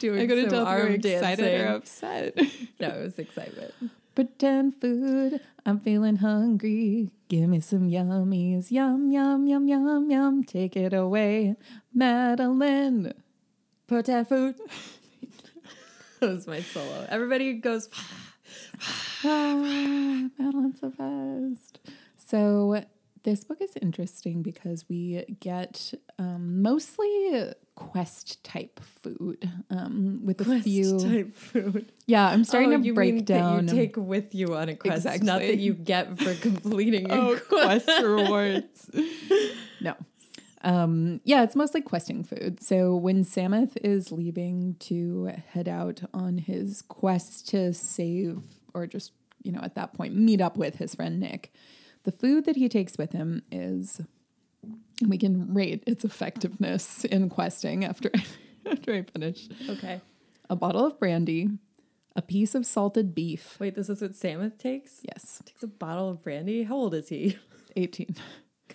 doing 0.00 0.20
I 0.22 0.26
couldn't 0.26 0.50
some 0.50 0.64
tell 0.64 0.66
if 0.66 0.68
you 0.68 0.74
were 0.74 0.82
arm 0.82 0.94
excited 0.94 1.42
dancing. 1.42 1.60
or 1.60 1.74
upset. 1.74 2.38
No, 2.80 2.88
it 2.88 3.02
was 3.04 3.18
excitement. 3.18 3.72
pretend 4.14 4.80
food. 4.80 5.40
I'm 5.64 5.78
feeling 5.80 6.16
hungry. 6.16 7.10
Give 7.28 7.48
me 7.48 7.60
some 7.60 7.88
yummies. 7.88 8.70
Yum, 8.70 9.10
yum, 9.10 9.46
yum, 9.46 9.66
yum, 9.68 10.10
yum. 10.10 10.44
Take 10.44 10.76
it 10.76 10.92
away, 10.92 11.56
Madeline. 11.94 13.14
Pretend 13.86 14.28
food. 14.28 14.56
that 16.20 16.28
was 16.28 16.46
my 16.46 16.60
solo. 16.60 17.06
Everybody 17.08 17.54
goes. 17.54 17.88
Ah, 19.26 20.28
Madeline's 20.38 20.80
the 20.80 20.88
best. 20.90 21.78
So 22.18 22.84
this 23.22 23.42
book 23.44 23.58
is 23.60 23.74
interesting 23.80 24.42
because 24.42 24.84
we 24.88 25.24
get 25.40 25.94
um, 26.18 26.60
mostly 26.60 27.52
quest 27.74 28.44
type 28.44 28.80
food 28.80 29.50
um, 29.70 30.20
with 30.24 30.40
a 30.42 30.60
few. 30.60 30.98
type 30.98 31.34
food. 31.34 31.90
Yeah, 32.06 32.26
I'm 32.28 32.44
starting 32.44 32.74
Oh, 32.74 32.82
to 32.82 32.92
break 32.92 33.24
down. 33.24 33.66
That 33.66 33.74
you 33.74 33.80
take 33.80 33.96
with 33.96 34.34
you 34.34 34.54
on 34.54 34.68
a 34.68 34.76
quest, 34.76 35.06
not 35.22 35.40
that 35.40 35.58
you 35.58 35.72
get 35.72 36.18
for 36.18 36.34
completing 36.34 37.10
a 37.10 37.14
oh, 37.14 37.40
quest. 37.48 37.86
quest 37.86 38.04
rewards. 38.04 38.90
no. 39.80 39.94
Um, 40.64 41.20
yeah, 41.24 41.42
it's 41.44 41.54
mostly 41.54 41.80
questing 41.82 42.24
food. 42.24 42.62
So 42.62 42.96
when 42.96 43.24
Sameth 43.24 43.76
is 43.84 44.10
leaving 44.10 44.76
to 44.80 45.32
head 45.50 45.68
out 45.68 46.00
on 46.12 46.38
his 46.38 46.82
quest 46.82 47.46
to 47.50 47.72
save, 47.74 48.42
or 48.72 48.86
just, 48.86 49.12
you 49.42 49.52
know, 49.52 49.60
at 49.62 49.74
that 49.74 49.92
point, 49.92 50.14
meet 50.16 50.40
up 50.40 50.56
with 50.56 50.76
his 50.76 50.94
friend 50.94 51.20
Nick, 51.20 51.52
the 52.04 52.12
food 52.12 52.44
that 52.46 52.56
he 52.56 52.68
takes 52.68 52.96
with 52.98 53.12
him 53.12 53.42
is, 53.52 54.00
and 55.02 55.10
we 55.10 55.18
can 55.18 55.52
rate 55.52 55.84
its 55.86 56.04
effectiveness 56.04 57.04
in 57.04 57.28
questing 57.28 57.84
after, 57.84 58.10
after 58.66 58.94
I 58.94 59.02
finish, 59.02 59.48
Okay. 59.68 60.00
a 60.48 60.56
bottle 60.56 60.86
of 60.86 60.98
brandy, 60.98 61.50
a 62.16 62.22
piece 62.22 62.54
of 62.54 62.64
salted 62.64 63.14
beef. 63.14 63.58
Wait, 63.60 63.74
this 63.74 63.88
is 63.90 64.00
what 64.00 64.12
Sameth 64.12 64.56
takes? 64.58 65.00
Yes, 65.02 65.42
Takes 65.44 65.62
a 65.62 65.66
bottle 65.66 66.08
of 66.08 66.22
brandy. 66.22 66.62
How 66.62 66.76
old 66.76 66.94
is 66.94 67.08
he? 67.10 67.36
18. 67.76 68.16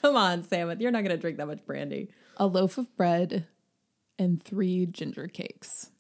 Come 0.02 0.16
on, 0.16 0.44
Sameth. 0.44 0.82
You're 0.82 0.92
not 0.92 1.04
going 1.04 1.16
to 1.16 1.22
drink 1.22 1.38
that 1.38 1.48
much 1.48 1.66
brandy. 1.66 2.10
a 2.38 2.46
loaf 2.48 2.78
of 2.78 2.96
bread, 2.96 3.48
and 4.18 4.42
three 4.44 4.86
ginger 4.86 5.28
cakes. 5.28 5.92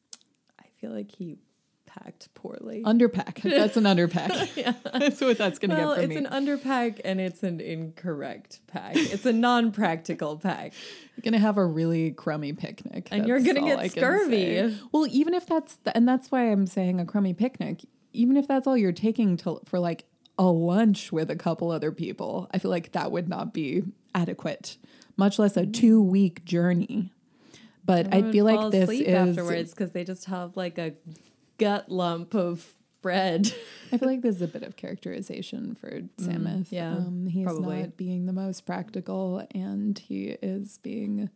I 0.59 0.65
feel 0.79 0.91
like 0.91 1.11
he 1.15 1.37
packed 1.85 2.33
poorly. 2.35 2.83
Underpack. 2.85 3.41
That's 3.43 3.75
an 3.75 3.85
underpack. 3.85 4.55
yeah. 4.55 4.73
That's 4.93 5.19
what 5.21 5.37
that's 5.39 5.57
going 5.57 5.71
to 5.71 5.75
Well, 5.77 5.95
get 5.95 6.03
from 6.03 6.11
it's 6.11 6.21
me. 6.21 6.27
an 6.27 6.45
underpack 6.45 7.01
and 7.03 7.19
it's 7.19 7.41
an 7.41 7.59
incorrect 7.59 8.59
pack. 8.67 8.95
It's 8.95 9.25
a 9.25 9.33
non-practical 9.33 10.37
pack. 10.37 10.73
You're 11.15 11.23
going 11.23 11.33
to 11.33 11.39
have 11.39 11.57
a 11.57 11.65
really 11.65 12.11
crummy 12.11 12.53
picnic. 12.53 13.07
And 13.11 13.27
you're 13.27 13.39
gonna 13.41 13.61
get 13.61 13.91
scurvy. 13.91 14.77
Well, 14.91 15.07
even 15.09 15.33
if 15.33 15.47
that's, 15.47 15.77
the, 15.77 15.95
and 15.97 16.07
that's 16.07 16.29
why 16.31 16.51
I'm 16.51 16.67
saying 16.67 16.99
a 16.99 17.05
crummy 17.05 17.33
picnic, 17.33 17.83
even 18.13 18.37
if 18.37 18.47
that's 18.47 18.67
all 18.67 18.77
you're 18.77 18.91
taking 18.91 19.35
to, 19.37 19.59
for 19.65 19.79
like 19.79 20.05
a 20.39 20.45
lunch 20.49 21.11
with 21.11 21.29
a 21.29 21.35
couple 21.35 21.69
other 21.69 21.91
people, 21.91 22.49
I 22.51 22.57
feel 22.57 22.71
like 22.71 22.93
that 22.93 23.11
would 23.11 23.27
not 23.29 23.53
be 23.53 23.83
adequate, 24.15 24.77
much 25.17 25.37
less 25.37 25.55
a 25.57 25.65
two 25.67 26.01
week 26.01 26.43
journey. 26.45 27.11
But 27.85 28.13
I 28.13 28.31
feel 28.31 28.45
like 28.45 28.71
this 28.71 28.89
is 28.89 29.07
afterwards 29.07 29.71
because 29.71 29.91
they 29.91 30.03
just 30.03 30.25
have 30.25 30.55
like 30.57 30.77
a 30.77 30.93
gut 31.57 31.89
lump 31.91 32.33
of 32.33 32.73
bread. 33.01 33.51
I 33.91 33.97
feel 33.97 34.07
like 34.07 34.21
there's 34.21 34.41
a 34.41 34.47
bit 34.47 34.63
of 34.63 34.75
characterization 34.75 35.75
for 35.75 36.01
Sameth. 36.21 36.67
yeah, 36.71 36.91
um, 36.93 37.27
he's 37.27 37.45
probably. 37.45 37.81
not 37.81 37.97
being 37.97 38.25
the 38.25 38.33
most 38.33 38.65
practical, 38.65 39.45
and 39.53 39.97
he 39.99 40.37
is 40.41 40.77
being 40.79 41.29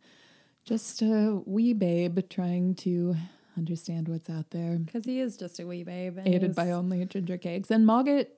just 0.64 1.02
a 1.02 1.42
wee 1.44 1.72
babe 1.74 2.20
trying 2.30 2.74
to 2.76 3.16
understand 3.56 4.08
what's 4.08 4.30
out 4.30 4.50
there, 4.50 4.76
Because 4.78 5.04
he 5.04 5.20
is 5.20 5.36
just 5.36 5.60
a 5.60 5.66
wee 5.66 5.82
babe. 5.84 6.18
aided 6.24 6.54
by 6.54 6.70
only 6.70 7.04
ginger 7.04 7.36
cakes. 7.36 7.70
And 7.70 7.84
Mogget 7.86 8.28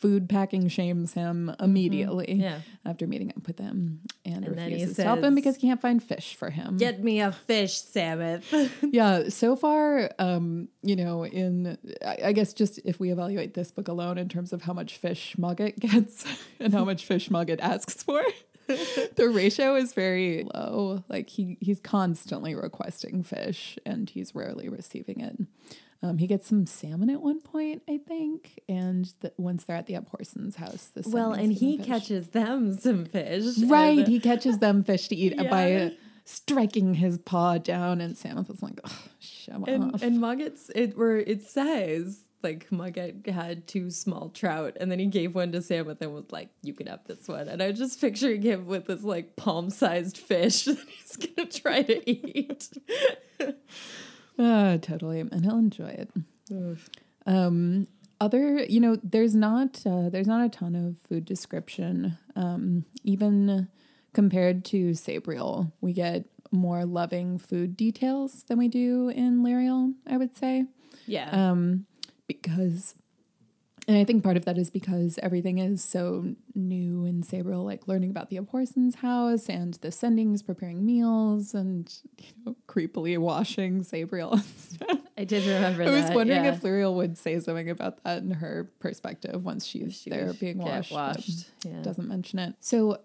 food 0.00 0.28
packing 0.28 0.68
shames 0.68 1.14
him 1.14 1.54
immediately 1.58 2.34
Yeah. 2.34 2.60
after 2.84 3.06
meeting 3.06 3.32
up 3.36 3.46
with 3.46 3.58
him 3.58 4.00
and, 4.24 4.44
And 4.44 4.56
refuses 4.56 4.96
to 4.96 5.04
help 5.04 5.22
him 5.22 5.34
because 5.34 5.56
he 5.56 5.66
can't 5.66 5.80
find 5.80 6.02
fish 6.02 6.34
for 6.36 6.50
him. 6.50 6.76
Get 6.76 7.02
me 7.02 7.20
a 7.20 7.32
fish, 7.32 7.80
Sameth. 7.82 8.44
yeah 8.92 9.28
so 9.30 9.56
far 9.56 10.10
um 10.18 10.68
you 10.82 10.96
know 10.96 11.24
in 11.24 11.78
I, 12.04 12.16
I 12.26 12.32
guess 12.32 12.52
just 12.52 12.78
if 12.84 13.00
we 13.00 13.10
evaluate 13.10 13.54
this 13.54 13.70
book 13.72 13.88
alone 13.88 14.18
in 14.18 14.28
terms 14.28 14.52
of 14.52 14.62
how 14.62 14.72
much 14.74 14.96
fish 14.98 15.34
Mogget 15.38 15.78
gets 15.80 16.24
and 16.60 16.72
how 16.74 16.84
much 16.84 17.04
fish 17.04 17.28
Mogget 17.30 17.60
asks 17.60 18.02
for 18.02 18.22
the 18.66 19.28
ratio 19.32 19.76
is 19.76 19.92
very 19.94 20.44
low 20.54 21.04
like 21.08 21.28
he 21.28 21.56
he's 21.60 21.80
constantly 21.80 22.54
requesting 22.54 23.22
fish 23.22 23.78
and 23.86 24.10
he's 24.10 24.34
rarely 24.34 24.68
receiving 24.68 25.20
it 25.20 25.36
um, 26.02 26.18
he 26.18 26.26
gets 26.26 26.46
some 26.46 26.66
salmon 26.66 27.10
at 27.10 27.20
one 27.22 27.40
point, 27.40 27.82
I 27.88 27.98
think, 27.98 28.60
and 28.68 29.10
the, 29.20 29.32
once 29.38 29.64
they're 29.64 29.76
at 29.76 29.86
the 29.86 29.94
Abhorsen's 29.94 30.56
house, 30.56 30.90
the 30.94 31.02
well, 31.08 31.32
and 31.32 31.52
he 31.52 31.78
fish. 31.78 31.86
catches 31.86 32.28
them 32.30 32.76
some 32.78 33.04
fish. 33.06 33.58
right. 33.66 33.98
and- 33.98 34.08
He 34.08 34.20
catches 34.20 34.58
them 34.58 34.84
fish 34.84 35.08
to 35.08 35.16
eat 35.16 35.34
Yeah. 35.36 35.50
by 35.50 35.96
striking 36.24 36.94
his 36.94 37.18
paw 37.18 37.56
down, 37.58 38.00
and 38.00 38.14
Sameth 38.16 38.50
is 38.50 38.62
like, 38.62 38.80
"Ugh, 38.84 38.92
"Shut 39.20 39.68
and, 39.68 39.94
off." 39.94 40.02
and 40.02 40.18
Mogget's 40.18 40.70
it 40.74 40.96
where 40.98 41.18
it 41.18 41.42
says 41.44 42.22
like 42.42 42.68
Mogget 42.70 43.26
had 43.28 43.66
two 43.66 43.90
small 43.90 44.28
trout 44.28 44.76
and 44.78 44.90
then 44.92 44.98
he 45.00 45.06
gave 45.06 45.34
one 45.34 45.50
to 45.52 45.58
Sameth 45.58 46.00
and 46.00 46.12
was 46.12 46.30
like, 46.30 46.50
You 46.62 46.74
can 46.74 46.86
have 46.86 47.00
this 47.06 47.26
one. 47.26 47.48
And 47.48 47.60
I 47.62 47.70
was 47.70 47.78
just 47.78 48.00
picturing 48.00 48.42
him 48.42 48.66
with 48.66 48.84
this 48.86 49.02
like 49.02 49.34
palm 49.36 49.70
sized 49.70 50.18
fish 50.18 50.64
that 50.66 50.78
he's 50.78 51.16
gonna 51.16 51.48
try 51.48 51.82
to 51.82 52.08
eat. 52.10 52.68
Uh, 54.38 54.78
totally, 54.78 55.20
and 55.20 55.44
he'll 55.44 55.58
enjoy 55.58 55.88
it. 55.88 56.10
Um, 57.26 57.88
other, 58.20 58.64
you 58.64 58.80
know, 58.80 58.96
there's 59.02 59.34
not 59.34 59.82
uh, 59.86 60.08
there's 60.10 60.26
not 60.26 60.44
a 60.44 60.48
ton 60.48 60.74
of 60.74 60.96
food 61.08 61.24
description. 61.24 62.16
Um, 62.34 62.84
even 63.04 63.68
compared 64.12 64.64
to 64.66 64.90
Sabriel, 64.94 65.72
we 65.80 65.92
get 65.92 66.24
more 66.52 66.84
loving 66.86 67.38
food 67.38 67.76
details 67.76 68.44
than 68.44 68.58
we 68.58 68.68
do 68.68 69.08
in 69.08 69.42
Lirael. 69.42 69.94
I 70.06 70.16
would 70.16 70.36
say, 70.36 70.64
Yeah. 71.06 71.28
um, 71.30 71.86
because 72.26 72.94
and 73.88 73.96
I 73.96 74.04
think 74.04 74.24
part 74.24 74.36
of 74.36 74.44
that 74.46 74.58
is 74.58 74.68
because 74.68 75.18
everything 75.22 75.58
is 75.58 75.82
so 75.84 76.34
new 76.54 77.04
in 77.04 77.22
Sabriel, 77.22 77.64
like 77.64 77.86
learning 77.86 78.10
about 78.10 78.30
the 78.30 78.36
Abhorsen's 78.36 78.96
house 78.96 79.48
and 79.48 79.74
the 79.74 79.88
sendings, 79.88 80.44
preparing 80.44 80.84
meals, 80.84 81.54
and 81.54 81.92
you 82.18 82.32
know, 82.44 82.56
creepily 82.66 83.16
washing 83.16 83.82
Sabriel. 83.84 84.42
I 85.16 85.24
did 85.24 85.46
remember 85.46 85.84
I 85.84 85.90
was 85.90 86.06
that, 86.06 86.14
wondering 86.14 86.44
yeah. 86.44 86.52
if 86.54 86.62
Lirael 86.62 86.94
would 86.96 87.16
say 87.16 87.38
something 87.40 87.70
about 87.70 88.02
that 88.04 88.22
in 88.22 88.32
her 88.32 88.70
perspective 88.80 89.44
once 89.44 89.64
she's 89.64 90.00
She 90.00 90.10
there 90.10 90.32
being 90.32 90.58
washed. 90.58 90.92
washed, 90.92 91.48
yeah. 91.64 91.80
Doesn't 91.82 92.08
mention 92.08 92.38
it. 92.40 92.54
So, 92.60 93.00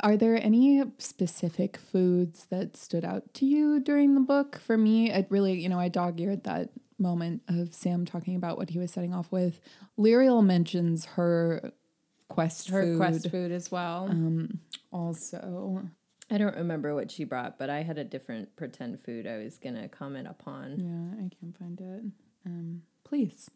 are 0.00 0.18
there 0.18 0.36
any 0.36 0.82
specific 0.98 1.78
foods 1.78 2.46
that 2.50 2.76
stood 2.76 3.04
out 3.04 3.32
to 3.34 3.46
you 3.46 3.80
during 3.80 4.14
the 4.14 4.20
book? 4.20 4.58
For 4.58 4.76
me, 4.76 5.10
it 5.10 5.26
really, 5.30 5.58
you 5.58 5.70
know, 5.70 5.80
I 5.80 5.88
dog 5.88 6.20
eared 6.20 6.44
that 6.44 6.68
moment 7.02 7.42
of 7.48 7.74
Sam 7.74 8.04
talking 8.06 8.34
about 8.36 8.56
what 8.56 8.70
he 8.70 8.78
was 8.78 8.90
setting 8.92 9.12
off 9.12 9.30
with. 9.30 9.60
Lirael 9.98 10.44
mentions 10.44 11.04
her 11.16 11.72
quest 12.28 12.68
Her 12.70 12.82
food. 12.82 12.96
quest 12.96 13.30
food 13.30 13.52
as 13.52 13.70
well. 13.70 14.06
Um, 14.10 14.60
also, 14.92 15.82
I 16.30 16.38
don't 16.38 16.56
remember 16.56 16.94
what 16.94 17.10
she 17.10 17.24
brought, 17.24 17.58
but 17.58 17.68
I 17.68 17.82
had 17.82 17.98
a 17.98 18.04
different 18.04 18.54
pretend 18.56 19.02
food 19.04 19.26
I 19.26 19.36
was 19.38 19.58
going 19.58 19.74
to 19.74 19.88
comment 19.88 20.28
upon. 20.28 20.78
yeah, 20.78 21.24
I 21.24 21.28
can't 21.38 21.58
find 21.58 21.80
it. 21.80 22.04
Um, 22.46 22.82
please. 23.04 23.50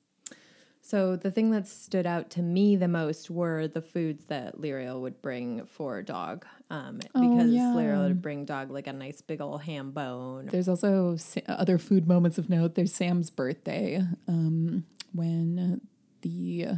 So 0.87 1.17
the 1.17 1.33
thing 1.33 1.51
that 1.51 1.67
stood 1.67 2.07
out 2.07 2.31
to 2.31 2.43
me 2.43 2.77
the 2.77 2.87
most 2.87 3.29
were 3.29 3.67
the 3.67 3.83
foods 3.83 4.27
that 4.27 4.61
Lirael 4.61 5.01
would 5.01 5.21
bring 5.21 5.67
for 5.67 6.01
dog, 6.01 6.47
um, 6.71 6.99
because 7.13 7.51
yeah. 7.51 7.75
Would 7.75 8.23
bring 8.23 8.45
dog 8.45 8.71
like 8.71 8.87
a 8.87 8.93
nice 8.93 9.21
big 9.21 9.41
old 9.41 9.63
ham 9.63 9.91
bone. 9.91 10.49
There's 10.53 10.69
also 10.69 11.17
sa- 11.17 11.41
other 11.49 11.79
food 11.79 12.07
moments 12.07 12.39
of 12.39 12.49
note. 12.49 12.77
There's 12.77 12.95
Sam's 12.95 13.31
birthday 13.31 14.01
um, 14.29 14.85
when 15.13 15.81
the 16.21 16.69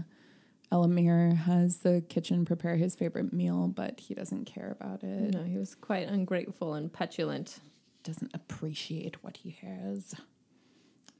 Ellimere 0.72 1.36
has 1.36 1.80
the 1.80 2.02
kitchen 2.08 2.46
prepare 2.46 2.76
his 2.76 2.94
favorite 2.94 3.34
meal, 3.34 3.68
but 3.68 4.00
he 4.00 4.14
doesn't 4.14 4.46
care 4.46 4.74
about 4.80 5.02
it. 5.02 5.34
No, 5.34 5.44
he 5.44 5.58
was 5.58 5.74
quite 5.74 6.08
ungrateful 6.08 6.72
and 6.72 6.90
petulant. 6.90 7.60
Doesn't 8.04 8.30
appreciate 8.32 9.22
what 9.22 9.36
he 9.36 9.58
has. 9.60 10.14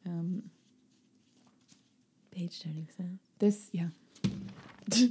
Um, 0.06 0.44
Page 2.38 2.62
turning 2.62 2.88
sound. 2.96 3.18
this, 3.40 3.68
yeah. 3.72 3.88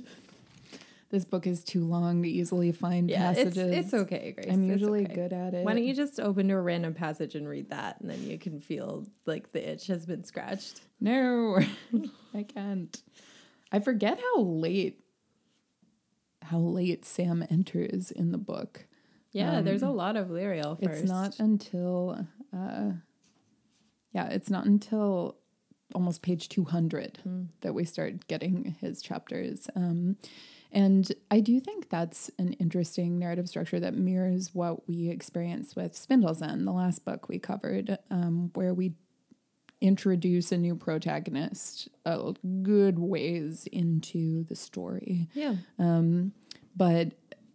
this 1.09 1.25
book 1.25 1.45
is 1.45 1.61
too 1.61 1.83
long 1.83 2.23
to 2.23 2.29
easily 2.29 2.71
find 2.71 3.09
Yeah, 3.09 3.31
it's, 3.31 3.43
passages. 3.43 3.85
it's 3.85 3.93
okay, 3.93 4.31
Grace. 4.31 4.47
I'm 4.49 4.63
usually 4.63 5.03
okay. 5.03 5.13
good 5.13 5.33
at 5.33 5.53
it. 5.53 5.65
Why 5.65 5.73
don't 5.73 5.83
you 5.83 5.93
just 5.93 6.21
open 6.21 6.47
to 6.47 6.53
a 6.53 6.61
random 6.61 6.93
passage 6.93 7.35
and 7.35 7.45
read 7.45 7.69
that, 7.71 7.99
and 7.99 8.09
then 8.09 8.23
you 8.23 8.39
can 8.39 8.61
feel 8.61 9.05
like 9.25 9.51
the 9.51 9.71
itch 9.71 9.87
has 9.87 10.05
been 10.05 10.23
scratched. 10.23 10.79
No, 11.01 11.59
I 12.33 12.43
can't. 12.43 12.97
I 13.73 13.79
forget 13.79 14.17
how 14.19 14.41
late 14.43 15.01
how 16.43 16.59
late 16.59 17.03
Sam 17.03 17.45
enters 17.49 18.09
in 18.09 18.31
the 18.31 18.37
book. 18.37 18.87
Yeah, 19.33 19.59
there's 19.59 19.83
a 19.83 19.89
lot 19.89 20.15
of 20.15 20.29
Lirael 20.29 20.81
first. 20.81 21.01
It's 21.01 21.09
not 21.09 21.39
until 21.39 22.25
uh 22.55 22.91
yeah, 24.13 24.29
it's 24.29 24.49
not 24.49 24.65
until 24.65 25.35
almost 25.93 26.21
page 26.21 26.49
200 26.49 27.19
that 27.61 27.73
we 27.73 27.85
start 27.85 28.27
getting 28.27 28.75
his 28.81 29.01
chapters. 29.01 29.69
Um 29.75 30.17
and 30.71 31.11
I 31.31 31.39
do 31.39 31.59
think 31.59 31.89
that's 31.89 32.29
an 32.37 32.53
interesting 32.53 33.17
narrative 33.17 33.47
structure 33.47 33.79
that 33.79 33.93
mirrors 33.93 34.53
what 34.53 34.87
we 34.87 35.09
experienced 35.09 35.75
with 35.75 35.95
Spindle's 35.95 36.41
End, 36.41 36.67
the 36.67 36.73
last 36.73 37.05
book 37.05 37.29
we 37.29 37.39
covered, 37.39 37.97
um, 38.11 38.51
where 38.53 38.73
we 38.73 38.93
introduce 39.79 40.51
a 40.51 40.57
new 40.57 40.75
protagonist 40.75 41.87
a 42.05 42.33
good 42.63 42.99
ways 42.99 43.67
into 43.71 44.43
the 44.45 44.55
story. 44.55 45.29
Yeah. 45.33 45.55
Um, 45.77 46.33
but 46.75 47.13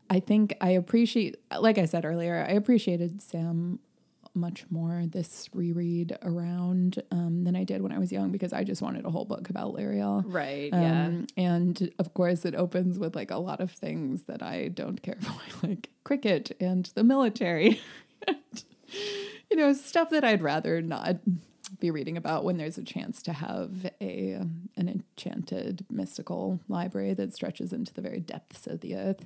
I 0.08 0.20
think 0.20 0.54
I 0.60 0.70
appreciate, 0.70 1.36
like 1.58 1.78
I 1.78 1.84
said 1.84 2.04
earlier, 2.04 2.46
I 2.48 2.52
appreciated 2.52 3.20
Sam 3.22 3.80
much 4.34 4.64
more 4.70 5.04
this 5.06 5.48
reread 5.52 6.16
around 6.22 7.02
um, 7.10 7.44
than 7.44 7.54
I 7.54 7.64
did 7.64 7.82
when 7.82 7.92
I 7.92 7.98
was 7.98 8.10
young 8.12 8.30
because 8.30 8.52
I 8.52 8.64
just 8.64 8.82
wanted 8.82 9.04
a 9.04 9.10
whole 9.10 9.24
book 9.24 9.50
about 9.50 9.74
Lirael. 9.74 10.22
Right. 10.26 10.70
Yeah. 10.72 11.06
Um, 11.06 11.26
and 11.36 11.92
of 11.98 12.14
course, 12.14 12.44
it 12.44 12.54
opens 12.54 12.98
with 12.98 13.14
like 13.14 13.30
a 13.30 13.36
lot 13.36 13.60
of 13.60 13.70
things 13.70 14.24
that 14.24 14.42
I 14.42 14.68
don't 14.68 15.02
care 15.02 15.18
for, 15.20 15.66
like 15.66 15.90
cricket 16.04 16.56
and 16.60 16.86
the 16.94 17.04
military. 17.04 17.80
and, 18.26 18.64
you 19.50 19.56
know, 19.56 19.72
stuff 19.72 20.10
that 20.10 20.24
I'd 20.24 20.42
rather 20.42 20.80
not 20.80 21.16
be 21.80 21.90
reading 21.90 22.16
about 22.16 22.44
when 22.44 22.58
there's 22.58 22.78
a 22.78 22.84
chance 22.84 23.22
to 23.22 23.32
have 23.32 23.90
a 24.00 24.32
an 24.76 24.88
enchanted 24.88 25.84
mystical 25.90 26.60
library 26.68 27.14
that 27.14 27.34
stretches 27.34 27.72
into 27.72 27.92
the 27.94 28.02
very 28.02 28.20
depths 28.20 28.66
of 28.66 28.80
the 28.80 28.96
earth. 28.96 29.24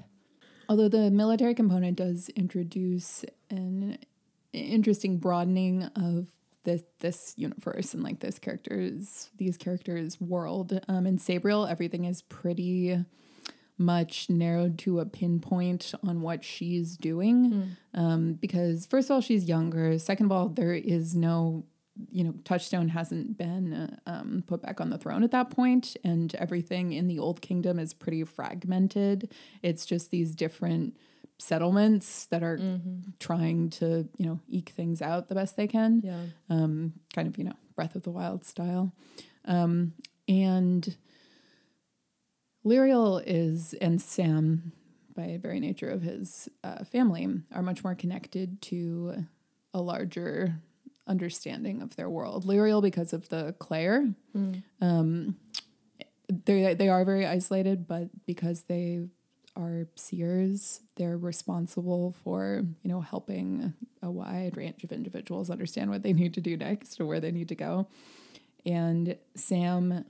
Although 0.68 0.88
the 0.88 1.10
military 1.10 1.54
component 1.54 1.96
does 1.96 2.28
introduce 2.30 3.24
an 3.50 3.98
interesting 4.52 5.18
broadening 5.18 5.84
of 5.96 6.28
this 6.64 6.82
this 7.00 7.34
universe 7.36 7.94
and 7.94 8.02
like 8.02 8.20
this 8.20 8.38
characters 8.38 9.30
these 9.36 9.56
characters 9.56 10.20
world. 10.20 10.80
Um, 10.88 11.06
in 11.06 11.18
Sabriel, 11.18 11.70
everything 11.70 12.04
is 12.04 12.22
pretty 12.22 13.04
much 13.78 14.30
narrowed 14.30 14.78
to 14.78 15.00
a 15.00 15.06
pinpoint 15.06 15.94
on 16.02 16.22
what 16.22 16.42
she's 16.42 16.96
doing. 16.96 17.76
Um, 17.94 18.32
because 18.34 18.86
first 18.86 19.10
of 19.10 19.14
all, 19.14 19.20
she's 19.20 19.44
younger. 19.44 19.98
Second 19.98 20.26
of 20.26 20.32
all, 20.32 20.48
there 20.48 20.74
is 20.74 21.14
no 21.14 21.64
you 22.10 22.24
know, 22.24 22.34
Touchstone 22.44 22.88
hasn't 22.88 23.38
been 23.38 23.72
uh, 23.72 24.10
um, 24.10 24.44
put 24.46 24.62
back 24.62 24.80
on 24.80 24.90
the 24.90 24.98
throne 24.98 25.24
at 25.24 25.30
that 25.30 25.50
point, 25.50 25.96
and 26.04 26.34
everything 26.34 26.92
in 26.92 27.06
the 27.06 27.18
Old 27.18 27.40
Kingdom 27.40 27.78
is 27.78 27.94
pretty 27.94 28.22
fragmented. 28.24 29.32
It's 29.62 29.86
just 29.86 30.10
these 30.10 30.34
different 30.34 30.96
settlements 31.38 32.26
that 32.26 32.42
are 32.42 32.58
trying 33.18 33.70
to, 33.70 34.08
you 34.16 34.26
know, 34.26 34.40
eke 34.48 34.70
things 34.70 35.02
out 35.02 35.28
the 35.28 35.34
best 35.34 35.56
they 35.56 35.66
can. 35.66 36.00
yeah. 36.02 36.20
Um, 36.48 36.94
kind 37.14 37.28
of, 37.28 37.36
you 37.38 37.44
know, 37.44 37.54
Breath 37.74 37.94
of 37.94 38.02
the 38.02 38.10
Wild 38.10 38.44
style. 38.44 38.92
Um, 39.44 39.92
and 40.28 40.96
Lirael 42.64 43.22
is, 43.24 43.74
and 43.74 44.00
Sam, 44.00 44.72
by 45.14 45.38
very 45.40 45.60
nature 45.60 45.88
of 45.88 46.02
his 46.02 46.48
uh, 46.64 46.84
family, 46.84 47.28
are 47.54 47.62
much 47.62 47.84
more 47.84 47.94
connected 47.94 48.60
to 48.62 49.26
a 49.72 49.80
larger 49.80 50.56
understanding 51.06 51.82
of 51.82 51.94
their 51.96 52.10
world. 52.10 52.44
Lirael, 52.44 52.82
because 52.82 53.12
of 53.12 53.28
the 53.28 53.54
Clayr, 53.60 54.14
um, 54.80 55.36
they 56.44 56.74
they 56.74 56.88
are 56.88 57.04
very 57.04 57.24
isolated, 57.26 57.86
but 57.86 58.08
because 58.26 58.62
they 58.62 59.06
are 59.56 59.88
seers, 59.96 60.80
they're 60.96 61.16
responsible 61.16 62.14
for 62.22 62.62
you 62.82 62.90
know 62.90 63.00
helping 63.00 63.72
a 64.02 64.10
wide 64.10 64.56
range 64.56 64.84
of 64.84 64.92
individuals 64.92 65.50
understand 65.50 65.90
what 65.90 66.02
they 66.02 66.12
need 66.12 66.34
to 66.34 66.40
do 66.40 66.56
next 66.56 67.00
or 67.00 67.06
where 67.06 67.20
they 67.20 67.32
need 67.32 67.48
to 67.48 67.54
go. 67.54 67.88
And 68.64 69.16
Sam 69.34 70.04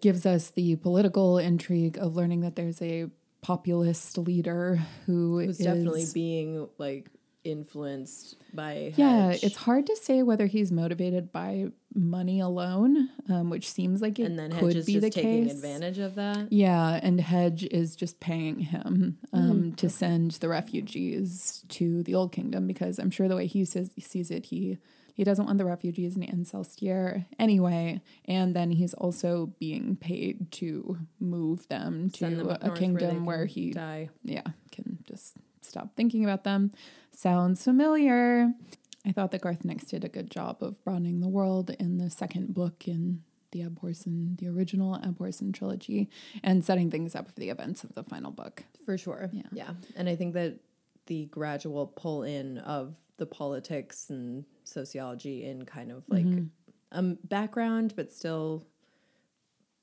gives 0.00 0.26
us 0.26 0.50
the 0.50 0.76
political 0.76 1.38
intrigue 1.38 1.98
of 1.98 2.16
learning 2.16 2.40
that 2.40 2.56
there's 2.56 2.82
a 2.82 3.08
populist 3.42 4.18
leader 4.18 4.80
who 5.06 5.38
Who's 5.38 5.60
is- 5.60 5.66
definitely 5.66 6.06
being 6.12 6.68
like 6.78 7.08
influenced 7.46 8.36
by 8.54 8.92
yeah, 8.96 9.30
Hedge. 9.30 9.44
it's 9.44 9.56
hard 9.56 9.86
to 9.86 9.96
say 9.96 10.22
whether 10.22 10.46
he's 10.46 10.70
motivated 10.72 11.32
by 11.32 11.66
money 11.94 12.40
alone, 12.40 13.08
um, 13.30 13.48
which 13.50 13.70
seems 13.70 14.02
like 14.02 14.18
it 14.18 14.24
and 14.24 14.38
then 14.38 14.50
could 14.52 14.74
Hedge 14.74 14.76
is 14.76 14.86
be 14.86 14.92
just 14.94 15.02
the 15.04 15.10
taking 15.10 15.44
case. 15.44 15.54
advantage 15.54 15.98
of 15.98 16.14
that. 16.16 16.52
Yeah, 16.52 17.00
and 17.02 17.20
Hedge 17.20 17.64
is 17.70 17.96
just 17.96 18.20
paying 18.20 18.58
him 18.60 19.18
um, 19.32 19.42
Mm-hmm. 19.42 19.70
to 19.76 19.88
send 19.88 20.30
the 20.32 20.48
refugees 20.48 21.64
to 21.70 22.02
the 22.02 22.14
Old 22.14 22.32
Kingdom 22.32 22.66
because 22.66 22.98
I'm 22.98 23.10
sure 23.10 23.28
the 23.28 23.36
way 23.36 23.46
he 23.46 23.64
says 23.64 23.92
sees 23.98 24.30
it, 24.30 24.46
he 24.46 24.78
he 25.14 25.24
doesn't 25.24 25.46
want 25.46 25.56
the 25.56 25.64
refugees 25.64 26.14
in 26.14 26.22
Ancelstierre 26.24 27.24
anyway, 27.38 28.02
and 28.26 28.54
then 28.54 28.70
he's 28.72 28.92
also 28.92 29.54
being 29.58 29.96
paid 29.96 30.52
to 30.52 30.98
move 31.18 31.66
them 31.68 32.10
Send 32.10 32.36
to 32.40 32.50
up 32.50 32.62
a 32.62 32.66
north 32.66 32.68
where 32.68 32.76
kingdom 32.76 33.24
where, 33.24 33.46
he 33.46 33.70
die. 33.70 34.10
yeah 34.24 34.42
can 34.72 34.98
just 35.08 35.36
stop 35.76 35.94
thinking 35.96 36.24
about 36.24 36.44
them. 36.44 36.70
Sounds 37.12 37.62
familiar. 37.62 38.52
I 39.04 39.12
thought 39.12 39.30
that 39.32 39.42
Garth 39.42 39.64
Nix 39.64 39.84
did 39.84 40.04
a 40.04 40.08
good 40.08 40.30
job 40.30 40.62
of 40.62 40.82
broadening 40.84 41.20
the 41.20 41.28
world 41.28 41.70
in 41.78 41.98
the 41.98 42.10
second 42.10 42.54
book 42.54 42.88
in 42.88 43.22
the 43.52 43.60
Abhorsen, 43.60 44.38
the 44.38 44.48
original 44.48 44.98
Abhorsen 44.98 45.52
trilogy, 45.54 46.08
and 46.42 46.64
setting 46.64 46.90
things 46.90 47.14
up 47.14 47.28
for 47.28 47.38
the 47.38 47.50
events 47.50 47.84
of 47.84 47.94
the 47.94 48.02
final 48.02 48.30
book. 48.32 48.64
For 48.84 48.98
sure. 48.98 49.30
Yeah. 49.32 49.42
Yeah. 49.52 49.70
And 49.94 50.08
I 50.08 50.16
think 50.16 50.34
that 50.34 50.56
the 51.06 51.26
gradual 51.26 51.86
pull 51.86 52.22
in 52.24 52.58
of 52.58 52.96
the 53.18 53.26
politics 53.26 54.10
and 54.10 54.44
sociology 54.64 55.44
in 55.44 55.64
kind 55.64 55.92
of 55.92 56.02
like 56.08 56.24
Mm-hmm. 56.24 56.46
um 56.98 57.18
background, 57.24 57.92
but 57.96 58.10
still 58.12 58.66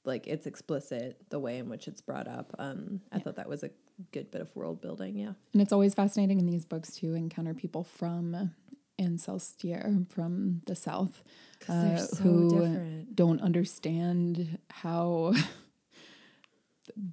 like 0.05 0.27
it's 0.27 0.45
explicit 0.47 1.17
the 1.29 1.39
way 1.39 1.57
in 1.57 1.69
which 1.69 1.87
it's 1.87 2.01
brought 2.01 2.27
up. 2.27 2.53
Um 2.59 3.01
I 3.11 3.19
thought 3.19 3.35
that 3.37 3.49
was 3.49 3.63
a 3.63 3.69
good 4.11 4.31
bit 4.31 4.41
of 4.41 4.55
world 4.55 4.81
building. 4.81 5.17
Yeah. 5.17 5.33
And 5.53 5.61
it's 5.61 5.71
always 5.71 5.93
fascinating 5.93 6.39
in 6.39 6.45
these 6.45 6.65
books 6.65 6.95
to 6.97 7.13
encounter 7.13 7.53
people 7.53 7.83
from 7.83 8.51
Ancelstierre, 8.99 10.09
from 10.11 10.61
the 10.67 10.75
south 10.75 11.23
uh, 11.67 11.97
so 11.97 12.15
who 12.23 12.49
different. 12.49 13.15
don't 13.15 13.41
understand 13.41 14.59
how 14.69 15.33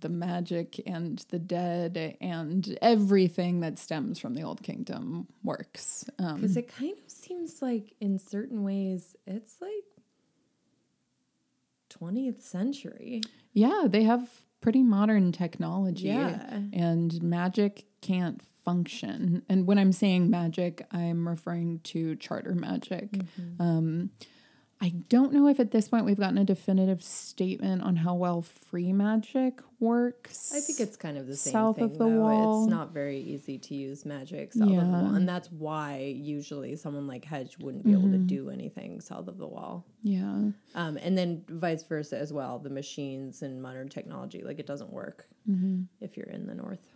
the 0.00 0.08
magic 0.08 0.80
and 0.86 1.24
the 1.30 1.38
dead 1.38 2.16
and 2.20 2.76
everything 2.82 3.60
that 3.60 3.78
stems 3.78 4.18
from 4.18 4.34
the 4.34 4.42
old 4.42 4.62
kingdom 4.62 5.28
works. 5.44 6.04
Um, 6.18 6.36
Because 6.36 6.56
it 6.56 6.68
kind 6.68 6.92
of 7.04 7.10
seems 7.10 7.62
like, 7.62 7.94
in 8.00 8.18
certain 8.18 8.62
ways, 8.64 9.16
it's 9.26 9.56
like 9.60 9.99
20th 11.90 12.42
century. 12.42 13.22
yeah, 13.52 13.84
they 13.86 14.04
have 14.04 14.28
pretty 14.60 14.82
modern 14.82 15.32
technology. 15.32 16.08
Yeah. 16.08 16.60
And 16.72 17.22
magic 17.22 17.86
can't 18.00 18.42
function. 18.64 19.42
And 19.48 19.66
when 19.66 19.78
I'm 19.78 19.92
saying 19.92 20.30
magic, 20.30 20.86
I'm 20.92 21.26
referring 21.26 21.80
to 21.84 22.16
charter 22.16 22.54
magic. 22.54 23.10
Mm-hmm. 23.10 23.62
Um, 23.62 24.10
I 24.82 24.94
don't 25.10 25.34
know 25.34 25.46
if 25.46 25.60
at 25.60 25.72
this 25.72 25.88
point 25.88 26.06
we've 26.06 26.18
gotten 26.18 26.38
a 26.38 26.44
definitive 26.44 27.02
statement 27.02 27.82
on 27.82 27.96
how 27.96 28.14
well 28.14 28.40
free 28.40 28.94
magic 28.94 29.60
works. 29.78 30.52
I 30.54 30.60
think 30.60 30.80
it's 30.80 30.96
kind 30.96 31.18
of 31.18 31.26
the 31.26 31.36
same 31.36 31.52
South 31.52 31.76
thing, 31.76 31.84
of 31.84 31.92
the 31.98 31.98
though. 32.06 32.08
wall. 32.20 32.62
It's 32.64 32.70
not 32.70 32.92
very 32.94 33.18
easy 33.20 33.58
to 33.58 33.74
use 33.74 34.06
magic 34.06 34.54
south 34.54 34.62
of 34.70 34.76
the 34.76 34.76
wall, 34.86 35.14
and 35.14 35.28
that's 35.28 35.52
why 35.52 35.98
usually 36.16 36.76
someone 36.76 37.06
like 37.06 37.26
Hedge 37.26 37.58
wouldn't 37.58 37.84
be 37.84 37.92
able 37.92 38.04
Mm-hmm. 38.04 38.12
to 38.12 38.34
do 38.34 38.48
anything 38.48 39.02
south 39.02 39.28
of 39.28 39.36
the 39.36 39.46
wall. 39.46 39.84
yeah. 40.02 40.22
Um, 40.74 40.96
and 40.96 41.16
then 41.18 41.44
vice 41.50 41.82
versa 41.82 42.16
as 42.18 42.32
well. 42.32 42.58
The 42.58 42.70
machines 42.70 43.42
and 43.42 43.60
modern 43.60 43.90
technology, 43.90 44.42
like 44.42 44.58
it 44.60 44.66
doesn't 44.66 44.90
work 44.92 45.26
Mm-hmm. 45.48 45.82
if 46.00 46.16
you're 46.16 46.26
in 46.26 46.46
the 46.46 46.54
north. 46.54 46.86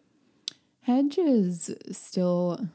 Hedge 0.81 1.19
is 1.19 1.75
still 1.93 2.67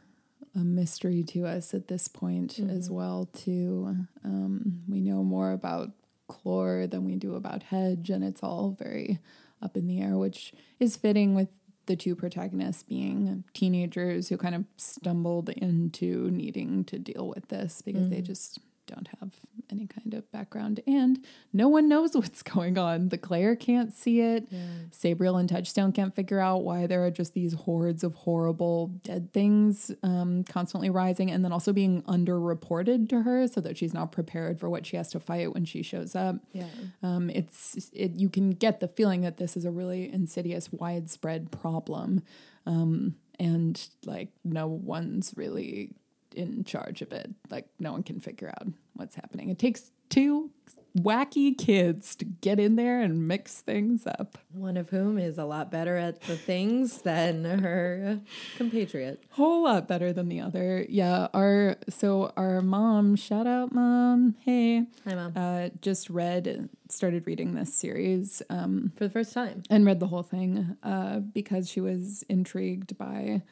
a 0.55 0.59
mystery 0.59 1.23
to 1.23 1.45
us 1.45 1.73
at 1.73 1.87
this 1.87 2.07
point 2.07 2.59
as 2.59 2.89
well 2.89 3.29
too. 3.33 3.95
Um, 4.23 4.81
we 4.87 4.99
know 5.01 5.23
more 5.23 5.51
about 5.51 5.91
Chlorr 6.27 6.89
than 6.89 7.05
we 7.05 7.15
do 7.15 7.35
about 7.35 7.63
Hedge, 7.63 8.09
and 8.09 8.23
it's 8.23 8.43
all 8.43 8.75
very 8.77 9.19
up 9.61 9.75
in 9.75 9.87
the 9.87 10.01
air, 10.01 10.17
which 10.17 10.53
is 10.79 10.95
fitting 10.95 11.35
with 11.35 11.49
the 11.85 11.95
two 11.95 12.15
protagonists 12.15 12.83
being 12.83 13.43
teenagers 13.53 14.29
who 14.29 14.37
kind 14.37 14.53
of 14.53 14.63
stumbled 14.77 15.49
into 15.49 16.29
needing 16.29 16.83
to 16.85 16.99
deal 16.99 17.27
with 17.27 17.47
this 17.47 17.81
because 17.81 18.09
they 18.09 18.21
just 18.21 18.59
don't 18.89 19.07
have 19.19 19.31
any 19.71 19.85
kind 19.85 20.13
of 20.13 20.29
background 20.31 20.81
and 20.87 21.23
no 21.53 21.67
one 21.67 21.87
knows 21.87 22.11
what's 22.15 22.41
going 22.41 22.77
on. 22.77 23.09
The 23.09 23.17
Clayr 23.17 23.59
can't 23.59 23.93
see 23.93 24.21
it. 24.21 24.47
Sabriel 24.91 25.39
and 25.39 25.47
Touchstone 25.47 25.91
can't 25.91 26.15
figure 26.15 26.39
out 26.39 26.63
why 26.63 26.87
there 26.87 27.05
are 27.05 27.11
just 27.11 27.33
these 27.33 27.53
hordes 27.53 28.03
of 28.03 28.15
horrible 28.15 28.87
dead 29.03 29.31
things 29.31 29.91
um, 30.03 30.43
constantly 30.43 30.89
rising 30.89 31.29
and 31.29 31.43
then 31.43 31.51
also 31.51 31.71
being 31.71 32.01
underreported 32.03 33.09
to 33.09 33.21
her 33.21 33.47
so 33.47 33.61
that 33.61 33.77
she's 33.77 33.93
not 33.93 34.11
prepared 34.11 34.59
for 34.59 34.69
what 34.69 34.85
she 34.85 34.97
has 34.97 35.09
to 35.09 35.19
fight 35.19 35.53
when 35.53 35.65
she 35.65 35.83
shows 35.83 36.15
up. 36.15 36.37
Yeah. 36.51 36.65
Um, 37.03 37.29
it's 37.29 37.89
it, 37.93 38.15
you 38.15 38.29
can 38.29 38.51
get 38.51 38.79
the 38.79 38.87
feeling 38.87 39.21
that 39.21 39.37
this 39.37 39.55
is 39.55 39.65
a 39.65 39.71
really 39.71 40.11
insidious, 40.11 40.71
widespread 40.71 41.51
problem, 41.51 42.23
um, 42.65 43.15
and 43.39 43.89
like 44.05 44.29
no 44.43 44.67
one's 44.67 45.33
really 45.35 45.91
in 46.35 46.63
charge 46.63 47.01
of 47.01 47.11
it. 47.13 47.29
Like 47.49 47.67
no 47.79 47.91
one 47.91 48.03
can 48.03 48.19
figure 48.19 48.49
out 48.49 48.67
what's 48.95 49.15
happening. 49.15 49.49
It 49.49 49.59
takes 49.59 49.91
two 50.09 50.51
wacky 50.97 51.55
kids 51.55 52.15
to 52.15 52.25
get 52.25 52.59
in 52.59 52.75
there 52.75 52.99
and 52.99 53.27
mix 53.27 53.61
things 53.61 54.07
up. 54.07 54.39
One 54.51 54.75
of 54.75 54.89
whom 54.89 55.19
is 55.19 55.37
a 55.37 55.45
lot 55.45 55.69
better 55.69 55.95
at 55.97 56.19
the 56.21 56.35
things 56.35 57.03
than 57.03 57.45
her 57.45 58.19
compatriot. 58.57 59.23
Whole 59.31 59.63
lot 59.63 59.87
better 59.87 60.11
than 60.11 60.29
the 60.29 60.41
other. 60.41 60.85
Yeah. 60.89 61.27
Our 61.33 61.75
so 61.89 62.33
our 62.35 62.61
mom, 62.61 63.15
shout 63.15 63.45
out 63.45 63.71
mom. 63.71 64.35
Hey, 64.39 64.85
Hi, 65.05 65.13
mom. 65.15 65.33
uh, 65.35 65.69
just 65.81 66.09
read 66.09 66.69
started 66.89 67.27
reading 67.27 67.53
this 67.53 67.71
series. 67.73 68.41
Um, 68.49 68.91
For 68.97 69.03
the 69.03 69.11
first 69.11 69.31
time. 69.31 69.61
and 69.69 69.85
read 69.85 69.99
the 69.99 70.07
whole 70.07 70.23
thing 70.23 70.75
uh, 70.81 71.19
because 71.19 71.69
she 71.69 71.81
was 71.81 72.23
intrigued 72.29 72.97
by 72.97 73.43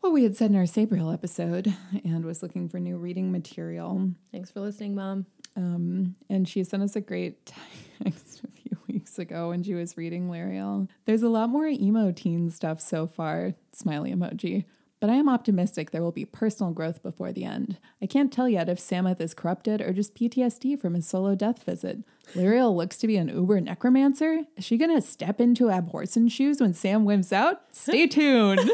what 0.00 0.12
we 0.12 0.22
had 0.22 0.36
said 0.36 0.50
in 0.50 0.56
our 0.56 0.64
Sabriel 0.64 1.12
episode 1.12 1.74
and 2.04 2.24
was 2.24 2.42
looking 2.42 2.68
for 2.68 2.78
new 2.78 2.96
reading 2.96 3.32
material. 3.32 4.10
Thanks 4.32 4.50
for 4.50 4.60
listening, 4.60 4.94
mom. 4.94 5.26
Um, 5.56 6.14
and 6.30 6.48
she 6.48 6.62
sent 6.64 6.82
us 6.82 6.96
a 6.96 7.00
great 7.00 7.46
text 8.04 8.42
a 8.44 8.48
few 8.48 8.78
weeks 8.86 9.18
ago 9.18 9.48
when 9.48 9.62
she 9.62 9.74
was 9.74 9.96
reading 9.96 10.28
Lirael. 10.28 10.88
There's 11.04 11.22
a 11.22 11.28
lot 11.28 11.48
more 11.50 11.66
emo 11.66 12.12
teen 12.12 12.50
stuff 12.50 12.80
so 12.80 13.06
far, 13.06 13.54
smiley 13.72 14.12
emoji. 14.12 14.64
But 15.00 15.10
I 15.10 15.14
am 15.14 15.28
optimistic 15.28 15.90
there 15.90 16.02
will 16.02 16.10
be 16.10 16.24
personal 16.24 16.72
growth 16.72 17.04
before 17.04 17.30
the 17.30 17.44
end. 17.44 17.78
I 18.02 18.06
can't 18.06 18.32
tell 18.32 18.48
yet 18.48 18.68
if 18.68 18.78
Sameth 18.80 19.20
is 19.20 19.32
corrupted 19.32 19.80
or 19.80 19.92
just 19.92 20.16
PTSD 20.16 20.80
from 20.80 20.94
his 20.94 21.06
solo 21.06 21.36
death 21.36 21.62
visit. 21.62 21.98
Lirael 22.34 22.74
looks 22.74 22.96
to 22.98 23.06
be 23.06 23.16
an 23.16 23.28
uber 23.28 23.60
necromancer. 23.60 24.40
Is 24.56 24.64
she 24.64 24.76
gonna 24.76 25.00
step 25.00 25.40
into 25.40 25.66
Abhorsen 25.66 26.28
shoes 26.30 26.60
when 26.60 26.74
Sam 26.74 27.04
wimps 27.04 27.32
out? 27.32 27.62
Stay 27.70 28.06
tuned. 28.08 28.68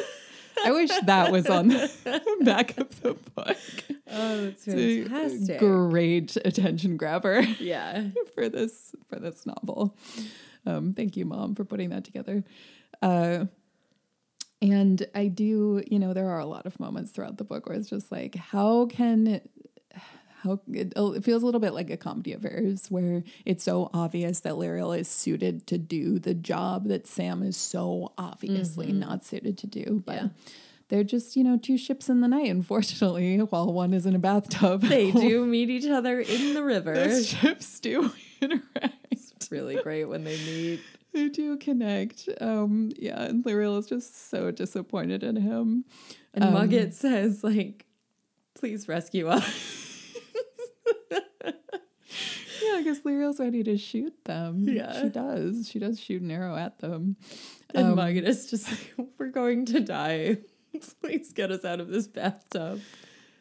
I 0.64 0.72
wish 0.72 0.90
that 1.04 1.32
was 1.32 1.48
on 1.48 1.68
the 1.68 2.38
back 2.44 2.78
of 2.78 3.00
the 3.00 3.14
book. 3.14 3.56
Oh, 4.10 4.44
that's 4.44 4.66
It's 4.66 4.68
a 4.68 5.04
fantastic. 5.04 5.58
Great 5.58 6.36
attention 6.44 6.96
grabber 6.96 7.40
yeah. 7.40 8.04
for 8.34 8.48
this 8.48 8.94
for 9.08 9.18
this 9.18 9.46
novel. 9.46 9.96
Um, 10.66 10.92
thank 10.92 11.16
you, 11.16 11.24
mom, 11.24 11.54
for 11.54 11.64
putting 11.64 11.90
that 11.90 12.04
together. 12.04 12.44
Uh, 13.02 13.46
and 14.62 15.06
I 15.14 15.26
do, 15.26 15.82
you 15.86 15.98
know, 15.98 16.14
there 16.14 16.28
are 16.30 16.38
a 16.38 16.46
lot 16.46 16.64
of 16.64 16.80
moments 16.80 17.10
throughout 17.10 17.36
the 17.36 17.44
book 17.44 17.68
where 17.68 17.76
it's 17.76 17.90
just 17.90 18.10
like, 18.10 18.34
how 18.34 18.86
can 18.86 19.42
how 20.44 20.60
it, 20.72 20.92
it 20.96 21.24
feels 21.24 21.42
a 21.42 21.46
little 21.46 21.60
bit 21.60 21.74
like 21.74 21.90
a 21.90 21.96
comedy 21.96 22.32
of 22.32 22.44
errors 22.44 22.90
where 22.90 23.24
it's 23.44 23.64
so 23.64 23.90
obvious 23.92 24.40
that 24.40 24.54
Lirael 24.54 24.96
is 24.96 25.08
suited 25.08 25.66
to 25.66 25.78
do 25.78 26.18
the 26.18 26.34
job 26.34 26.86
that 26.88 27.06
Sam 27.06 27.42
is 27.42 27.56
so 27.56 28.12
obviously 28.18 28.92
not 28.92 29.24
suited 29.24 29.58
to 29.58 29.66
do. 29.66 30.02
But 30.06 30.14
Yeah. 30.16 30.28
they're 30.88 31.02
just, 31.04 31.34
you 31.34 31.42
know, 31.42 31.56
two 31.56 31.78
ships 31.78 32.08
in 32.08 32.20
the 32.20 32.28
night, 32.28 32.50
unfortunately, 32.50 33.38
while 33.50 33.72
one 33.72 33.92
is 33.94 34.06
in 34.06 34.14
a 34.14 34.18
bathtub. 34.18 34.82
They 34.82 35.10
do 35.26 35.44
meet 35.46 35.70
each 35.70 35.86
other 35.86 36.20
in 36.20 36.54
the 36.54 36.62
river. 36.62 36.94
Ships 37.24 37.80
do 37.80 38.12
interact. 38.40 38.94
It's 39.10 39.50
really 39.50 39.76
great 39.82 40.04
when 40.04 40.24
they 40.24 40.36
meet. 40.44 40.80
They 41.12 41.28
do 41.28 41.56
connect. 41.56 42.28
Um, 42.40 42.90
yeah, 42.98 43.22
and 43.22 43.44
Lirael 43.44 43.78
is 43.78 43.86
just 43.86 44.28
so 44.30 44.50
disappointed 44.50 45.22
in 45.22 45.36
him. 45.36 45.84
And 46.34 46.42
Um, 46.44 46.54
Mogget 46.54 46.92
says, 46.92 47.44
like, 47.44 47.86
please 48.54 48.88
rescue 48.88 49.28
us. 49.28 49.83
Yeah, 52.62 52.78
because 52.78 52.98
guess 52.98 53.04
Lirael's 53.06 53.40
ready 53.40 53.62
to 53.64 53.76
shoot 53.76 54.14
them. 54.24 54.68
Yeah. 54.68 55.02
She 55.02 55.08
does. 55.08 55.68
She 55.68 55.78
does 55.78 56.00
shoot 56.00 56.22
an 56.22 56.30
arrow 56.30 56.56
at 56.56 56.78
them. 56.78 57.16
And 57.74 57.88
Um, 57.88 57.96
Mogget 57.96 58.24
just 58.48 58.70
like, 58.70 59.08
we're 59.18 59.28
going 59.28 59.66
to 59.66 59.80
die. 59.80 60.38
please 61.02 61.32
get 61.32 61.50
us 61.50 61.64
out 61.64 61.80
of 61.80 61.88
this 61.88 62.06
bathtub. 62.06 62.80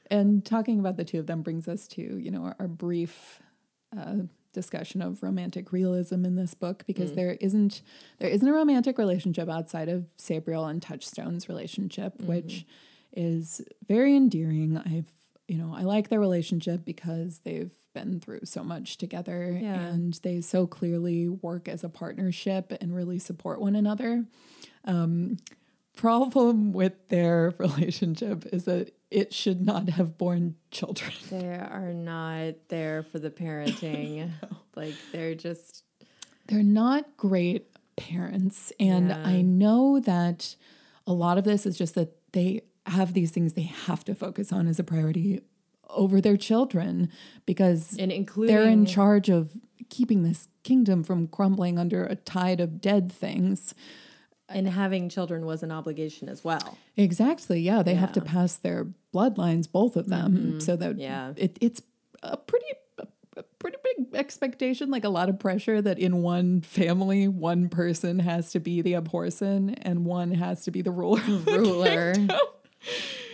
And 0.10 0.46
talking 0.46 0.80
about 0.80 0.98
the 0.98 1.06
two 1.06 1.20
of 1.20 1.28
them 1.28 1.42
brings 1.42 1.68
us 1.68 1.88
to, 1.90 2.02
you 2.02 2.32
know, 2.32 2.44
our, 2.44 2.56
our 2.60 2.68
brief 2.68 3.40
uh, 3.98 4.18
discussion 4.52 5.02
of 5.02 5.24
romantic 5.24 5.72
realism 5.72 6.26
in 6.26 6.36
this 6.36 6.54
book 6.54 6.84
because 6.86 7.14
there 7.14 7.38
isn't 7.42 7.82
there 8.20 8.30
isn't 8.30 8.48
a 8.48 8.54
romantic 8.54 8.98
relationship 9.00 9.50
outside 9.50 9.90
of 9.90 10.06
Sabriel 10.18 10.70
and 10.70 10.82
Touchstone's 10.82 11.50
relationship, 11.50 12.22
which 12.22 12.66
is 13.14 13.62
very 13.88 14.16
endearing. 14.16 14.78
I've 14.78 15.10
you 15.48 15.58
know, 15.58 15.74
I 15.76 15.82
like 15.84 16.10
their 16.10 16.20
relationship 16.20 16.86
because 16.86 17.40
they've 17.40 17.72
been 17.94 18.20
through 18.20 18.42
so 18.46 18.64
much 18.64 18.98
together 18.98 19.58
Yeah. 19.62 19.80
and 19.80 20.14
they 20.24 20.42
so 20.42 20.68
clearly 20.68 21.28
work 21.30 21.68
as 21.68 21.84
a 21.84 21.90
partnership 21.90 22.74
and 22.82 22.96
really 22.96 23.20
support 23.20 23.62
one 23.62 23.76
another. 23.76 24.26
Um, 24.86 25.38
problem 25.96 26.74
with 26.74 26.94
their 27.10 27.54
relationship 27.60 28.46
is 28.52 28.66
that 28.66 28.92
it 29.12 29.32
should 29.34 29.62
not 29.64 29.90
have 29.90 30.18
born 30.18 30.56
children. 30.72 31.12
They 31.30 31.48
are 31.50 31.94
not 31.94 32.56
there 32.70 33.04
for 33.04 33.20
the 33.20 33.30
parenting. 33.30 34.32
Like, 34.76 34.96
they're 35.12 35.36
just, 35.36 35.84
They're 36.48 36.64
not 36.64 37.16
great 37.16 37.68
parents. 37.96 38.74
And 38.80 39.10
Yeah. 39.10 39.22
I 39.24 39.44
know 39.44 40.00
that 40.00 40.56
a 41.06 41.14
lot 41.14 41.38
of 41.38 41.44
this 41.44 41.68
is 41.68 41.78
just 41.78 41.94
that 41.94 42.16
they 42.32 42.62
have 42.88 43.14
these 43.14 43.30
things 43.30 43.54
they 43.54 43.62
have 43.86 44.04
to 44.06 44.16
focus 44.16 44.52
on 44.52 44.68
as 44.68 44.80
a 44.80 44.84
priority 44.84 45.42
over 45.90 46.20
their 46.22 46.38
children 46.38 47.10
because 47.46 47.96
and 47.98 48.12
including. 48.12 48.56
they're 48.56 48.66
in 48.68 48.86
charge 48.86 49.30
of 49.30 49.52
keeping 49.90 50.24
this 50.24 50.48
kingdom 50.64 51.04
from 51.04 51.28
crumbling 51.28 51.78
under 51.78 52.04
a 52.06 52.16
tide 52.16 52.60
of 52.60 52.82
dead 52.82 53.12
things. 53.12 53.74
and 54.50 54.68
having 54.68 55.10
children 55.10 55.46
was 55.46 55.64
an 55.64 55.72
obligation 55.72 56.30
as 56.30 56.44
well. 56.44 56.78
Exactly. 56.98 57.60
Yeah, 57.60 57.82
they 57.84 57.96
have 57.96 58.12
to 58.14 58.22
Mm-hmm. 58.22 58.34
pass 58.36 58.56
their 58.58 58.88
bloodlines, 59.14 59.72
both 59.72 59.96
of 59.96 60.08
them, 60.10 60.60
so 60.60 60.76
that 60.76 60.98
Yeah. 60.98 61.34
it, 61.36 61.58
it's 61.62 61.82
a 62.24 62.38
pretty 62.38 62.66
a, 63.36 63.42
pretty 63.58 63.78
big 63.84 64.14
expectation, 64.16 64.92
like 64.92 65.04
a 65.04 65.10
lot 65.10 65.28
of 65.28 65.40
pressure 65.40 65.82
that 65.82 65.98
in 65.98 66.22
one 66.22 66.62
family, 66.62 67.28
one 67.28 67.68
person 67.68 68.20
has 68.20 68.52
to 68.52 68.60
be 68.60 68.82
the 68.84 68.94
abhorsen 68.94 69.76
and 69.82 70.06
one 70.06 70.32
has 70.34 70.64
to 70.66 70.72
be 70.72 70.82
the 70.84 70.92
ruler. 70.92 71.20
Ruler. 71.46 72.14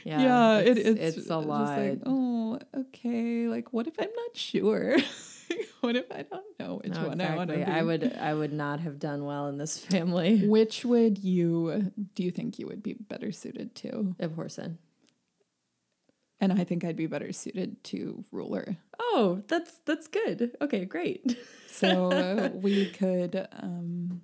Yeah. 0.05 0.21
Yeah, 0.21 0.57
it, 0.59 0.77
it's, 0.77 0.99
it's 1.01 1.17
it's 1.17 1.29
a 1.29 1.37
lot. 1.37 1.77
Like, 1.77 1.99
oh, 2.05 2.38
okay. 2.75 3.47
Like, 3.47 3.73
what 3.73 3.87
if 3.87 3.93
I'm 3.99 4.09
not 4.15 4.35
sure? 4.37 4.97
what 5.81 5.95
if 5.95 6.11
I 6.11 6.23
don't 6.23 6.45
know 6.59 6.79
which 6.83 6.93
No, 6.93 7.07
one 7.07 7.21
I 7.21 7.35
want 7.35 7.49
to 7.49 7.55
exactly. 7.57 7.73
be? 7.73 7.79
I 7.79 7.83
would 7.83 8.17
I 8.17 8.33
would 8.33 8.53
not 8.53 8.79
have 8.79 8.99
done 8.99 9.25
well 9.25 9.47
in 9.47 9.57
this 9.57 9.77
family. 9.85 10.47
Which 10.47 10.85
would 10.85 11.17
you 11.19 11.91
do 12.15 12.23
you 12.23 12.31
think 12.31 12.59
you 12.59 12.67
would 12.67 12.83
be 12.83 12.93
better 12.93 13.31
suited 13.31 13.75
to? 13.75 14.15
A 14.19 14.29
person. 14.29 14.77
And 16.41 16.53
I 16.53 16.63
think 16.63 16.85
I'd 16.85 16.95
be 16.95 17.07
better 17.07 17.33
suited 17.33 17.83
to 17.85 18.23
ruler. 18.31 18.77
Oh, 18.97 19.43
that's 19.47 19.79
that's 19.85 20.07
good. 20.07 20.55
Okay, 20.61 20.85
great. 20.85 21.37
So 21.67 22.11
uh, 22.11 22.49
we 22.53 22.85
could, 22.85 23.47
um, 23.51 24.21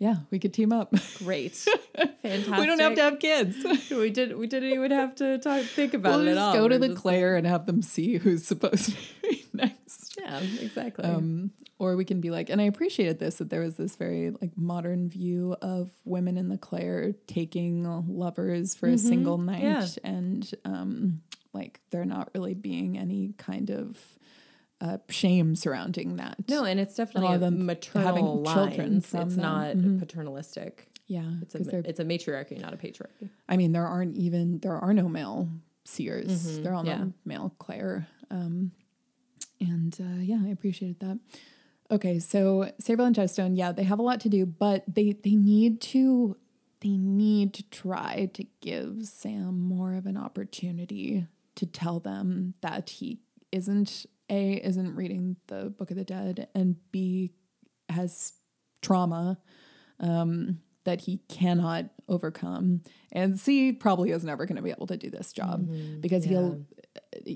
yeah, 0.00 0.16
we 0.30 0.38
could 0.38 0.54
team 0.54 0.72
up. 0.72 0.94
Great. 1.18 1.54
Fantastic. 1.54 2.48
We 2.58 2.66
don't 2.66 2.80
have 2.80 2.94
to 2.94 3.02
have 3.02 3.18
kids. 3.18 3.54
we 3.90 4.08
did 4.08 4.36
we 4.36 4.46
didn't 4.46 4.72
even 4.72 4.90
have 4.90 5.14
to 5.16 5.38
talk 5.38 5.62
think 5.62 5.92
about 5.92 6.18
we'll 6.18 6.28
it 6.28 6.30
at 6.30 6.34
just 6.36 6.46
all. 6.46 6.54
go 6.54 6.68
to 6.68 6.78
We're 6.78 6.88
the 6.88 6.94
Clayr 6.94 7.36
and 7.36 7.46
have 7.46 7.66
them 7.66 7.82
see 7.82 8.16
who's 8.16 8.46
supposed 8.46 8.90
to 8.90 8.96
be 9.22 9.44
next. 9.52 10.16
yeah, 10.18 10.40
exactly. 10.60 11.04
Um, 11.04 11.50
or 11.78 11.96
we 11.96 12.06
can 12.06 12.22
be 12.22 12.30
like, 12.30 12.48
and 12.48 12.62
I 12.62 12.64
appreciated 12.64 13.18
this 13.18 13.36
that 13.36 13.50
there 13.50 13.60
was 13.60 13.76
this 13.76 13.96
very 13.96 14.30
like 14.30 14.56
modern 14.56 15.10
view 15.10 15.54
of 15.60 15.90
women 16.06 16.38
in 16.38 16.48
the 16.48 16.58
Clayr 16.58 17.14
taking 17.26 17.84
lovers 18.08 18.74
for 18.74 18.88
a 18.88 18.96
single 18.96 19.36
night, 19.36 19.62
yeah. 19.62 19.86
and 20.02 20.50
um, 20.64 21.20
like 21.52 21.80
there 21.90 22.04
not 22.06 22.30
really 22.34 22.54
being 22.54 22.96
any 22.96 23.34
kind 23.36 23.70
of 23.70 23.98
uh, 24.80 24.98
shame 25.08 25.54
surrounding 25.56 26.16
that. 26.16 26.36
no, 26.48 26.64
and 26.64 26.80
it's 26.80 26.94
definitely 26.96 27.34
a 27.34 27.50
maternal 27.50 28.06
having 28.06 28.44
children 28.44 28.96
It's 28.98 29.10
them. 29.10 29.36
not 29.36 29.76
Mhm. 29.76 29.98
paternalistic. 29.98 30.88
yeah, 31.06 31.30
It's 31.42 31.54
a 31.54 31.88
it's 31.88 32.00
a 32.00 32.04
matriarchy, 32.04 32.56
not 32.60 32.72
a 32.72 32.76
patriarchy. 32.76 33.28
I 33.48 33.56
mean, 33.56 33.72
there 33.72 33.86
aren't 33.86 34.16
even 34.16 34.58
there 34.60 34.76
are 34.78 34.94
no 34.94 35.08
male 35.08 35.48
seers. 35.84 36.58
Mhm, 36.58 36.62
They're 36.62 36.74
all 36.74 36.86
yeah. 36.86 36.98
no 36.98 37.12
male 37.24 37.54
Clayr. 37.58 38.06
Um, 38.30 38.72
and 39.60 39.96
uh, 40.00 40.20
yeah, 40.22 40.40
I 40.42 40.48
appreciated 40.48 41.00
that. 41.00 41.18
Okay, 41.90 42.20
so 42.20 42.70
Sabriel 42.80 43.06
and 43.06 43.16
Touchstone, 43.16 43.56
yeah, 43.56 43.72
they 43.72 43.82
have 43.82 43.98
a 43.98 44.02
lot 44.02 44.20
to 44.20 44.28
do, 44.28 44.46
but 44.46 44.84
they 44.86 45.12
they 45.12 45.34
need 45.34 45.80
to 45.82 46.36
they 46.80 46.96
need 46.96 47.52
to 47.54 47.62
try 47.70 48.30
to 48.32 48.44
give 48.60 49.04
Sam 49.06 49.60
more 49.60 49.94
of 49.94 50.06
an 50.06 50.16
opportunity 50.16 51.26
to 51.56 51.66
tell 51.66 52.00
them 52.00 52.54
that 52.62 52.88
he 52.90 53.18
isn't 53.52 54.06
a 54.30 54.54
isn't 54.54 54.94
reading 54.94 55.36
the 55.48 55.70
Book 55.70 55.90
of 55.90 55.96
the 55.96 56.04
Dead 56.04 56.48
and 56.54 56.76
b 56.92 57.32
has 57.88 58.32
trauma 58.82 59.38
um, 59.98 60.60
that 60.84 61.02
he 61.02 61.18
cannot 61.28 61.86
overcome, 62.08 62.82
and 63.12 63.38
C 63.38 63.72
probably 63.72 64.10
is 64.10 64.24
never 64.24 64.46
going 64.46 64.56
to 64.56 64.62
be 64.62 64.70
able 64.70 64.86
to 64.86 64.96
do 64.96 65.10
this 65.10 65.32
job 65.32 65.68
because 66.00 66.24
he'll 66.24 66.64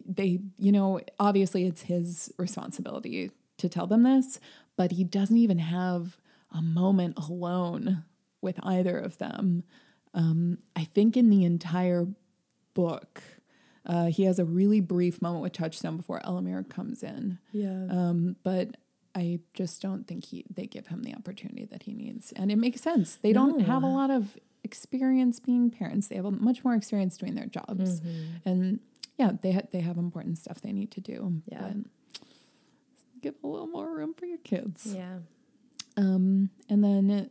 they 0.07 0.41
you 0.59 0.73
know 0.73 1.01
obviously 1.21 1.67
it's 1.67 1.83
his 1.83 2.33
responsibility 2.39 3.31
to 3.59 3.69
tell 3.69 3.87
them 3.87 4.03
this, 4.03 4.41
but 4.77 4.93
he 4.93 5.05
doesn't 5.05 5.37
even 5.37 5.59
have 5.59 6.17
a 6.57 6.63
moment 6.63 7.19
alone 7.19 8.05
with 8.41 8.59
either 8.63 8.99
of 8.99 9.19
them. 9.19 9.65
Um, 10.15 10.59
I 10.77 10.85
think 10.85 11.17
in 11.17 11.29
the 11.31 11.45
entire 11.45 12.07
book. 12.75 13.23
Uh, 13.87 14.07
he 14.07 14.25
has 14.25 14.39
a 14.39 14.45
really 14.45 14.81
brief 14.81 15.21
moment 15.21 15.43
with 15.43 15.53
Touchstone 15.53 15.97
before 15.97 16.21
Ellimere 16.25 16.69
comes 16.69 17.03
in. 17.03 17.39
Yeah. 17.53 17.87
Um, 17.91 18.37
but 18.43 18.77
I 19.15 19.41
just 19.53 19.81
don't 19.83 20.07
think 20.07 20.25
he 20.27 20.45
they 20.53 20.67
give 20.67 20.87
him 20.89 21.03
the 21.03 21.15
opportunity 21.15 21.65
that 21.67 21.83
he 21.85 21.93
needs, 21.93 22.33
and 22.33 22.51
it 22.51 22.57
makes 22.57 22.81
sense. 22.81 23.17
They 23.17 23.33
don't 23.33 23.61
have 23.61 23.83
a 23.83 23.87
lot 23.89 24.11
of 24.11 24.37
experience 24.65 25.39
being 25.39 25.71
parents. 25.71 26.09
They 26.09 26.17
have 26.17 26.25
a 26.25 26.31
much 26.31 26.65
more 26.65 26.75
experience 26.75 27.17
doing 27.17 27.35
their 27.35 27.47
jobs, 27.47 28.01
and 28.45 28.81
yeah, 29.19 29.33
they 29.41 29.53
ha- 29.53 29.69
they 29.71 29.81
have 29.81 29.99
important 29.99 30.39
stuff 30.39 30.61
they 30.61 30.73
need 30.73 30.91
to 30.93 31.01
do. 31.01 31.43
Yeah. 31.47 31.61
but 31.61 32.23
give 33.23 33.35
a 33.45 33.47
little 33.47 33.67
more 33.69 33.89
room 33.95 34.15
for 34.15 34.27
your 34.27 34.39
kids. 34.39 34.93
yeah. 34.95 35.19
Um, 35.97 36.51
and 36.69 36.83
then 36.83 37.31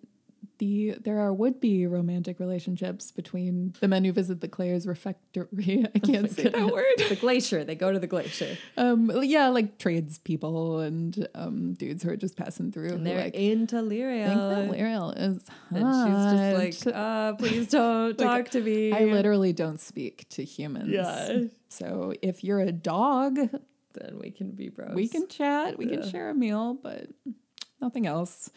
the 0.63 0.97
there 1.03 1.19
are 1.19 1.33
would 1.33 1.59
be 1.59 1.85
romantic 1.87 2.39
relationships 2.39 3.11
between 3.11 3.75
the 3.79 3.87
men 3.87 4.03
who 4.05 4.11
visit 4.11 4.41
the 4.41 4.47
Clayr's 4.47 4.87
refectory. 4.87 5.85
I 5.95 5.99
can't 5.99 6.31
say 6.31 6.43
that 6.43 6.71
word. 6.71 6.85
The 7.09 7.15
glacier. 7.15 7.63
They 7.63 7.75
go 7.75 7.91
to 7.91 7.99
the 7.99 8.07
glacier. 8.07 8.57
Um, 8.77 9.11
yeah, 9.23 9.49
like 9.49 9.77
tradespeople 9.77 10.79
and 10.79 11.27
um, 11.35 11.73
dudes 11.73 12.03
who 12.03 12.09
are 12.09 12.15
just 12.15 12.37
passing 12.37 12.71
through. 12.71 12.93
And 12.93 13.05
they're 13.05 13.19
like, 13.23 13.35
into 13.35 13.77
think 13.77 13.89
that 13.89 13.95
Lirael. 13.95 14.69
Lirael 14.73 15.13
is 15.17 15.47
hot. 15.47 15.79
And 15.79 16.57
she's 16.59 16.73
just 16.73 16.85
like, 16.85 16.95
uh, 16.95 17.33
please 17.33 17.67
don't 17.69 18.17
Like, 18.19 18.45
talk 18.45 18.49
to 18.51 18.61
me. 18.61 18.91
I 18.93 19.05
literally 19.05 19.53
don't 19.53 19.79
speak 19.79 20.27
to 20.29 20.43
humans. 20.43 20.89
Yeah. 20.89 21.43
So 21.67 22.13
if 22.21 22.43
you're 22.43 22.59
a 22.59 22.71
dog, 22.71 23.37
Then 23.37 24.19
we 24.19 24.31
can 24.31 24.51
be 24.51 24.69
bros. 24.69 24.93
we 24.93 25.07
can 25.07 25.27
chat, 25.27 25.77
we 25.77 25.87
can 25.87 26.07
share 26.09 26.29
a 26.29 26.33
meal, 26.33 26.73
but 26.75 27.07
nothing 27.81 28.05
else. 28.07 28.49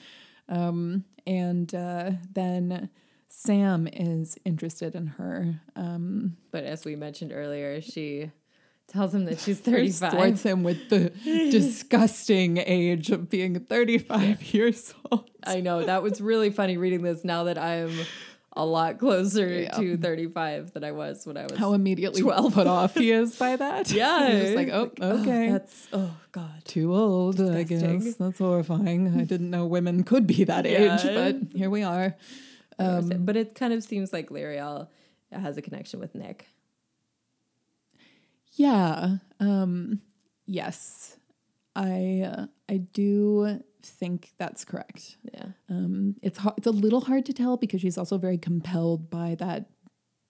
Um, 0.49 1.05
and 1.27 1.75
uh, 1.75 2.13
then 2.33 2.91
Sam 3.29 3.89
is 3.93 4.39
interested 4.45 4.95
in 4.95 5.07
her. 5.09 5.61
Um, 5.75 6.37
But 6.51 6.65
as 6.65 6.85
we 6.85 6.97
mentioned 6.97 7.33
earlier, 7.33 7.81
she 7.81 8.31
tells 8.89 9.15
him 9.15 9.25
that 9.25 9.41
she's 9.41 9.61
Thwarts 9.61 9.99
35. 10.01 10.43
him 10.43 10.63
with 10.63 10.89
the 10.89 11.11
disgusting 11.51 12.59
age 12.59 13.11
of 13.11 13.29
being 13.29 13.59
35 13.61 14.43
years 14.55 14.95
old. 15.11 15.29
I 15.45 15.61
know 15.61 15.85
that 15.85 16.03
was 16.03 16.21
really 16.21 16.51
funny 16.51 16.77
reading 16.77 17.03
this 17.03 17.25
now 17.25 17.45
that 17.45 17.59
I'm 17.59 17.93
a 18.57 18.65
lot 18.65 18.99
closer 18.99 19.47
Yeah. 19.47 19.71
to 19.77 19.97
35 19.99 20.73
than 20.73 20.83
I 20.83 20.93
was 20.93 21.27
when 21.27 21.37
I 21.37 21.45
was 21.45 21.59
How 21.59 21.75
immediately 21.75 22.23
12. 22.23 22.55
put 22.55 22.67
off 22.67 22.95
he 22.95 23.13
is 23.13 23.37
by 23.45 23.57
that. 23.57 23.91
Yeah. 23.91 24.31
Just 24.43 24.55
like, 24.57 24.69
oh, 24.73 24.91
okay. 25.01 25.51
that's 25.51 25.89
oh 25.93 26.17
god. 26.33 26.65
Too 26.65 26.95
old, 26.95 27.41
I 27.41 27.63
guess. 27.65 28.15
That's 28.17 28.39
horrifying. 28.39 29.21
I 29.21 29.25
didn't 29.25 29.51
know 29.51 29.67
women 29.67 30.03
could 30.05 30.27
be 30.27 30.45
that 30.45 30.67
age, 30.67 31.05
Yeah. 31.05 31.15
but 31.33 31.37
here 31.55 31.71
we 31.71 31.83
are. 31.83 32.17
Um, 32.79 33.09
but 33.25 33.37
it 33.37 33.55
kind 33.55 33.73
of 33.73 33.83
seems 33.83 34.13
like 34.13 34.29
Lirael 34.31 34.89
has 35.33 35.57
a 35.57 35.63
connection 35.63 36.01
with 36.01 36.15
Nick. 36.15 36.47
Yeah. 38.53 39.17
Um, 39.41 40.01
yes. 40.47 41.17
I 41.75 42.23
uh, 42.27 42.47
I 42.71 42.79
do 42.79 43.61
think 43.87 44.32
that's 44.39 44.64
correct. 44.64 45.16
Yeah. 45.32 45.47
Um, 45.70 46.16
it's 46.22 46.39
hard, 46.39 46.55
it's 46.59 46.66
a 46.66 46.70
little 46.72 47.03
hard 47.03 47.24
to 47.26 47.32
tell 47.32 47.57
because 47.57 47.80
she's 47.80 47.99
also 47.99 48.18
very 48.18 48.39
compelled 48.39 49.11
by 49.11 49.34
that 49.37 49.70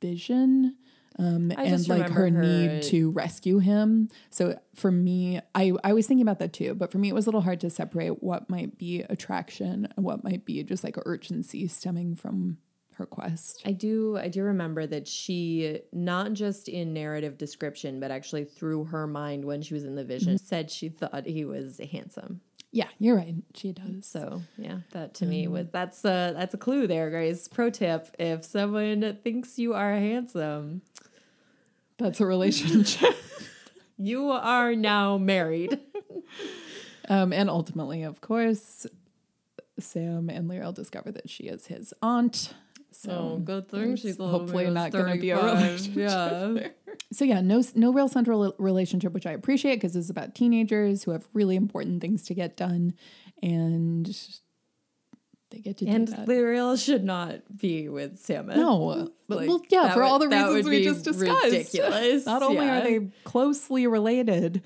vision 0.01 0.77
um, 1.19 1.51
and 1.57 1.89
like 1.89 2.11
her, 2.11 2.29
her- 2.29 2.31
need 2.31 2.83
to 2.85 3.11
rescue 3.11 3.59
him. 3.59 4.11
So 4.31 4.59
for 4.75 4.91
me, 4.93 5.41
I 5.55 5.73
I 5.83 5.93
was 5.95 6.07
thinking 6.07 6.23
about 6.23 6.39
that 6.41 6.53
too, 6.53 6.75
but 6.75 6.93
for 6.93 6.99
me 6.99 7.09
it 7.09 7.15
was 7.15 7.27
a 7.27 7.31
little 7.31 7.41
hard 7.41 7.61
to 7.61 7.71
separate 7.71 8.23
what 8.23 8.51
might 8.51 8.77
be 8.79 9.01
attraction 9.09 9.89
and 9.97 10.05
what 10.05 10.23
might 10.23 10.45
be 10.45 10.63
just 10.63 10.85
like 10.85 10.97
urgency 11.07 11.67
stemming 11.69 12.17
from 12.17 12.59
her 12.97 13.07
quest. 13.07 13.63
I 13.65 13.73
do 13.73 14.19
I 14.19 14.29
do 14.29 14.43
remember 14.43 14.87
that 14.87 15.09
she 15.09 15.81
not 15.93 16.35
just 16.35 16.69
in 16.69 16.93
narrative 16.93 17.37
description 17.39 17.99
but 18.01 18.11
actually 18.11 18.45
through 18.45 18.85
her 18.85 19.07
mind 19.07 19.45
when 19.45 19.63
she 19.63 19.73
was 19.75 19.85
in 19.85 19.95
the 19.97 20.05
vision 20.05 20.35
Mm-hmm. 20.35 20.47
said 20.47 20.71
she 20.71 20.89
thought 20.91 21.27
he 21.27 21.45
was 21.47 21.81
handsome. 21.93 22.41
Yeah, 22.73 22.89
you're 22.99 23.17
right. 23.17 23.35
She 23.55 23.73
does. 23.73 24.05
So, 24.07 24.43
yeah, 24.59 24.81
that 24.93 25.15
to 25.15 25.25
Mm. 25.25 25.29
me 25.29 25.49
was 25.49 25.67
that's 25.73 26.05
a 26.05 26.33
that's 26.37 26.53
a 26.53 26.59
clue 26.59 26.87
there, 26.87 27.09
Grace. 27.11 27.49
Pro 27.49 27.71
tip, 27.71 28.09
if 28.19 28.45
someone 28.45 29.19
thinks 29.23 29.59
you 29.59 29.73
are 29.75 29.93
handsome, 29.95 30.83
That's 31.99 32.21
a 32.21 32.27
relationship. 32.27 33.17
you 33.97 34.31
are 34.31 34.75
now 34.75 35.17
married. 35.19 35.79
Um, 37.09 37.33
and 37.33 37.49
ultimately, 37.49 38.03
of 38.03 38.21
course, 38.21 38.85
Sam 39.79 40.29
and 40.29 40.51
Lirael 40.51 40.75
discover 40.75 41.13
that 41.13 41.31
she 41.31 41.45
is 41.45 41.69
his 41.69 41.95
aunt. 42.03 42.53
So 42.99 43.11
Oh, 43.11 43.39
good 43.39 43.69
thing 43.69 43.97
she's 43.97 44.17
hopefully 44.17 44.71
not 44.71 44.91
going 44.91 45.13
to 45.15 45.21
be 45.21 45.31
a 45.31 45.37
35. 45.39 45.63
relationship. 45.63 45.97
Yeah. 45.97 46.69
So 47.13 47.25
yeah, 47.25 47.41
no 47.43 47.63
no 47.75 47.93
real 47.93 48.09
central 48.09 48.55
relationship, 48.59 49.13
which 49.13 49.27
I 49.27 49.33
appreciate 49.33 49.77
because 49.77 49.95
it's 49.95 50.09
about 50.11 50.35
teenagers 50.35 51.05
who 51.05 51.11
have 51.13 51.29
really 51.35 51.55
important 51.55 52.01
things 52.01 52.23
to 52.25 52.35
get 52.35 52.57
done, 52.57 52.95
and 53.43 54.07
they 55.51 55.59
get 55.59 55.77
to 55.79 55.87
And 55.87 56.07
do 56.07 56.15
that. 56.25 56.79
Should 56.79 57.05
not 57.05 57.43
be 57.57 57.89
with 57.89 58.19
Salmon. 58.19 58.59
no, 58.59 59.11
but 59.29 59.39
Like, 59.39 59.49
well, 59.49 59.63
yeah, 59.69 59.93
for 59.95 60.03
all 60.03 60.19
the 60.19 60.27
would- 60.29 60.35
reasons 60.35 60.65
would 60.65 60.71
we 60.71 60.85
just 60.85 61.05
discussed. 61.05 61.45
ridiculous. 61.45 62.27
Not 62.27 62.43
only 62.43 62.57
Yeah. 62.65 62.79
are 62.81 62.83
they 62.85 63.09
closely 63.25 63.87
related, 63.87 64.63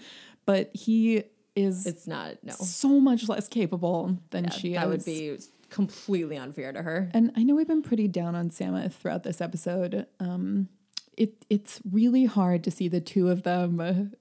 but 0.46 0.70
he 0.74 1.24
is 1.56 1.84
It's 1.86 2.06
not 2.06 2.36
no. 2.42 2.52
so 2.54 3.00
much 3.00 3.28
less 3.28 3.48
capable 3.48 4.18
than 4.30 4.44
Yeah, 4.44 4.50
she 4.50 4.72
that 4.74 4.84
is. 4.84 4.88
would 4.90 5.04
be 5.04 5.36
completely 5.70 6.36
unfair 6.36 6.72
to 6.72 6.82
her. 6.82 7.10
And 7.14 7.32
I 7.36 7.42
know 7.42 7.54
we've 7.54 7.66
been 7.68 7.82
pretty 7.82 8.08
down 8.08 8.34
on 8.34 8.50
Sameth 8.50 8.92
throughout 8.94 9.22
this 9.22 9.40
episode. 9.40 10.06
Um, 10.18 10.68
it 11.16 11.44
it's 11.48 11.80
really 11.90 12.24
hard 12.26 12.64
to 12.64 12.70
see 12.70 12.88
the 12.88 13.00
two 13.00 13.28
of 13.28 13.42
them 13.42 13.80
uh, 13.80 14.16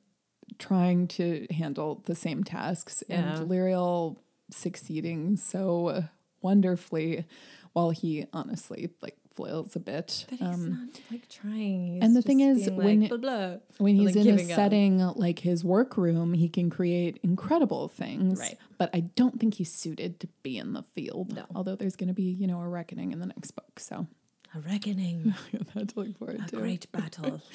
trying 0.58 1.08
to 1.08 1.47
handle 1.52 2.04
the 2.06 2.16
same 2.16 2.43
tasks 2.43 3.04
Yeah. 3.08 3.38
and 3.38 3.50
Lirael 3.50 4.18
succeeding 4.52 5.38
so 5.38 6.06
wonderfully, 6.41 7.26
while 7.74 7.91
he 7.91 8.26
honestly 8.34 8.89
like 9.02 9.18
foils 9.36 9.76
a 9.76 9.80
bit. 9.80 10.26
But 10.30 10.40
he's 10.40 10.48
Um, 10.48 10.70
not 10.72 11.00
like 11.12 11.30
trying. 11.30 11.94
He's 11.96 12.04
and 12.04 12.16
the 12.16 12.22
thing 12.22 12.40
is, 12.42 12.70
when- 12.70 13.02
like, 13.02 13.10
blah, 13.10 13.18
blah. 13.18 13.56
when 13.78 13.96
he's 13.96 14.14
then 14.14 14.28
in 14.28 14.40
a 14.40 14.44
up. 14.44 14.48
setting 14.50 15.00
like 15.00 15.40
his 15.40 15.64
workroom, 15.64 16.34
he 16.34 16.50
can 16.50 16.70
create 16.70 17.20
incredible 17.24 17.88
things. 17.88 18.40
Right. 18.40 18.58
But 18.78 18.90
I 18.94 19.02
don't 19.02 19.40
think 19.40 19.56
he's 19.56 19.72
suited 19.72 20.20
to 20.22 20.28
be 20.44 20.58
in 20.58 20.74
the 20.74 20.84
field. 20.84 21.34
No. 21.36 21.46
Although 21.56 21.76
there's 21.76 21.96
going 21.96 22.08
to 22.10 22.14
be, 22.14 22.24
you 22.24 22.48
know, 22.48 22.60
a 22.62 22.68
reckoning 22.68 23.12
in 23.12 23.20
the 23.20 23.28
next 23.28 23.52
book. 23.52 23.80
So 23.80 24.08
a 24.56 24.60
reckoning, 24.62 25.34
that's 25.76 25.94
to 25.94 26.00
look 26.00 26.18
forward 26.18 26.42
a 26.46 26.48
to. 26.50 26.56
great 26.58 26.92
battle. 26.92 27.42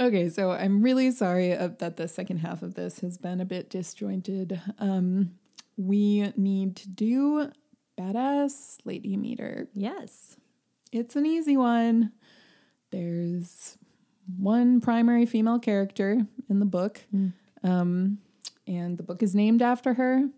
Okay, 0.00 0.28
so 0.28 0.52
I'm 0.52 0.80
really 0.80 1.10
sorry 1.10 1.52
uh, 1.52 1.70
that 1.80 1.96
the 1.96 2.06
second 2.06 2.36
half 2.36 2.62
of 2.62 2.74
this 2.74 3.00
has 3.00 3.18
been 3.18 3.40
a 3.40 3.44
bit 3.44 3.68
disjointed. 3.68 4.60
Um, 4.78 5.32
we 5.76 6.32
need 6.36 6.76
to 6.76 6.88
do 6.88 7.50
badass 7.98 8.76
lady 8.84 9.16
meter. 9.16 9.66
yes. 9.74 10.36
It's 10.92 11.16
an 11.16 11.26
easy 11.26 11.56
one. 11.56 12.12
There's 12.90 13.76
one 14.38 14.80
primary 14.80 15.26
female 15.26 15.58
character 15.58 16.26
in 16.48 16.58
the 16.58 16.66
book, 16.66 17.00
um, 17.62 18.18
and 18.66 18.96
the 18.98 19.02
book 19.02 19.22
is 19.22 19.34
named 19.34 19.62
after 19.62 19.94
her. 19.94 20.28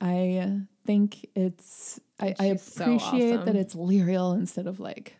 I 0.00 0.60
think 0.86 1.28
it's. 1.34 2.00
I, 2.20 2.34
I 2.38 2.52
She's 2.52 2.62
so 2.62 2.84
appreciate 2.84 3.44
that 3.44 3.56
it's 3.56 3.74
Lirael 3.74 4.34
instead 4.34 4.66
of 4.66 4.80
like 4.80 5.16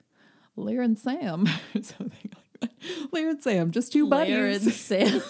Lear 0.56 0.82
and 0.82 0.98
Sam 0.98 1.46
or 1.74 1.82
something 1.82 2.30
like 2.60 2.60
that. 2.60 3.12
Lear 3.12 3.30
and 3.30 3.42
Sam, 3.42 3.70
just 3.70 3.92
two 3.92 4.08
buddies. 4.08 4.64
buddies. 4.64 4.66
and 4.66 4.74
Sam. 5.20 5.22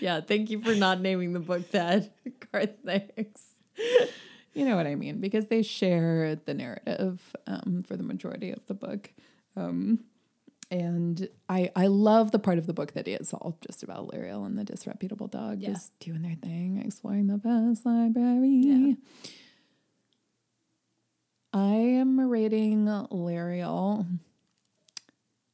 yeah, 0.00 0.20
thank 0.20 0.50
you 0.50 0.60
for 0.60 0.74
not 0.74 1.00
naming 1.00 1.32
the 1.32 1.40
book 1.40 1.70
that. 1.72 2.10
Garth, 2.52 2.70
thanks. 2.84 3.46
You 4.54 4.64
know 4.66 4.76
what 4.76 4.86
I 4.86 4.94
mean? 4.96 5.18
Because 5.18 5.46
they 5.46 5.62
share 5.62 6.36
the 6.36 6.54
narrative 6.54 7.34
um, 7.46 7.82
for 7.86 7.96
the 7.96 8.02
majority 8.02 8.50
of 8.50 8.64
the 8.66 8.74
book. 8.74 9.10
Um, 9.56 10.04
and 10.70 11.28
I 11.48 11.70
I 11.76 11.86
love 11.88 12.30
the 12.30 12.38
part 12.38 12.58
of 12.58 12.66
the 12.66 12.72
book 12.72 12.92
that 12.94 13.06
is 13.08 13.32
all 13.34 13.58
just 13.66 13.82
about 13.82 14.08
Lirael 14.08 14.46
and 14.46 14.58
the 14.58 14.64
disreputable 14.64 15.26
dog 15.28 15.60
Yeah. 15.60 15.70
just 15.70 15.98
doing 16.00 16.22
their 16.22 16.36
thing, 16.36 16.82
exploring 16.84 17.26
the 17.26 17.36
best 17.38 17.84
library. 17.86 18.48
Yeah. 18.48 18.94
I 21.52 21.74
am 21.74 22.18
rating 22.20 22.86
Lirael 22.86 24.18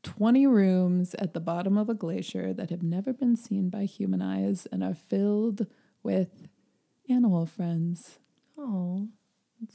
20 0.04 0.46
rooms 0.46 1.14
at 1.14 1.34
the 1.34 1.40
bottom 1.40 1.76
of 1.76 1.88
a 1.88 1.94
glacier 1.94 2.52
that 2.52 2.70
have 2.70 2.82
never 2.82 3.12
been 3.12 3.36
seen 3.36 3.68
by 3.68 3.84
human 3.84 4.22
eyes 4.22 4.66
and 4.70 4.82
are 4.84 4.94
filled 4.94 5.66
with 6.04 6.46
animal 7.10 7.44
friends. 7.46 8.18
Oh, 8.58 9.08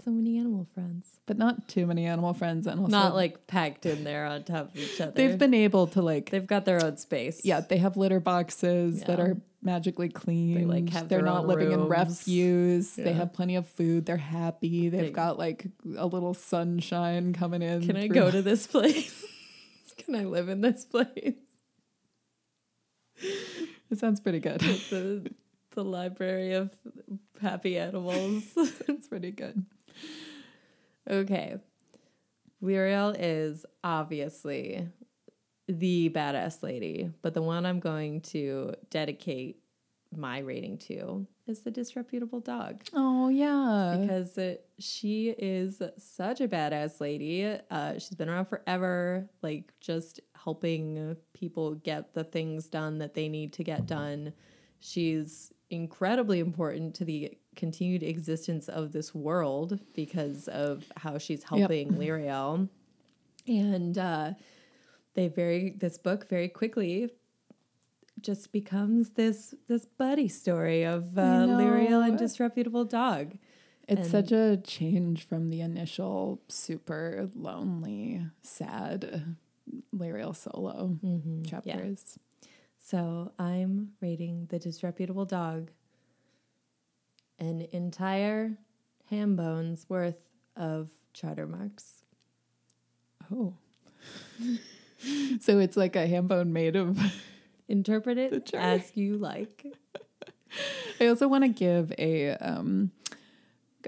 so 0.04 0.12
many 0.12 0.38
animal 0.38 0.66
friends. 0.74 1.06
but 1.26 1.38
not 1.38 1.68
too 1.68 1.86
many 1.86 2.06
animal 2.06 2.34
friends 2.34 2.68
and 2.68 2.80
also 2.80 2.92
Not 2.92 3.16
like 3.16 3.48
packed 3.48 3.86
in 3.86 4.04
there 4.04 4.26
on 4.26 4.44
top 4.44 4.70
of 4.74 4.78
each 4.78 5.00
other. 5.02 5.12
they've 5.12 5.38
been 5.38 5.54
able 5.54 5.88
to 5.88 6.02
like 6.02 6.30
they've 6.30 6.46
got 6.48 6.66
their 6.66 6.84
own 6.84 6.98
space. 6.98 7.42
yeah 7.44 7.60
they 7.62 7.78
have 7.78 7.98
litter 7.98 8.20
boxes 8.22 9.04
that 9.04 9.20
are 9.20 9.38
magically 9.62 10.08
clean 10.10 10.68
like, 10.70 10.90
have 10.90 11.08
they're 11.10 11.20
their 11.20 11.26
not 11.26 11.42
own 11.44 11.48
living 11.48 11.72
in 11.72 11.80
rooms. 11.88 12.20
refuse 12.20 12.94
they 12.96 13.12
have 13.14 13.34
plenty 13.34 13.56
of 13.58 13.68
food 13.68 14.06
they're 14.06 14.18
happy 14.18 14.88
they've 14.90 15.02
They- 15.06 15.12
got 15.12 15.38
like 15.38 15.66
a 15.98 16.06
little 16.08 16.34
sunshine 16.34 17.34
coming 17.34 17.62
in 17.62 17.86
Can 17.86 17.96
I 17.98 18.08
go 18.08 18.30
to 18.32 18.42
this 18.52 18.68
place? 18.68 19.14
Can 19.98 20.16
I 20.16 20.24
live 20.24 20.48
in 20.50 20.62
this 20.62 20.84
place? 20.86 21.34
it 23.90 23.98
sounds 24.00 24.20
pretty 24.20 24.40
good 24.40 24.60
The 24.60 25.30
the 25.74 25.84
library 25.84 26.54
of 26.54 26.72
happy 27.42 27.78
animals. 27.78 28.44
it's 28.56 29.08
pretty 29.08 29.32
good 29.32 29.66
okay. 31.10 31.58
Lirael 32.62 33.16
is 33.18 33.66
obviously 33.84 34.88
the 35.68 36.10
badass 36.10 36.64
lady, 36.64 37.12
but 37.22 37.34
the 37.34 37.42
one 37.42 37.66
I'm 37.66 37.80
going 37.80 38.22
to 38.22 38.74
dedicate 38.90 39.58
my 40.16 40.40
rating 40.40 40.78
to 40.78 41.26
is 41.48 41.62
the 41.62 41.72
disreputable 41.72 42.40
dog. 42.40 42.84
oh 42.94 43.30
yeah 43.30 43.98
because 44.00 44.38
it, 44.38 44.66
she 44.78 45.30
is 45.30 45.82
such 45.98 46.40
a 46.40 46.48
badass 46.48 47.02
lady. 47.02 47.58
Uh, 47.72 47.94
she's 47.94 48.12
been 48.12 48.30
around 48.30 48.46
forever, 48.46 49.28
like 49.42 49.74
just 49.82 50.20
helping 50.42 51.18
people 51.34 51.76
get 51.76 52.14
the 52.14 52.24
things 52.24 52.68
done 52.68 53.00
that 53.00 53.16
they 53.16 53.28
need 53.28 53.54
to 53.54 53.64
get 53.64 53.88
done. 53.88 54.34
She's 54.80 55.52
incredibly 55.74 56.40
important 56.40 56.96
to 56.96 57.06
the 57.06 57.38
continued 57.56 58.04
existence 58.04 58.70
of 58.70 58.92
this 58.92 59.14
world 59.14 59.80
because 59.94 60.48
of 60.48 60.86
how 60.98 61.18
she's 61.18 61.44
helping 61.44 61.94
Lirael. 61.94 62.70
And 63.48 63.98
uh, 63.98 64.34
they 65.16 65.28
very 65.28 65.72
this 65.72 65.98
book 65.98 66.30
very 66.30 66.48
quickly 66.48 67.10
just 68.22 68.52
becomes 68.52 69.12
this 69.12 69.54
this 69.68 69.86
buddy 69.86 70.28
story 70.28 70.84
of 70.84 71.18
uh, 71.18 71.22
Lirael 71.22 72.08
and 72.08 72.18
disreputable 72.18 72.86
dog. 72.86 73.38
it's 73.88 74.02
and- 74.02 74.12
such 74.12 74.32
a 74.32 74.58
change 74.58 75.26
from 75.28 75.50
the 75.50 75.62
initial 75.62 76.42
super 76.48 77.30
lonely 77.36 78.26
sad 78.42 79.36
Lirael 79.94 80.36
solo 80.36 80.98
chapters 81.46 82.18
So 82.86 83.32
I'm 83.40 83.94
rating 84.02 84.48
the 84.50 84.60
disreputable 84.60 85.24
dog 85.24 85.72
an 87.40 87.66
entire 87.72 88.58
ham 89.10 89.38
bones 89.38 89.86
worth 89.88 90.18
of 90.58 90.90
charter 91.14 91.48
marks. 91.48 92.04
Oh. 93.32 93.56
so 95.40 95.60
it's 95.60 95.78
like 95.78 95.96
a 95.96 96.06
ham 96.08 96.28
bone 96.28 96.52
made 96.52 96.76
of. 96.76 97.00
Interpret 97.70 98.18
it 98.18 98.54
as 98.54 98.92
you 98.96 99.18
like. 99.18 99.66
I 101.00 101.08
also 101.08 101.30
want 101.30 101.46
to 101.46 101.48
give 101.48 101.94
a 101.98 102.32
um 102.32 102.92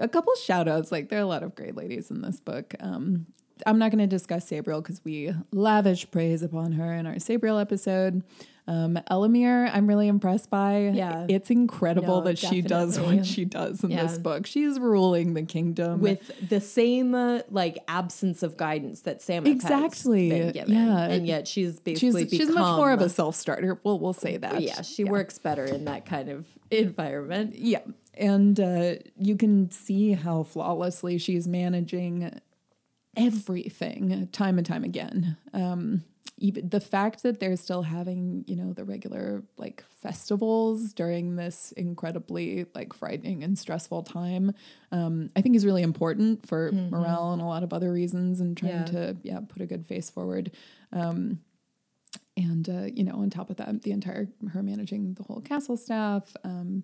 a 0.00 0.08
couple 0.08 0.34
shout 0.36 0.66
outs. 0.66 0.90
Like 0.90 1.10
there 1.10 1.18
are 1.18 1.22
a 1.22 1.26
lot 1.26 1.42
of 1.42 1.54
great 1.54 1.76
ladies 1.76 2.10
in 2.10 2.22
this 2.22 2.40
book. 2.40 2.74
Um 2.80 3.26
I'm 3.66 3.78
not 3.78 3.90
going 3.90 4.00
to 4.00 4.06
discuss 4.06 4.50
Sabriel 4.50 4.82
because 4.82 5.02
we 5.02 5.32
lavish 5.50 6.10
praise 6.10 6.42
upon 6.42 6.72
her 6.72 6.92
in 6.92 7.06
our 7.06 7.14
Sabriel 7.14 7.60
episode. 7.60 8.22
Um, 8.68 8.98
Ellimere, 9.10 9.70
I'm 9.72 9.86
really 9.86 10.08
impressed 10.08 10.50
by. 10.50 10.90
Yeah. 10.92 11.26
It's 11.28 11.50
incredible 11.50 12.18
No, 12.18 12.20
that 12.22 12.36
she 12.38 12.62
does 12.62 12.98
what 12.98 13.24
she 13.24 13.44
does 13.44 13.84
in 13.84 13.90
Yeah. 13.90 14.02
this 14.02 14.18
book. 14.18 14.44
She's 14.46 14.80
ruling 14.80 15.34
the 15.34 15.42
kingdom. 15.44 16.00
With 16.00 16.48
the 16.48 16.60
same 16.60 17.14
uh, 17.14 17.42
like 17.50 17.78
absence 17.86 18.42
of 18.42 18.56
guidance 18.56 19.02
that 19.02 19.22
Sam 19.22 19.46
Exactly. 19.46 20.30
has 20.30 20.52
been 20.52 20.52
given. 20.52 20.74
Yeah. 20.74 20.98
And 21.04 21.26
yet 21.26 21.46
she's 21.46 21.80
she's, 21.96 22.12
basically 22.12 22.28
she's 22.28 22.48
much 22.48 22.76
more 22.76 22.90
of 22.90 23.00
a 23.00 23.08
self 23.08 23.36
starter. 23.36 23.78
We'll, 23.84 24.00
we'll 24.00 24.12
say 24.12 24.36
that. 24.36 24.60
Yeah, 24.60 24.82
she 24.82 25.04
works 25.04 25.38
better 25.38 25.64
in 25.64 25.84
that 25.84 26.04
kind 26.04 26.28
of 26.28 26.46
environment. 26.70 27.54
Yeah. 27.56 27.82
And 28.14 28.58
uh, 28.58 28.94
you 29.16 29.36
can 29.36 29.70
see 29.70 30.12
how 30.12 30.42
flawlessly 30.42 31.18
she's 31.18 31.46
managing 31.46 32.40
everything 33.16 34.28
time 34.32 34.58
and 34.58 34.66
time 34.66 34.84
again. 34.84 35.36
Um, 35.52 36.04
even 36.38 36.68
the 36.68 36.80
fact 36.80 37.22
that 37.22 37.40
they're 37.40 37.56
still 37.56 37.82
having, 37.82 38.44
you 38.46 38.56
know, 38.56 38.72
the 38.72 38.84
regular 38.84 39.42
like 39.56 39.82
festivals 40.02 40.92
during 40.92 41.36
this 41.36 41.72
incredibly 41.72 42.66
like 42.74 42.92
frightening 42.92 43.42
and 43.42 43.58
stressful 43.58 44.02
time, 44.02 44.52
um, 44.92 45.30
I 45.34 45.40
think 45.40 45.56
is 45.56 45.64
really 45.64 45.82
important 45.82 46.46
for 46.46 46.70
morale 46.72 47.32
and 47.32 47.40
a 47.40 47.46
lot 47.46 47.62
of 47.62 47.72
other 47.72 47.92
reasons 47.92 48.40
and 48.40 48.56
trying 48.56 48.72
Yeah. 48.72 48.84
to, 48.84 49.16
yeah, 49.22 49.40
put 49.48 49.62
a 49.62 49.66
good 49.66 49.86
face 49.86 50.10
forward. 50.10 50.50
Um, 50.92 51.40
and 52.36 52.68
uh, 52.68 52.86
you 52.94 53.02
know, 53.04 53.14
on 53.14 53.30
top 53.30 53.48
of 53.50 53.56
that, 53.56 53.82
the 53.82 53.92
entire 53.92 54.28
her 54.52 54.62
managing 54.62 55.14
the 55.14 55.22
whole 55.22 55.40
castle 55.40 55.76
staff, 55.76 56.36
um, 56.44 56.82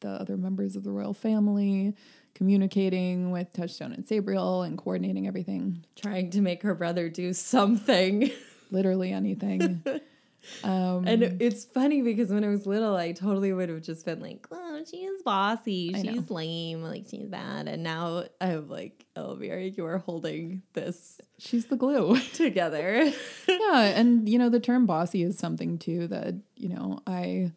the 0.00 0.08
other 0.10 0.36
members 0.36 0.76
of 0.76 0.84
the 0.84 0.90
royal 0.92 1.12
family, 1.12 1.94
communicating 2.34 3.32
with 3.32 3.52
Touchstone 3.52 3.92
and 3.92 4.04
Sabriel, 4.06 4.64
and 4.66 4.78
coordinating 4.78 5.26
everything, 5.26 5.84
Trying 5.96 6.30
to 6.30 6.40
make 6.40 6.62
her 6.62 6.74
brother 6.74 7.08
do 7.08 7.32
something. 7.32 8.30
literally 8.70 9.12
anything. 9.12 9.82
um, 10.64 11.06
And 11.06 11.22
it's 11.40 11.64
funny 11.64 12.02
because 12.02 12.30
when 12.30 12.44
I 12.44 12.48
was 12.48 12.66
little, 12.66 12.96
I 12.96 13.12
totally 13.12 13.52
would 13.52 13.68
have 13.68 13.82
just 13.82 14.04
been 14.04 14.20
like, 14.20 14.46
"Oh, 14.50 14.82
she's 14.88 15.22
bossy, 15.22 15.92
I 15.94 16.02
know. 16.02 16.12
she's 16.12 16.30
lame, 16.30 16.82
like 16.82 17.06
she's 17.10 17.28
bad." 17.28 17.68
And 17.68 17.82
now 17.82 18.24
I'm 18.40 18.68
like, 18.68 19.04
"Elvira, 19.16 19.62
you 19.62 19.84
are 19.84 19.98
holding 19.98 20.62
this 20.72 21.20
she's 21.38 21.66
the 21.66 21.76
glue. 21.76 22.18
together." 22.32 23.12
yeah, 23.48 23.82
and 23.82 24.28
you 24.28 24.38
know, 24.38 24.48
the 24.48 24.60
term 24.60 24.86
bossy 24.86 25.22
is 25.22 25.38
something 25.38 25.78
too 25.78 26.06
that 26.08 26.34
you 26.56 26.68
know 26.68 27.00
I 27.06 27.52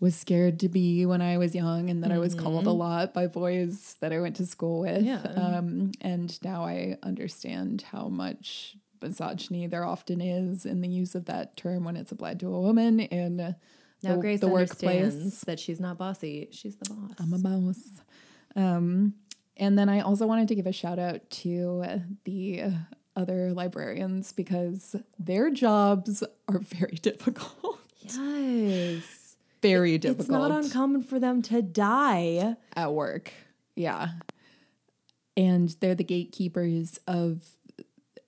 was 0.00 0.14
scared 0.16 0.60
to 0.60 0.68
be 0.68 1.06
when 1.06 1.22
I 1.22 1.38
was 1.38 1.54
young, 1.54 1.88
and 1.88 2.02
that 2.02 2.12
I 2.12 2.18
was 2.18 2.34
called 2.34 2.66
a 2.66 2.72
lot 2.72 3.14
by 3.14 3.26
boys 3.26 3.96
that 4.00 4.12
I 4.12 4.20
went 4.20 4.36
to 4.36 4.46
school 4.46 4.80
with. 4.80 5.02
Yeah. 5.02 5.22
Um, 5.22 5.92
and 6.00 6.38
now 6.42 6.64
I 6.64 6.98
understand 7.02 7.84
how 7.90 8.08
much 8.08 8.76
misogyny 9.04 9.66
there 9.66 9.84
often 9.84 10.20
is 10.20 10.66
in 10.66 10.80
the 10.80 10.88
use 10.88 11.14
of 11.14 11.26
that 11.26 11.56
term 11.56 11.84
when 11.84 11.96
it's 11.96 12.10
applied 12.12 12.40
to 12.40 12.52
a 12.54 12.60
woman 12.60 12.98
in 13.00 13.36
now 14.02 14.16
the, 14.16 14.20
Grace 14.20 14.40
the 14.40 14.46
understands 14.48 15.14
workplace. 15.14 15.40
that 15.42 15.58
she's 15.60 15.80
not 15.80 15.96
bossy; 15.98 16.48
she's 16.50 16.76
the 16.76 16.90
boss. 16.92 17.12
I'm 17.20 17.32
a 17.32 17.38
boss. 17.38 17.78
Um, 18.56 19.14
and 19.56 19.78
then 19.78 19.88
I 19.88 20.00
also 20.00 20.26
wanted 20.26 20.48
to 20.48 20.54
give 20.54 20.66
a 20.66 20.72
shout 20.72 20.98
out 20.98 21.28
to 21.42 21.84
the 22.24 22.64
other 23.16 23.52
librarians 23.52 24.32
because 24.32 24.96
their 25.18 25.50
jobs 25.50 26.22
are 26.48 26.58
very 26.58 26.96
difficult. 27.02 27.78
Yes. 28.00 29.36
very 29.62 29.94
It's 29.94 30.02
difficult 30.02 30.20
It's 30.20 30.28
not 30.28 30.50
uncommon 30.50 31.02
for 31.04 31.18
them 31.18 31.40
to 31.42 31.62
die. 31.62 32.56
at 32.76 32.92
work. 32.92 33.32
Yeah. 33.76 34.08
And 35.36 35.74
they're 35.80 35.94
the 35.94 36.04
gatekeepers 36.04 36.98
of 37.06 37.42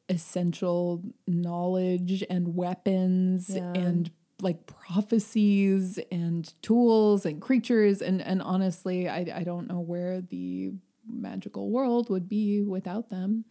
essential 0.08 1.02
knowledge 1.26 2.24
and 2.30 2.54
weapons 2.54 3.50
Yeah. 3.50 3.72
and 3.74 4.10
like 4.42 4.66
prophecies 4.66 5.98
and 6.12 6.52
tools 6.62 7.24
and 7.24 7.40
creatures 7.40 8.02
and 8.02 8.20
and 8.20 8.42
honestly 8.42 9.08
I 9.08 9.20
I 9.34 9.44
don't 9.44 9.66
know 9.68 9.80
where 9.80 10.20
the 10.20 10.72
magical 11.08 11.70
world 11.70 12.10
would 12.10 12.28
be 12.28 12.62
without 12.62 13.08
them. 13.08 13.44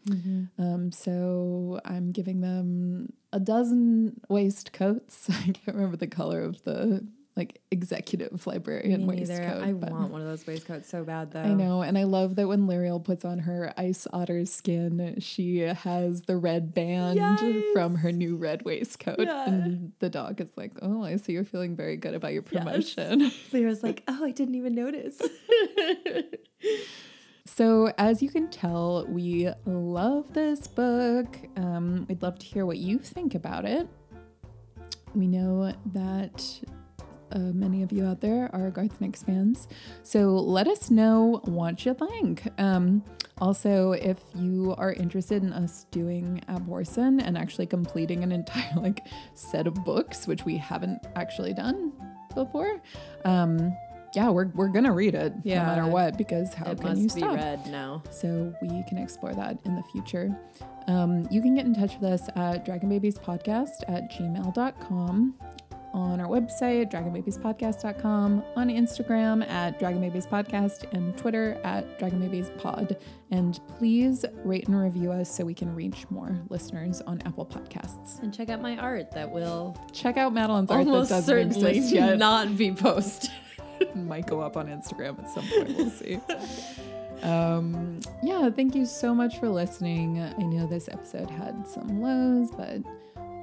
Um 0.60 0.91
so 0.91 1.80
I'm 1.86 2.12
giving 2.12 2.41
them 2.41 3.14
a 3.34 3.39
dozen 3.39 4.22
waistcoats. 4.30 5.30
I 5.30 5.51
can't 5.51 5.76
remember 5.76 5.97
the 5.97 6.08
color 6.08 6.41
of 6.43 6.62
the 6.64 7.06
like 7.36 7.59
executive 7.69 8.47
librarian 8.47 9.05
Me 9.05 9.17
waistcoat. 9.17 9.39
neither. 9.41 9.65
I 9.65 9.73
but- 9.73 9.91
want 9.91 10.11
one 10.11 10.21
of 10.21 10.27
those 10.27 10.47
waistcoats 10.47 10.88
so 10.88 11.03
bad, 11.03 11.31
though. 11.31 11.41
I 11.41 11.53
know, 11.53 11.81
and 11.81 11.97
I 11.97 12.03
love 12.03 12.38
that 12.38 12.47
when 12.47 12.65
Lirael 12.67 13.03
puts 13.03 13.25
on 13.25 13.39
her 13.39 13.73
ice 13.77 14.07
otter 14.13 14.45
skin, 14.45 15.17
she 15.19 15.59
has 15.59 16.21
the 16.21 16.38
red 16.38 16.73
band 16.73 17.17
Yes. 17.17 17.41
from 17.73 17.95
her 17.95 18.13
new 18.13 18.38
red 18.38 18.63
waistcoat, 18.63 19.19
Yeah. 19.19 19.49
and 19.49 19.91
the 19.99 20.09
dog 20.09 20.39
is 20.39 20.55
like, 20.55 20.71
"Oh, 20.81 21.03
I 21.03 21.17
see 21.17 21.33
you're 21.33 21.43
feeling 21.43 21.75
very 21.75 21.97
good 21.97 22.13
about 22.13 22.31
your 22.31 22.43
Yes. 22.49 22.63
promotion." 22.63 23.29
Lyra's 23.51 23.83
like, 23.83 24.03
oh, 24.07 24.23
I 24.23 24.31
didn't 24.31 24.55
even 24.55 24.73
notice. 24.73 25.19
so, 27.45 27.91
as 27.97 28.21
you 28.23 28.29
can 28.29 28.49
tell, 28.49 29.05
we 29.07 29.49
love 29.65 30.33
this 30.33 30.67
book. 30.67 31.38
Um, 31.57 32.05
we'd 32.07 32.21
love 32.21 32.39
to 32.39 32.45
hear 32.45 32.65
what 32.65 32.77
you 32.77 32.97
think 32.97 33.36
about 33.36 33.65
it. 33.65 33.88
We 35.13 35.27
know 35.27 35.73
that 35.93 36.59
uh, 37.36 37.39
many 37.53 37.83
of 37.83 37.91
you 37.91 38.05
out 38.05 38.21
there 38.21 38.49
are 38.53 38.71
Garth 38.71 38.99
Nix 39.01 39.21
fans. 39.21 39.67
So 40.03 40.31
let 40.36 40.67
us 40.67 40.89
know 40.89 41.41
what 41.45 41.86
you 41.86 41.93
think. 41.93 42.47
Um, 42.59 43.03
also, 43.38 43.91
if 43.91 44.19
you 44.33 44.73
are 44.77 44.93
interested 44.93 45.43
in 45.43 45.51
us 45.51 45.86
doing 45.91 46.41
Abhorsen 46.47 47.21
and 47.21 47.38
actually 47.38 47.65
completing 47.67 48.23
an 48.23 48.31
entire 48.31 48.73
like 48.77 49.01
set 49.33 49.67
of 49.67 49.73
books, 49.83 50.25
which 50.27 50.45
we 50.45 50.55
haven't 50.57 51.05
actually 51.15 51.53
done 51.53 51.91
before, 52.33 52.81
um, 53.25 53.75
yeah, 54.15 54.29
we're, 54.29 54.47
we're 54.55 54.69
gonna 54.69 54.93
read 54.93 55.13
it 55.13 55.33
Yeah. 55.43 55.59
no 55.59 55.65
matter 55.65 55.88
what 55.88 56.17
because 56.17 56.53
how 56.53 56.71
it 56.71 56.79
can 56.79 56.88
must 56.88 57.01
you 57.01 57.07
be 57.07 57.19
stop? 57.19 57.36
red 57.36 57.67
now. 57.67 58.01
so 58.11 58.55
we 58.61 58.81
can 58.88 58.97
explore 58.97 59.33
that 59.33 59.59
in 59.65 59.75
the 59.75 59.83
future. 59.91 60.33
Um, 60.88 61.27
you 61.29 61.41
can 61.41 61.53
get 61.55 61.65
in 61.65 61.73
touch 61.75 61.95
with 61.99 62.09
us 62.09 62.29
at 62.38 62.65
dragonbabiespodcast 62.65 62.89
Babies 62.89 63.17
Podcast 63.17 63.83
at 63.89 64.09
gmail.com, 64.11 65.36
on 65.96 66.20
our 66.20 66.28
website, 66.28 66.91
dragonbabiespodcast.com, 66.91 68.43
on 68.58 68.68
Instagram 68.68 69.50
at 69.50 69.80
dragonbabiespodcast, 69.80 70.93
and 70.93 71.18
Twitter 71.18 71.58
at 71.64 71.98
Dragon 71.98 72.20
Babies 72.20 72.52
Pod. 72.58 72.98
And 73.32 73.58
please 73.80 74.26
rate 74.43 74.68
and 74.68 74.78
review 74.78 75.14
us 75.14 75.34
so 75.34 75.46
we 75.46 75.54
can 75.54 75.74
reach 75.74 76.06
more 76.10 76.38
listeners 76.50 77.02
on 77.02 77.22
Apple 77.26 77.46
Podcasts. 77.46 78.22
And 78.22 78.34
check 78.34 78.50
out 78.50 78.62
my 78.62 78.78
art 78.78 79.10
that 79.12 79.32
will 79.32 79.76
Check 79.93 80.18
out 80.18 80.34
Madeline's 80.34 80.70
art 80.70 80.86
that 80.86 80.91
doesn't 80.91 81.24
certainly 81.24 81.78
exist 81.78 81.96
yet. 81.96 82.18
not 82.20 82.58
be 82.58 82.74
posted. 82.74 83.32
might 83.96 84.28
go 84.28 84.41
up 84.41 84.58
on 84.58 84.68
Instagram 84.68 85.18
at 85.20 85.30
some 85.30 85.48
point. 85.48 85.78
We'll 85.78 85.89
see. 85.89 86.20
Um, 87.24 88.02
yeah, 88.22 88.50
thank 88.50 88.76
you 88.76 88.86
so 88.86 89.16
much 89.16 89.39
for 89.39 89.48
listening. 89.48 90.22
I 90.22 90.43
know 90.43 90.68
this 90.68 90.89
episode 90.89 91.30
had 91.30 91.66
some 91.66 92.02
lows, 92.02 92.52
but 92.52 92.82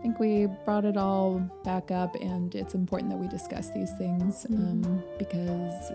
I 0.03 0.05
think 0.05 0.19
we 0.19 0.47
brought 0.65 0.85
it 0.85 0.97
all 0.97 1.39
back 1.63 1.93
up, 1.93 2.17
and 2.17 2.53
it's 2.57 2.75
important 2.75 3.09
that 3.13 3.19
we 3.19 3.29
discuss 3.29 3.71
these 3.71 3.93
things 3.93 4.45
um, 4.51 5.01
because 5.17 5.93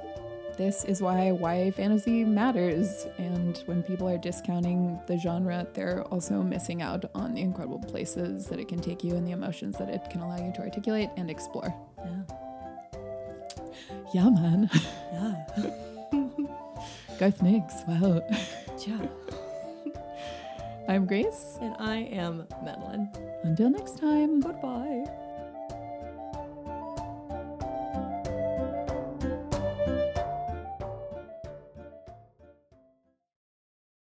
this 0.57 0.85
is 0.85 1.01
why 1.01 1.29
YA 1.29 1.71
fantasy 1.71 2.23
matters. 2.23 3.05
And 3.17 3.57
when 3.65 3.83
people 3.83 4.07
are 4.07 4.17
discounting 4.17 4.97
the 5.07 5.17
genre, 5.17 5.67
they're 5.73 6.03
also 6.03 6.41
missing 6.41 6.81
out 6.81 7.03
on 7.15 7.33
the 7.33 7.41
incredible 7.41 7.79
places 7.79 8.47
that 8.47 8.61
it 8.61 8.69
can 8.69 8.79
take 8.79 9.03
you 9.03 9.17
and 9.17 9.27
the 9.27 9.31
emotions 9.31 9.77
that 9.77 9.89
it 9.89 10.09
can 10.09 10.21
allow 10.21 10.37
you 10.37 10.53
to 10.53 10.61
articulate 10.61 11.09
and 11.17 11.29
explore. 11.29 11.75
Yeah. 11.97 12.21
Yeah, 14.13 14.29
man. 14.29 14.69
Yeah. 15.11 15.45
Garth 17.19 17.41
Nix. 17.41 17.73
Wow. 17.85 18.23
Yeah. 18.87 19.05
I'm 20.87 21.05
Grace. 21.05 21.57
And 21.61 21.75
I 21.79 21.97
am 21.97 22.47
Madeline. 22.63 23.11
Until 23.43 23.69
next 23.69 23.97
time. 23.97 24.39
Goodbye. 24.39 25.03